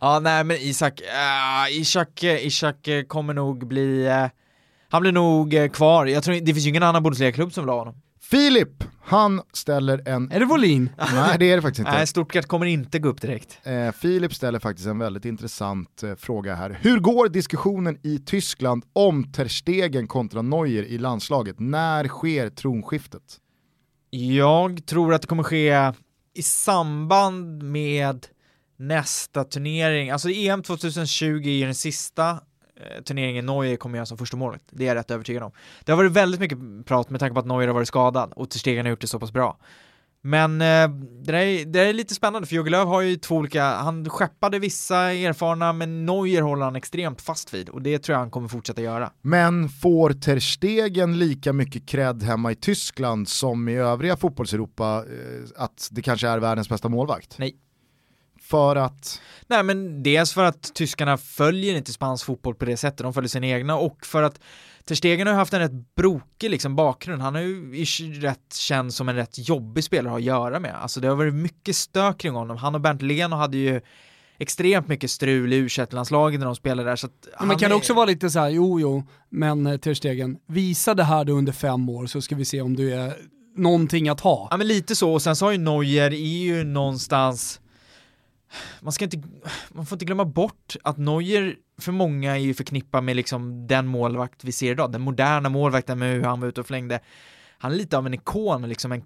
[0.00, 4.26] Ja, nej men Isak, uh, Isak, eh, Isak eh, kommer nog bli, eh,
[4.88, 6.06] han blir nog eh, kvar.
[6.06, 7.94] Jag tror det finns ju ingen annan Bundesliga-klubb som vill ha honom.
[8.32, 10.32] Filip, han ställer en...
[10.32, 10.90] är det Volin?
[10.98, 11.92] Nej det är det faktiskt inte.
[11.92, 13.58] Nej, Stuttgart kommer inte gå upp direkt.
[13.62, 16.78] Eh, Filip ställer faktiskt en väldigt intressant eh, fråga här.
[16.80, 21.60] Hur går diskussionen i Tyskland om Ter Stegen kontra Neuer i landslaget?
[21.60, 23.22] När sker tronskiftet?
[24.10, 25.92] Jag tror att det kommer ske
[26.34, 28.26] i samband med
[28.78, 32.40] nästa turnering, alltså EM 2020 är den sista
[33.04, 34.62] turneringen Neuer kommer göra som första målet.
[34.70, 35.52] Det är jag rätt övertygad om.
[35.84, 38.50] Det har varit väldigt mycket prat med tanke på att Neuer har varit skadad och
[38.50, 39.58] Ter har gjort det så pass bra.
[40.24, 40.88] Men eh,
[41.24, 43.64] det, där är, det där är lite spännande för Jogi Löw har ju två olika,
[43.64, 48.20] han skeppade vissa erfarna men Neuer håller han extremt fast vid och det tror jag
[48.20, 49.12] han kommer fortsätta göra.
[49.22, 55.64] Men får Ter Stegen lika mycket cred hemma i Tyskland som i övriga fotbollseuropa eh,
[55.64, 57.38] att det kanske är världens bästa målvakt?
[57.38, 57.56] Nej.
[58.52, 62.98] För att, Nej men dels för att tyskarna följer inte spansk fotboll på det sättet,
[62.98, 64.40] de följer sin egna och för att
[64.84, 67.84] Ter Stegen har ju haft en rätt brokig liksom bakgrund, han har ju
[68.20, 70.74] rätt känd som en rätt jobbig spelare att ha att göra med.
[70.82, 73.80] Alltså det har varit mycket stök kring honom, han och Bernt Leno hade ju
[74.38, 77.74] extremt mycket strul i u landslaget när de spelade där så att men kan det
[77.74, 81.24] är- också vara lite så här, jo jo, men eh, Ter Stegen, visa det här
[81.24, 83.16] då under fem år så ska vi se om du är
[83.56, 84.48] någonting att ha.
[84.50, 87.60] Ja men lite så, och sen så har ju Neuer är ju någonstans
[88.80, 89.22] man ska inte,
[89.68, 93.86] man får inte glömma bort att Neuer för många är ju förknippad med liksom den
[93.86, 97.00] målvakt vi ser idag, den moderna målvakten med hur han var ute och flängde.
[97.58, 99.04] Han är lite av en ikon, liksom en,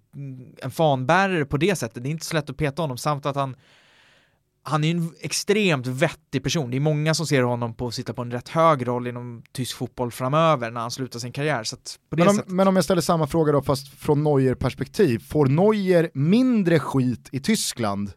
[0.63, 3.37] en fanbärare på det sättet, det är inte så lätt att peta honom, samt att
[3.37, 3.57] han
[4.69, 7.95] han är ju en extremt vettig person, det är många som ser honom på att
[7.95, 11.65] sitta på en rätt hög roll inom tysk fotboll framöver när han slutar sin karriär,
[11.65, 15.19] så att på men, om, men om jag ställer samma fråga då fast från Neuer-perspektiv,
[15.19, 18.13] får Neuer mindre skit i Tyskland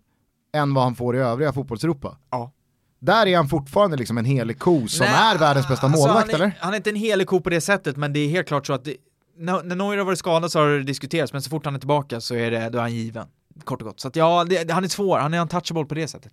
[0.54, 2.18] än vad han får i övriga fotbollseuropa?
[2.32, 2.52] Ja.
[3.00, 6.32] Där är han fortfarande liksom en helig ko som Nej, är världens bästa alltså, målvakt
[6.32, 6.58] han är, eller?
[6.60, 8.74] Han är inte en helig ko på det sättet, men det är helt klart så
[8.74, 8.96] att det,
[9.38, 11.80] när, när Neuer har varit skadad så har det diskuterats, men så fort han är
[11.80, 13.28] tillbaka så är, det, då är han given.
[13.64, 14.00] Kort och gott.
[14.00, 16.32] Så att ja, det, han är svår, han är untouchable på det sättet.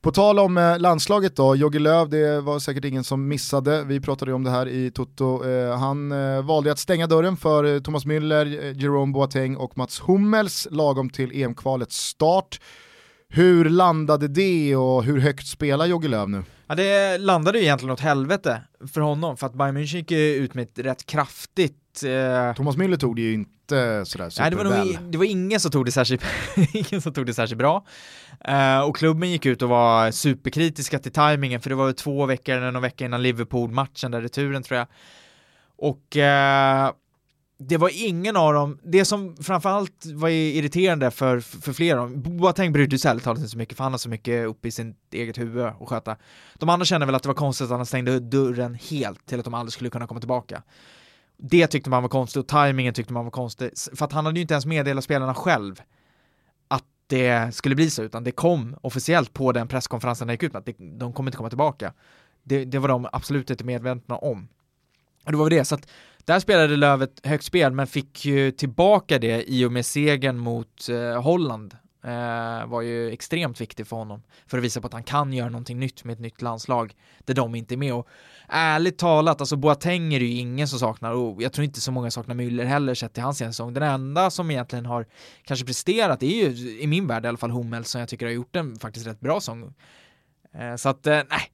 [0.00, 4.00] På tal om eh, landslaget då, Jogge Löw, det var säkert ingen som missade, vi
[4.00, 7.64] pratade ju om det här i Toto, eh, han eh, valde att stänga dörren för
[7.64, 12.60] eh, Thomas Müller, eh, Jerome Boateng och Mats Hummels lagom till EM-kvalets start.
[13.30, 16.44] Hur landade det och hur högt spelar Jogge Löw nu?
[16.66, 20.54] Ja, det landade ju egentligen åt helvete för honom, för att Bayern München gick ut
[20.54, 24.64] med ett rätt kraftigt eh, Thomas Müller tog det ju inte sådär Nej, det var,
[24.64, 24.86] superväl.
[24.86, 26.24] nog, det var ingen som tog det särskilt,
[26.72, 27.84] ingen som tog det särskilt bra.
[28.44, 32.26] Eh, och klubben gick ut och var superkritiska till tajmingen, för det var ju två
[32.26, 34.86] veckor eller någon vecka innan Liverpool-matchen, där returen tror jag.
[35.76, 36.90] Och eh,
[37.58, 42.22] det var ingen av dem, det som framförallt var irriterande för, för flera av dem,
[42.22, 44.70] Boateng brydde sig ärligt talat inte så mycket, för han har så mycket uppe i
[44.70, 46.16] sitt eget huvud att sköta.
[46.54, 49.44] De andra kände väl att det var konstigt att han stängde dörren helt till att
[49.44, 50.62] de aldrig skulle kunna komma tillbaka.
[51.36, 54.38] Det tyckte man var konstigt och tajmingen tyckte man var konstig, för att han hade
[54.38, 55.82] ju inte ens meddelat spelarna själv
[56.68, 60.52] att det skulle bli så, utan det kom officiellt på den presskonferensen när gick ut
[60.52, 61.92] med att det, de kommer inte komma tillbaka.
[62.42, 64.48] Det, det var de absolut inte medvetna om.
[65.24, 65.88] Och det var väl det, så att
[66.28, 70.38] där spelade Löv ett högt spel, men fick ju tillbaka det i och med segern
[70.38, 71.76] mot eh, Holland.
[72.04, 75.48] Eh, var ju extremt viktig för honom, för att visa på att han kan göra
[75.48, 76.94] någonting nytt med ett nytt landslag,
[77.24, 77.94] där de inte är med.
[77.94, 78.08] Och
[78.48, 81.92] ärligt talat, alltså Boateng är det ju ingen som saknar, och jag tror inte så
[81.92, 83.74] många saknar Müller heller sett till hans säsong.
[83.74, 85.06] Den enda som egentligen har
[85.42, 88.32] kanske presterat är ju, i min värld i alla fall, Hummel som jag tycker har
[88.32, 89.74] gjort en faktiskt rätt bra säsong.
[90.54, 91.52] Eh, så att, eh, nej.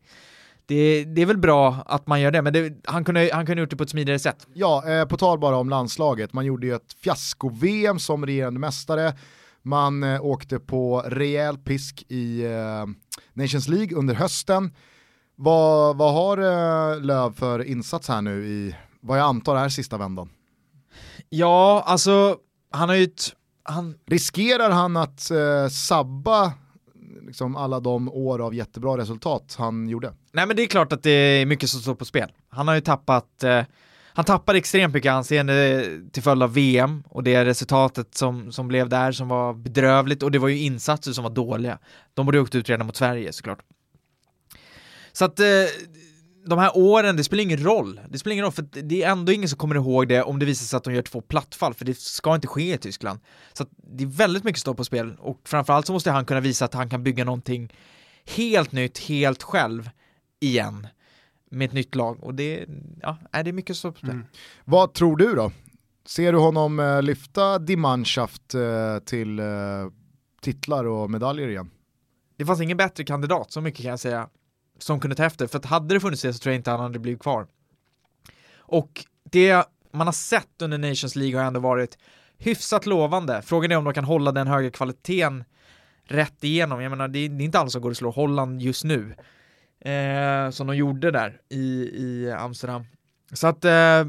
[0.67, 3.63] Det, det är väl bra att man gör det, men det, han, kunde, han kunde
[3.63, 4.47] gjort det på ett smidigare sätt.
[4.55, 9.15] Ja, eh, på tal bara om landslaget, man gjorde ju ett fiasko-VM som regerande mästare,
[9.63, 12.87] man eh, åkte på rejäl pisk i eh,
[13.33, 14.75] Nations League under hösten.
[15.37, 19.97] Vad, vad har eh, Löv för insats här nu i, vad jag antar är sista
[19.97, 20.31] vändan?
[21.29, 22.37] Ja, alltså,
[22.71, 23.33] han har ju ett,
[23.63, 26.53] han, Riskerar han att eh, sabba
[27.27, 30.15] liksom alla de år av jättebra resultat han gjorde?
[30.35, 32.33] Nej men det är klart att det är mycket som står på spel.
[32.49, 33.63] Han har ju tappat, eh,
[34.13, 38.89] han tappade extremt mycket anseende till följd av VM och det resultatet som, som blev
[38.89, 41.79] där som var bedrövligt och det var ju insatser som var dåliga.
[42.15, 43.59] De borde åkt ut redan mot Sverige såklart.
[45.13, 45.47] Så att, eh,
[46.47, 48.01] de här åren, det spelar ingen roll.
[48.09, 50.47] Det spelar ingen roll, för det är ändå ingen som kommer ihåg det om det
[50.47, 53.21] visar sig att de gör två plattfall, för det ska inte ske i Tyskland.
[53.53, 56.65] Så det är väldigt mycket stå på spel, och framförallt så måste han kunna visa
[56.65, 57.73] att han kan bygga någonting
[58.37, 59.91] helt nytt, helt själv,
[60.45, 60.87] igen,
[61.51, 62.25] med ett nytt lag.
[62.25, 62.67] Och det,
[63.03, 63.95] ja, det är mycket spel.
[64.03, 64.25] Mm.
[64.65, 65.53] Vad tror du då?
[66.07, 69.47] Ser du honom eh, lyfta Die Mannschaft eh, till eh,
[70.41, 71.71] titlar och medaljer igen?
[72.37, 74.29] Det fanns ingen bättre kandidat, så mycket kan jag säga
[74.79, 76.81] som kunde ta efter, för att hade det funnits det så tror jag inte han
[76.81, 77.47] hade blivit kvar.
[78.57, 81.99] Och det man har sett under Nations League har ändå varit
[82.39, 83.43] hyfsat lovande.
[83.43, 85.45] Frågan är om de kan hålla den höga kvaliteten
[86.05, 86.83] rätt igenom.
[86.83, 89.15] Jag menar, det är, inte alls som går att slå Holland just nu.
[89.85, 92.85] Eh, som de gjorde där i, i Amsterdam.
[93.33, 94.05] Så att, eh,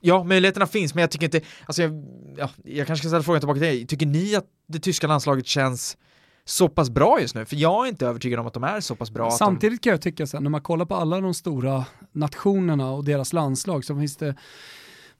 [0.00, 2.04] ja, möjligheterna finns, men jag tycker inte, alltså jag,
[2.36, 3.86] ja, jag kanske ska ställa frågan tillbaka till dig.
[3.86, 5.96] Tycker ni att det tyska landslaget känns
[6.44, 8.96] så pass bra just nu, för jag är inte övertygad om att de är så
[8.96, 9.30] pass bra.
[9.30, 9.84] Samtidigt de...
[9.84, 13.84] kan jag tycka så när man kollar på alla de stora nationerna och deras landslag
[13.84, 14.34] så finns det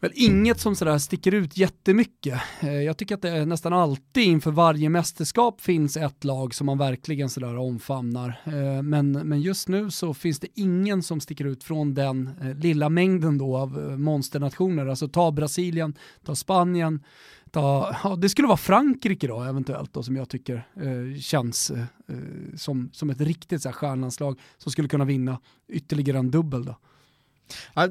[0.01, 2.40] väl inget som sådär sticker ut jättemycket.
[2.60, 6.78] Eh, jag tycker att det nästan alltid inför varje mästerskap finns ett lag som man
[6.78, 8.40] verkligen sådär omfamnar.
[8.44, 12.55] Eh, men, men just nu så finns det ingen som sticker ut från den eh,
[12.55, 14.86] lilla mängden då av monsternationer.
[14.86, 15.94] Alltså ta Brasilien,
[16.24, 17.02] ta Spanien,
[17.51, 21.85] ta, ja, det skulle vara Frankrike då eventuellt då, som jag tycker eh, känns eh,
[22.56, 26.77] som, som ett riktigt så här, stjärnlandslag som skulle kunna vinna ytterligare en dubbel då.
[27.74, 27.89] Ja,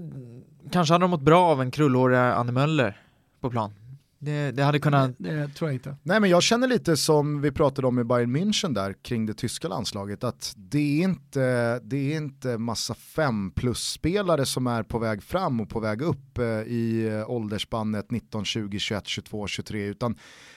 [0.72, 3.02] kanske hade de mått bra av en krullhårig Anne Möller
[3.42, 3.74] på plan.
[4.22, 5.12] Det, det, hade kunnat...
[5.18, 5.96] Det, det, tror jag inte.
[6.04, 9.34] Nej men jag känner lite som vi pratade om i Bayern München där kring det
[9.34, 15.00] tyska landslaget att det är inte, det är inte massa fem plus-spelare som är på
[15.00, 19.86] väg fram och på väg upp eh, i eh, åldersspannet 19, 20, 21, 22, 23
[19.86, 20.16] utan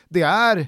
[0.09, 0.67] det är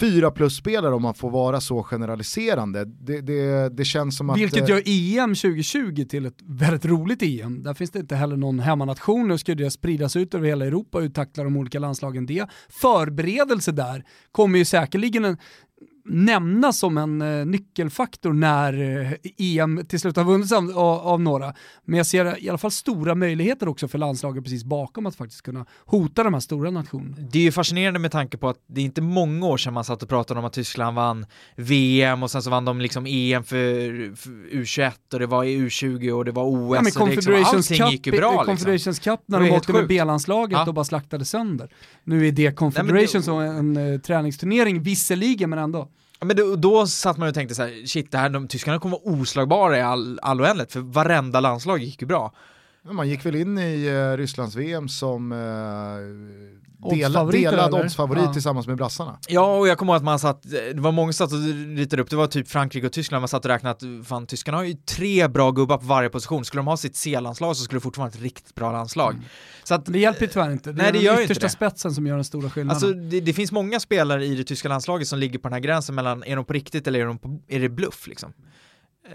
[0.00, 2.84] fyra plus-spelare om man får vara så generaliserande.
[2.84, 4.38] Det, det, det känns som att...
[4.38, 7.62] Vilket gör EM 2020 till ett väldigt roligt EM.
[7.62, 10.98] Där finns det inte heller någon hemmanation, nu ska det spridas ut över hela Europa,
[10.98, 12.46] hur tacklar de olika landslagen det?
[12.68, 15.38] Förberedelse där kommer ju säkerligen en,
[16.06, 21.54] nämnas som en eh, nyckelfaktor när eh, EM till slut har vunnits av, av, några.
[21.84, 25.42] Men jag ser i alla fall stora möjligheter också för landslaget precis bakom att faktiskt
[25.42, 27.16] kunna hota de här stora nationerna.
[27.32, 29.84] Det är ju fascinerande med tanke på att det är inte många år sedan man
[29.84, 31.26] satt och pratade om att Tyskland vann
[31.56, 36.10] VM och sen så vann de liksom EM för, för U21 och det var U20
[36.10, 36.76] och det var OS.
[36.76, 38.46] Ja, men Confederations liksom, Cup, gick ju bra, liksom.
[38.46, 40.68] Confederations Cup när de åkte med B-landslaget ja.
[40.68, 41.68] och bara slaktade sönder.
[42.04, 43.44] Nu är det Confederations Nej, det...
[43.44, 45.88] en, en uh, träningsturnering visserligen men ändå.
[46.24, 48.96] Men då, då satt man och tänkte så här, shit, det här, de, tyskarna kommer
[49.04, 52.32] vara oslagbara i all, all oändlighet, för varenda landslag gick ju bra.
[52.82, 55.38] Man gick väl in i eh, Rysslands VM som eh,
[56.90, 58.32] Dela, delad oddsfavorit ja.
[58.32, 59.18] tillsammans med brassarna.
[59.28, 62.02] Ja, och jag kommer ihåg att man satt, det var många som satt och ritade
[62.02, 64.64] upp, det var typ Frankrike och Tyskland, man satt och räknade att fan, tyskarna har
[64.64, 67.82] ju tre bra gubbar på varje position, skulle de ha sitt C-landslag så skulle det
[67.82, 69.12] fortfarande vara ett riktigt bra landslag.
[69.12, 69.24] Mm.
[69.64, 72.06] Så att, det hjälper ju tyvärr inte, det nej, är det den yttersta spetsen som
[72.06, 72.76] gör den stora skillnaden.
[72.76, 75.60] Alltså det, det, finns många spelare i det tyska landslaget som ligger på den här
[75.60, 78.32] gränsen mellan, är de på riktigt eller är, de på, är det bluff liksom?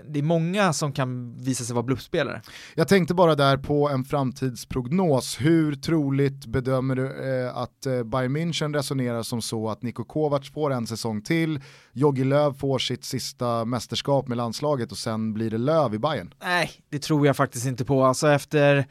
[0.10, 2.42] Det är många som kan visa sig vara bluffspelare.
[2.76, 5.38] Jag tänkte bara där på en framtidsprognos.
[5.42, 10.52] Hur troligt bedömer du eh, att eh, Bayern München resonerar som så att Niko Kovac
[10.52, 11.60] får en säsong till,
[11.94, 16.34] Jogi Löw får sitt sista mästerskap med landslaget och sen blir det Löv i Bayern?
[16.44, 18.04] Nej, det tror jag faktiskt inte på.
[18.04, 18.88] Alltså efter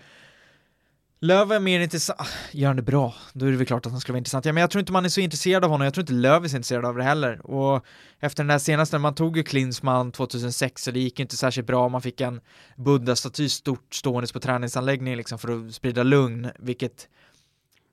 [1.20, 3.93] Löv är mer intressant, ah, gör han det bra, då är det väl klart att
[3.93, 4.45] han ska vara intressant.
[4.45, 6.45] Ja, men jag tror inte man är så intresserad av honom, jag tror inte Löv
[6.45, 7.47] är så intresserad av det heller.
[7.47, 7.85] Och
[8.20, 11.89] efter den där senaste, man tog ju Klinsmann 2006 och det gick inte särskilt bra,
[11.89, 12.40] man fick en
[12.77, 17.09] Buddha-staty stort ståendes på träningsanläggningen liksom för att sprida lugn, vilket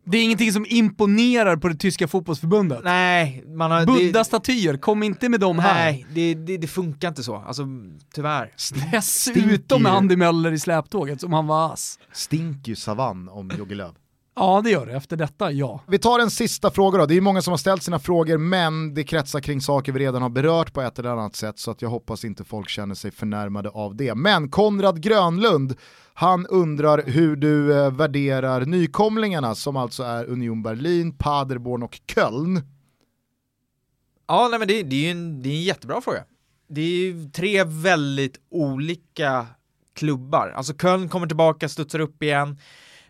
[0.05, 2.79] det är ingenting som imponerar på det tyska fotbollsförbundet.
[2.83, 3.85] Nej, man har...
[3.85, 5.75] Buddha-statyer, kom inte med dem här.
[5.75, 7.35] Nej, det, det, det, funkar inte så.
[7.35, 7.67] Alltså,
[8.13, 8.51] tyvärr.
[8.91, 11.99] Dessutom med Andy Möller i släptåget som han var ass.
[12.13, 13.93] Stinker ju savann om Jogge Löw.
[14.35, 15.81] Ja det gör det, efter detta ja.
[15.87, 18.93] Vi tar en sista fråga då, det är många som har ställt sina frågor men
[18.93, 21.81] det kretsar kring saker vi redan har berört på ett eller annat sätt så att
[21.81, 24.15] jag hoppas inte folk känner sig förnärmade av det.
[24.15, 25.75] Men Konrad Grönlund,
[26.13, 32.61] han undrar hur du eh, värderar nykomlingarna som alltså är Union Berlin, Paderborn och Köln.
[34.27, 36.23] Ja, nej, men det, det är ju en, det är en jättebra fråga.
[36.67, 39.47] Det är ju tre väldigt olika
[39.93, 40.53] klubbar.
[40.55, 42.57] Alltså Köln kommer tillbaka, studsar upp igen.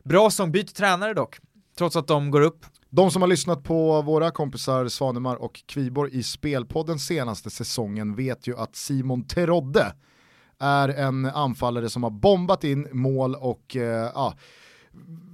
[0.10, 1.38] Bra som byter tränare dock,
[1.78, 2.66] trots att de går upp.
[2.90, 8.48] De som har lyssnat på våra kompisar Svanemar och Kviborg i Spelpodden senaste säsongen vet
[8.48, 9.94] ju att Simon Terodde
[10.60, 14.34] är en anfallare som har bombat in mål och eh, ja,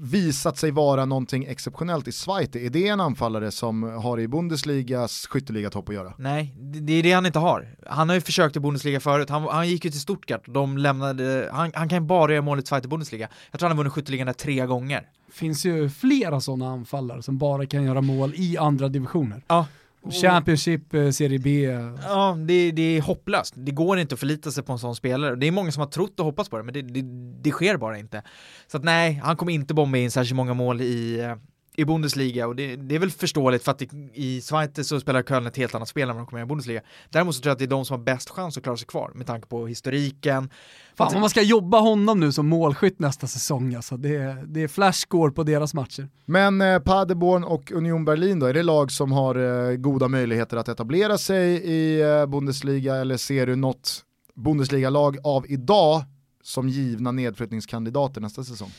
[0.02, 2.60] visat sig vara någonting exceptionellt i Zweite.
[2.60, 6.14] Är det en anfallare som har i Bundesligas skytteligatopp att göra?
[6.18, 7.76] Nej, det, är det han inte har.
[7.88, 11.50] Han har ju försökt i Bundesliga förut, han, han gick ju till Stuttgart, de lämnade,
[11.54, 13.30] han, han kan bara göra mål i Zweite Bundesliga.
[13.52, 15.08] Jag tror han har vunnit skytteligan där tre gånger.
[15.32, 19.44] finns ju flera sådana anfallare som bara kan göra mål i andra divisioner.
[19.48, 19.66] Ja.
[20.10, 21.64] Championship, eh, Serie B.
[22.04, 23.54] Ja, det, det är hopplöst.
[23.58, 25.36] Det går inte att förlita sig på en sån spelare.
[25.36, 27.02] Det är många som har trott och hoppats på det, men det, det,
[27.42, 28.24] det sker bara inte.
[28.68, 31.36] Så att nej, han kommer inte bomba in särskilt många mål i, eh,
[31.76, 35.24] i Bundesliga och det, det är väl förståeligt för att i, i Schweiz så spelar
[35.24, 36.82] Köln ett helt annat spel vad de kommer i Bundesliga.
[37.10, 38.88] Däremot så tror jag att det är de som har bäst chans att klara sig
[38.88, 40.50] kvar med tanke på historiken.
[40.96, 43.98] Fan om man ska jobba honom nu som målskytt nästa säsong alltså.
[43.98, 46.10] Det är, det är flashscore på deras matcher.
[46.26, 49.36] Men eh, Paderborn och Union Berlin då, är det lag som har
[49.70, 55.46] eh, goda möjligheter att etablera sig i eh, Bundesliga eller ser du något Bundesliga-lag av
[55.48, 56.04] idag
[56.44, 58.72] som givna nedflyttningskandidater nästa säsong?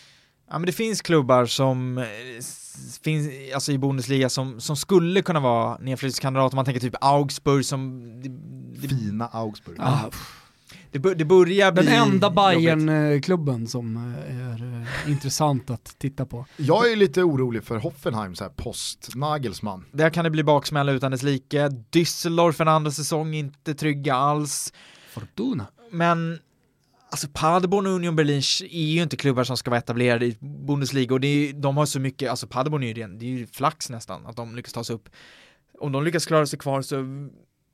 [0.50, 2.04] Ja men det finns klubbar som eh,
[3.04, 8.02] finns alltså i Bundesliga som, som skulle kunna vara nedflyttningskandidater, man tänker typ Augsburg som
[8.22, 8.28] det,
[8.80, 9.76] det, Fina Augsburg.
[9.80, 10.10] Ah,
[10.90, 12.36] det, det börjar bli Den enda jobbigt.
[12.36, 16.46] Bayern-klubben som eh, är eh, intressant att titta på.
[16.56, 19.84] Jag är lite orolig för Hoffenheim så här post Nagelsmann.
[19.92, 21.68] Där kan det bli baksmälla utan dess like.
[21.68, 24.72] Düsseldorf en andra säsong, inte trygga alls.
[25.12, 25.66] Fortuna.
[25.90, 26.38] Men
[27.12, 31.14] alltså Paderborn och Union Berlin är ju inte klubbar som ska vara etablerade i Bundesliga
[31.14, 33.46] och det är, de har så mycket, alltså Paderborn är ju, ren- det är ju
[33.46, 35.08] flax nästan att de lyckas ta sig upp.
[35.78, 36.96] Om de lyckas klara sig kvar så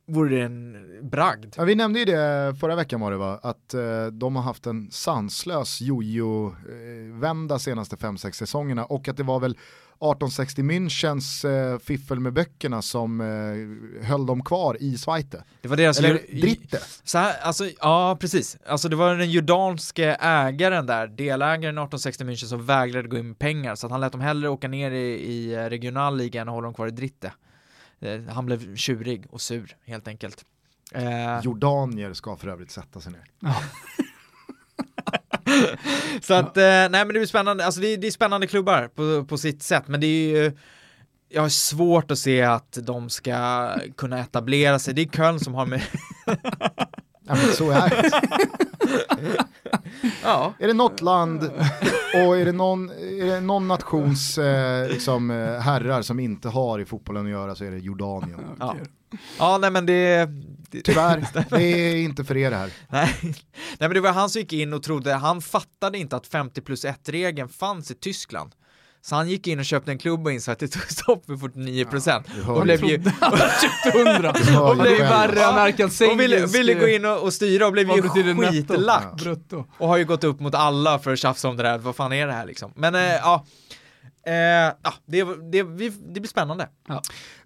[0.09, 0.77] vore det en
[1.10, 1.55] bragd.
[1.56, 4.66] Ja, vi nämnde ju det förra veckan var det va, att eh, de har haft
[4.66, 9.59] en sanslös jojo-vända eh, senaste 5-6 säsongerna och att det var väl
[10.01, 15.45] 1860 Münchens eh, fiffel med böckerna som eh, höll dem kvar i Zweite.
[15.61, 16.81] Det var deras Eller ju- Dritte.
[17.05, 18.57] Så här, alltså, ja precis.
[18.66, 23.29] Alltså det var den jordanske ägaren där, delägaren i 1860 München som vägrade gå in
[23.29, 26.65] med pengar så att han lät dem hellre åka ner i, i regionalligan och hålla
[26.66, 27.33] dem kvar i Dritte.
[28.01, 30.45] Eh, Han blev tjurig och sur helt enkelt.
[30.93, 33.25] Eh, Jordanier ska för övrigt sätta sig ner.
[36.23, 38.89] så att, eh, nej men det blir spännande, alltså det, är- det är spännande klubbar
[38.95, 40.53] på, på sitt sätt men det är ju
[41.31, 44.95] jag har svårt att se att de ska kunna etablera sig.
[44.95, 45.83] Det är Köln som har med...
[47.27, 48.11] Ja, men så är det.
[50.23, 50.55] ja.
[50.59, 51.51] Är det något land
[52.15, 56.79] och är det någon, är det någon nations eh, liksom, eh, herrar som inte har
[56.79, 58.41] i fotbollen att göra så är det Jordanien.
[58.61, 58.77] Ja.
[59.39, 60.29] ja, nej men det...
[60.70, 62.70] det Tyvärr, det är inte för er det här.
[62.89, 63.15] Nej.
[63.23, 63.35] Nej
[63.78, 66.85] men det var han som gick in och trodde, han fattade inte att 50 plus
[66.85, 68.53] 1 regeln fanns i Tyskland.
[69.03, 71.35] Så han gick in och köpte en klubb och insåg att det tog stopp för
[71.35, 74.32] 49% du hör och blev ju, Han köpte 100.
[74.32, 77.73] hör Och blev värre än Erkan och ville, ville gå in och, och styra och
[77.73, 79.16] blev ju skitlack.
[79.16, 79.65] Brutto.
[79.78, 82.12] Och har ju gått upp mot alla för att tjafsa om det där, vad fan
[82.12, 82.73] är det här liksom?
[82.77, 83.47] Men eh, ja,
[84.29, 86.69] eh, ja det, det, vi, det blir spännande.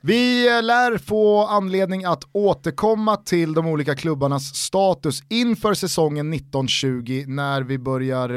[0.01, 7.25] Vi eh, lär få anledning att återkomma till de olika klubbarnas status inför säsongen 1920
[7.27, 8.29] när vi börjar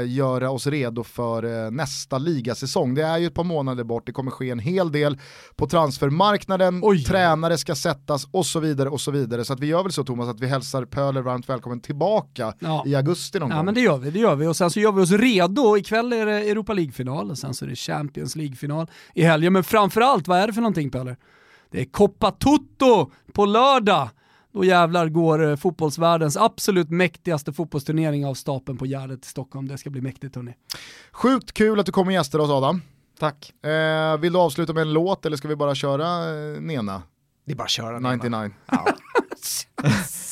[0.00, 2.94] eh, göra oss redo för eh, nästa ligasäsong.
[2.94, 5.18] Det är ju ett par månader bort, det kommer ske en hel del
[5.56, 7.04] på transfermarknaden, Oj.
[7.04, 9.44] tränare ska sättas och så vidare och så vidare.
[9.44, 12.82] Så att vi gör väl så Thomas att vi hälsar Pöler varmt välkommen tillbaka Ja.
[12.86, 13.64] i augusti någon Ja gång.
[13.64, 14.46] men det gör vi, det gör vi.
[14.46, 15.76] Och sen så gör vi oss redo.
[15.76, 19.52] Ikväll är det Europa League-final och sen så är det Champions League-final i helgen.
[19.52, 21.16] Men framförallt, vad är det för någonting Pelle?
[21.70, 24.08] Det är Coppa Tutto på lördag.
[24.52, 29.68] Då jävlar går eh, fotbollsvärldens absolut mäktigaste fotbollsturnering av stapeln på Gärdet i Stockholm.
[29.68, 30.54] Det ska bli mäktigt hörni.
[31.12, 32.82] Sjukt kul att du kommer gästa oss Adam.
[33.18, 33.64] Tack.
[33.64, 37.02] Eh, vill du avsluta med en låt eller ska vi bara köra eh, Nena?
[37.44, 38.16] Det är bara att köra Nina.
[38.16, 38.50] 99.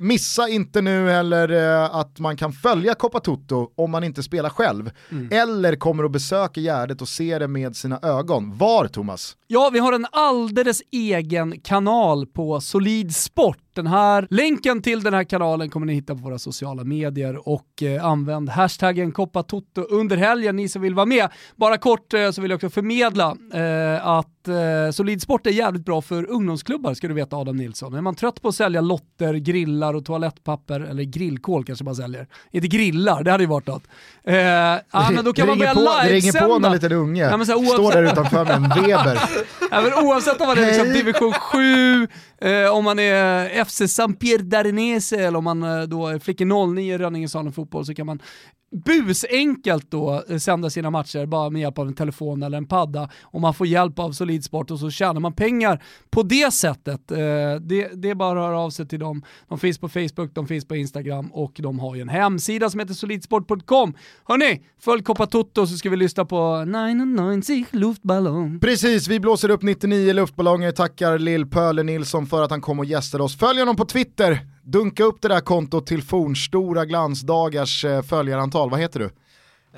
[0.00, 4.50] Missa inte nu heller eh, att man kan följa Coppa Tutto om man inte spelar
[4.50, 4.90] själv.
[5.30, 8.56] Eller kommer och besöker Gärdet och ser det med sina ögon.
[8.58, 9.36] Var Thomas?
[9.52, 13.58] Ja, vi har en alldeles egen kanal på Solid Sport.
[13.74, 17.82] Den här länken till den här kanalen kommer ni hitta på våra sociala medier och
[17.82, 21.28] eh, använd hashtaggen koppatotto under helgen, ni som vill vara med.
[21.56, 25.84] Bara kort eh, så vill jag också förmedla eh, att eh, Solid Sport är jävligt
[25.84, 27.94] bra för ungdomsklubbar ska du veta Adam Nilsson.
[27.94, 32.26] Är man trött på att sälja lotter, grillar och toalettpapper, eller grillkol kanske man säljer,
[32.50, 33.84] inte grillar, det hade ju varit något.
[34.24, 36.58] Eh, ja, men då kan det man börja på, det ringer på livesända.
[36.58, 39.20] någon liten unge, Ja, men så här, står där utanför med en Weber.
[39.70, 42.08] Ja, men oavsett om man är liksom division 7,
[42.40, 46.94] eh, om man är FC Saint-Pierre d'Arenese eller om man eh, då är Flickor 09
[46.94, 48.22] i Rönningesalen fotboll så kan man
[48.70, 53.10] busenkelt då eh, sända sina matcher bara med hjälp av en telefon eller en padda
[53.22, 57.10] och man får hjälp av Solidsport och så tjänar man pengar på det sättet.
[57.10, 57.18] Eh,
[57.60, 59.22] det, det är bara att höra av sig till dem.
[59.48, 62.80] De finns på Facebook, de finns på Instagram och de har ju en hemsida som
[62.80, 63.94] heter solidsport.com.
[64.24, 68.60] Hörni, följ Koppa Toto så ska vi lyssna på 99 luftballong.
[68.60, 73.24] Precis, vi blåser upp 99 luftballonger, tackar Lill-Pöle Nilsson för att han kom och gästade
[73.24, 73.38] oss.
[73.38, 78.70] Följ honom på Twitter, dunka upp det där kontot till fornstora glansdagars eh, följarantal.
[78.70, 79.10] Vad heter du?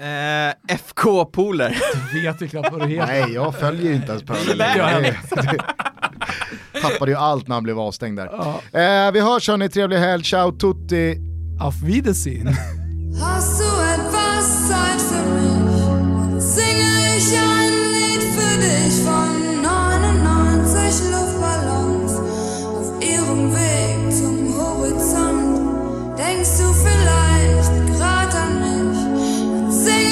[0.00, 1.78] Eh, FK Poler.
[2.12, 3.06] Du vet ju knappt vad du heter.
[3.06, 5.16] Nej, jag följer ju inte ens Pöler längre.
[6.82, 8.26] Tappade ju allt när han blev avstängd där.
[8.32, 8.80] Ja.
[8.80, 11.16] Eh, vi hörs hörni, trevlig helg, ciao tutti.
[11.60, 12.48] Auf Wiedersehen.
[13.20, 13.64] Hast du
[13.94, 16.42] etwas Zeit für mich?
[16.42, 17.61] Singe ich ein
[26.32, 29.74] denkst du vielleicht gerade an mich?
[29.74, 30.11] Sing